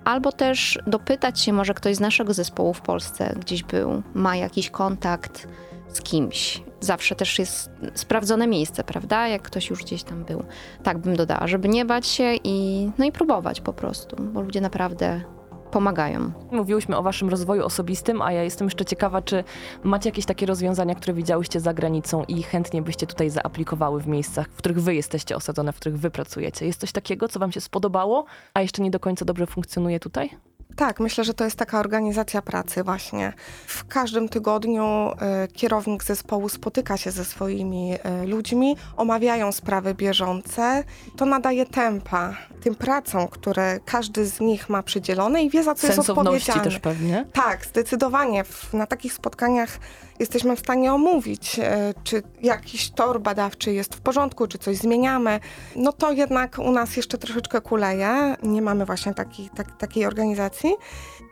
[0.04, 4.70] albo też dopytać się, może ktoś z naszego zespołu w Polsce gdzieś był, ma jakiś
[4.70, 5.48] kontakt
[5.88, 6.62] z kimś.
[6.80, 9.28] Zawsze też jest sprawdzone miejsce, prawda?
[9.28, 10.44] Jak ktoś już gdzieś tam był.
[10.82, 14.60] Tak bym dodała, żeby nie bać się i, no i próbować po prostu, bo ludzie
[14.60, 15.20] naprawdę
[15.68, 16.32] pomagają.
[16.52, 19.44] Mówiłyśmy o waszym rozwoju osobistym, a ja jestem jeszcze ciekawa, czy
[19.84, 24.48] macie jakieś takie rozwiązania, które widziałyście za granicą i chętnie byście tutaj zaaplikowały w miejscach,
[24.48, 26.66] w których wy jesteście osadzone, w których wy pracujecie.
[26.66, 28.24] Jest coś takiego, co wam się spodobało,
[28.54, 30.30] a jeszcze nie do końca dobrze funkcjonuje tutaj?
[30.78, 33.32] Tak, myślę, że to jest taka organizacja pracy właśnie.
[33.66, 35.10] W każdym tygodniu
[35.44, 40.84] y, kierownik zespołu spotyka się ze swoimi y, ludźmi, omawiają sprawy bieżące.
[41.16, 45.86] To nadaje tempa tym pracom, które każdy z nich ma przydzielone i wie, za co
[45.86, 46.64] jest odpowiedzialny.
[46.64, 47.26] też pewnie?
[47.32, 48.44] Tak, zdecydowanie.
[48.72, 49.78] Na takich spotkaniach
[50.18, 55.40] jesteśmy w stanie omówić, e, czy jakiś tor badawczy jest w porządku, czy coś zmieniamy.
[55.76, 58.36] No to jednak u nas jeszcze troszeczkę kuleje.
[58.42, 60.74] Nie mamy właśnie taki, tak, takiej organizacji.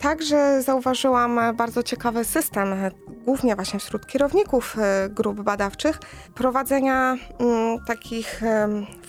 [0.00, 2.74] Także zauważyłam bardzo ciekawy system,
[3.24, 5.98] głównie właśnie wśród kierowników e, grup badawczych,
[6.34, 8.42] prowadzenia mm, takich,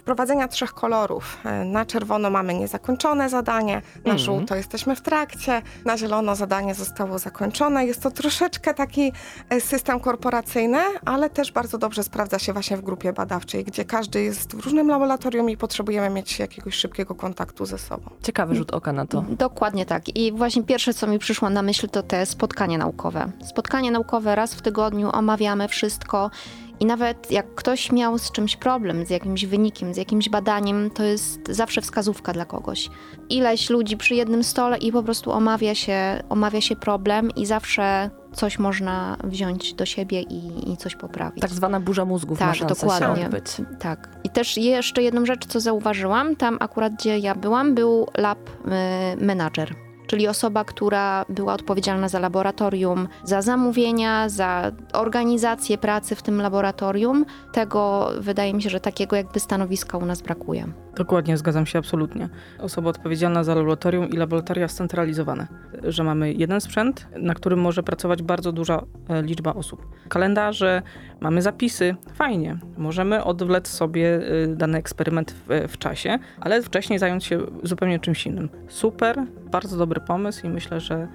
[0.07, 1.37] wprowadzenia trzech kolorów.
[1.45, 4.19] E, na czerwono mamy niezakończone zadanie, na mm.
[4.19, 7.85] żółto jesteśmy w trakcie, na zielono zadanie zostało zakończone.
[7.85, 9.11] Jest to troszeczkę taki
[9.49, 14.21] e, system korporacyjny, ale też bardzo dobrze sprawdza się właśnie w grupie badawczej, gdzie każdy
[14.21, 18.09] jest w różnym laboratorium i potrzebujemy mieć jakiegoś szybkiego kontaktu ze sobą.
[18.23, 19.25] Ciekawy rzut oka na to.
[19.29, 20.15] Dokładnie tak.
[20.15, 23.31] I właśnie pierwsze, co mi przyszło na myśl, to te spotkania naukowe.
[23.45, 26.31] Spotkanie naukowe raz w tygodniu, omawiamy wszystko.
[26.79, 31.03] I nawet jak ktoś miał z czymś problem, z jakimś wynikiem, z jakimś badaniem, to
[31.03, 32.89] jest zawsze wskazówka dla kogoś.
[33.29, 38.09] Ileś ludzi przy jednym stole i po prostu omawia się, omawia się problem i zawsze
[38.33, 41.41] coś można wziąć do siebie i, i coś poprawić.
[41.41, 43.15] Tak zwana burza mózgów tak, ma dokładnie.
[43.15, 43.45] się odbyć.
[43.79, 44.09] Tak.
[44.23, 49.25] I też jeszcze jedną rzecz, co zauważyłam, tam akurat gdzie ja byłam, był lab y,
[49.25, 56.41] manager czyli osoba, która była odpowiedzialna za laboratorium, za zamówienia, za organizację pracy w tym
[56.41, 57.25] laboratorium.
[57.51, 60.67] Tego wydaje mi się, że takiego jakby stanowiska u nas brakuje.
[60.95, 62.29] Dokładnie, zgadzam się absolutnie.
[62.59, 65.47] Osoba odpowiedzialna za laboratorium i laboratoria scentralizowane,
[65.83, 69.87] że mamy jeden sprzęt, na którym może pracować bardzo duża e, liczba osób.
[70.09, 70.81] Kalendarze,
[71.19, 72.57] mamy zapisy, fajnie.
[72.77, 78.25] Możemy odwlec sobie e, dany eksperyment w, w czasie, ale wcześniej zająć się zupełnie czymś
[78.25, 78.49] innym.
[78.67, 81.07] Super, bardzo dobry pomysł i myślę, że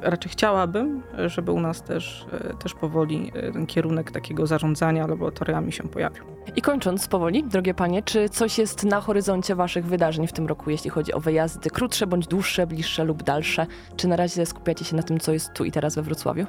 [0.00, 5.72] raczej chciałabym, żeby u nas też, e, też powoli e, ten kierunek takiego zarządzania laboratoriami
[5.72, 6.24] się pojawił.
[6.56, 10.70] I kończąc powoli, drogie panie, czy coś jest na horyzoncie waszych wydarzeń w tym roku,
[10.70, 13.66] jeśli chodzi o wyjazdy krótsze bądź dłuższe, bliższe lub dalsze?
[13.96, 16.46] Czy na razie skupiacie się na tym, co jest tu i teraz we Wrocławiu?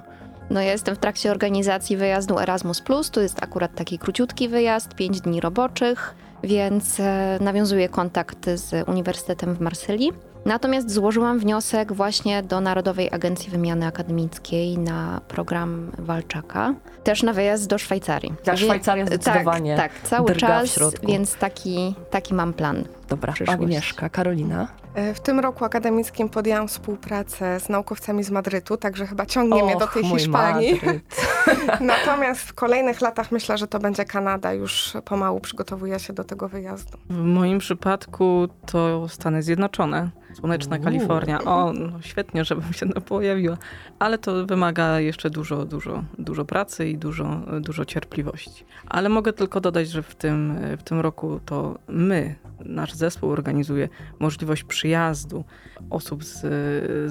[0.49, 5.21] No ja jestem w trakcie organizacji wyjazdu Erasmus+, to jest akurat taki króciutki wyjazd, pięć
[5.21, 10.11] dni roboczych, więc e, nawiązuję kontakt z Uniwersytetem w Marsylii.
[10.45, 16.73] Natomiast złożyłam wniosek właśnie do Narodowej Agencji Wymiany Akademickiej na program Walczaka,
[17.03, 18.33] też na wyjazd do Szwajcarii.
[18.43, 19.75] Ta Szwajcaria zdecydowanie.
[19.75, 22.83] Tak, tak cały czas, więc taki, taki mam plan.
[23.09, 24.67] Dobra, Agnieszka, Karolina.
[24.95, 29.69] E, w tym roku akademickim podjęłam współpracę z naukowcami z Madrytu, także chyba ciągnie Och,
[29.69, 30.81] mnie do tej Hiszpanii.
[31.81, 34.53] Natomiast w kolejnych latach myślę, że to będzie Kanada.
[34.53, 36.97] Już pomału przygotowuję się do tego wyjazdu.
[37.09, 40.09] W moim przypadku to Stany Zjednoczone.
[40.35, 41.43] Słoneczna Kalifornia.
[41.43, 43.57] O, no świetnie, żebym się to pojawiła.
[43.99, 48.65] Ale to wymaga jeszcze dużo, dużo, dużo pracy i dużo, dużo cierpliwości.
[48.85, 52.35] Ale mogę tylko dodać, że w tym, w tym roku to my,
[52.65, 53.89] nasz zespół organizuje
[54.19, 55.43] możliwość przyjazdu
[55.89, 56.41] osób z,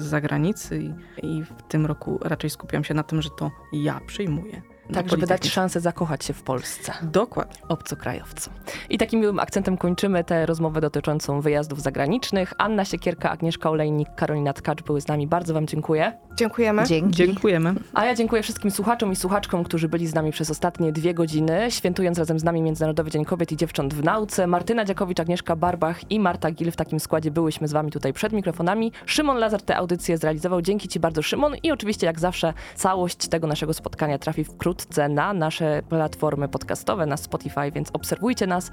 [0.01, 0.93] z zagranicy i,
[1.27, 5.27] i w tym roku raczej skupiam się na tym, że to ja przyjmuję tak, żeby
[5.27, 6.93] dać szansę zakochać się w Polsce.
[7.01, 7.55] Dokładnie.
[7.69, 8.49] Obcokrajowcu.
[8.89, 12.53] I takim miłym akcentem kończymy tę rozmowę dotyczącą wyjazdów zagranicznych.
[12.57, 15.27] Anna Siekierka, Agnieszka Olejnik, Karolina Tkacz były z nami.
[15.27, 16.17] Bardzo wam dziękuję.
[16.35, 16.85] Dziękujemy.
[16.85, 17.11] Dzięki.
[17.11, 17.73] Dziękujemy.
[17.93, 21.67] A ja dziękuję wszystkim słuchaczom i słuchaczkom, którzy byli z nami przez ostatnie dwie godziny,
[21.69, 24.47] świętując razem z nami Międzynarodowy Dzień Kobiet i Dziewcząt w Nauce.
[24.47, 28.33] Martyna Dziakowicz, Agnieszka Barbach i Marta Gil w takim składzie byłyśmy z wami tutaj przed
[28.33, 28.91] mikrofonami.
[29.05, 30.61] Szymon Lazar tę audycję zrealizował.
[30.61, 31.55] Dzięki ci bardzo, Szymon.
[31.63, 34.43] I oczywiście, jak zawsze, całość tego naszego spotkania trafi
[34.75, 38.71] wkrótce na nasze platformy podcastowe, na Spotify, więc obserwujcie nas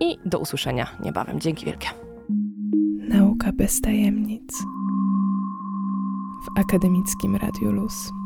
[0.00, 1.40] i do usłyszenia niebawem.
[1.40, 1.88] Dzięki wielkie.
[3.08, 4.62] Nauka bez tajemnic
[6.44, 8.21] w akademickim Radiu Luz.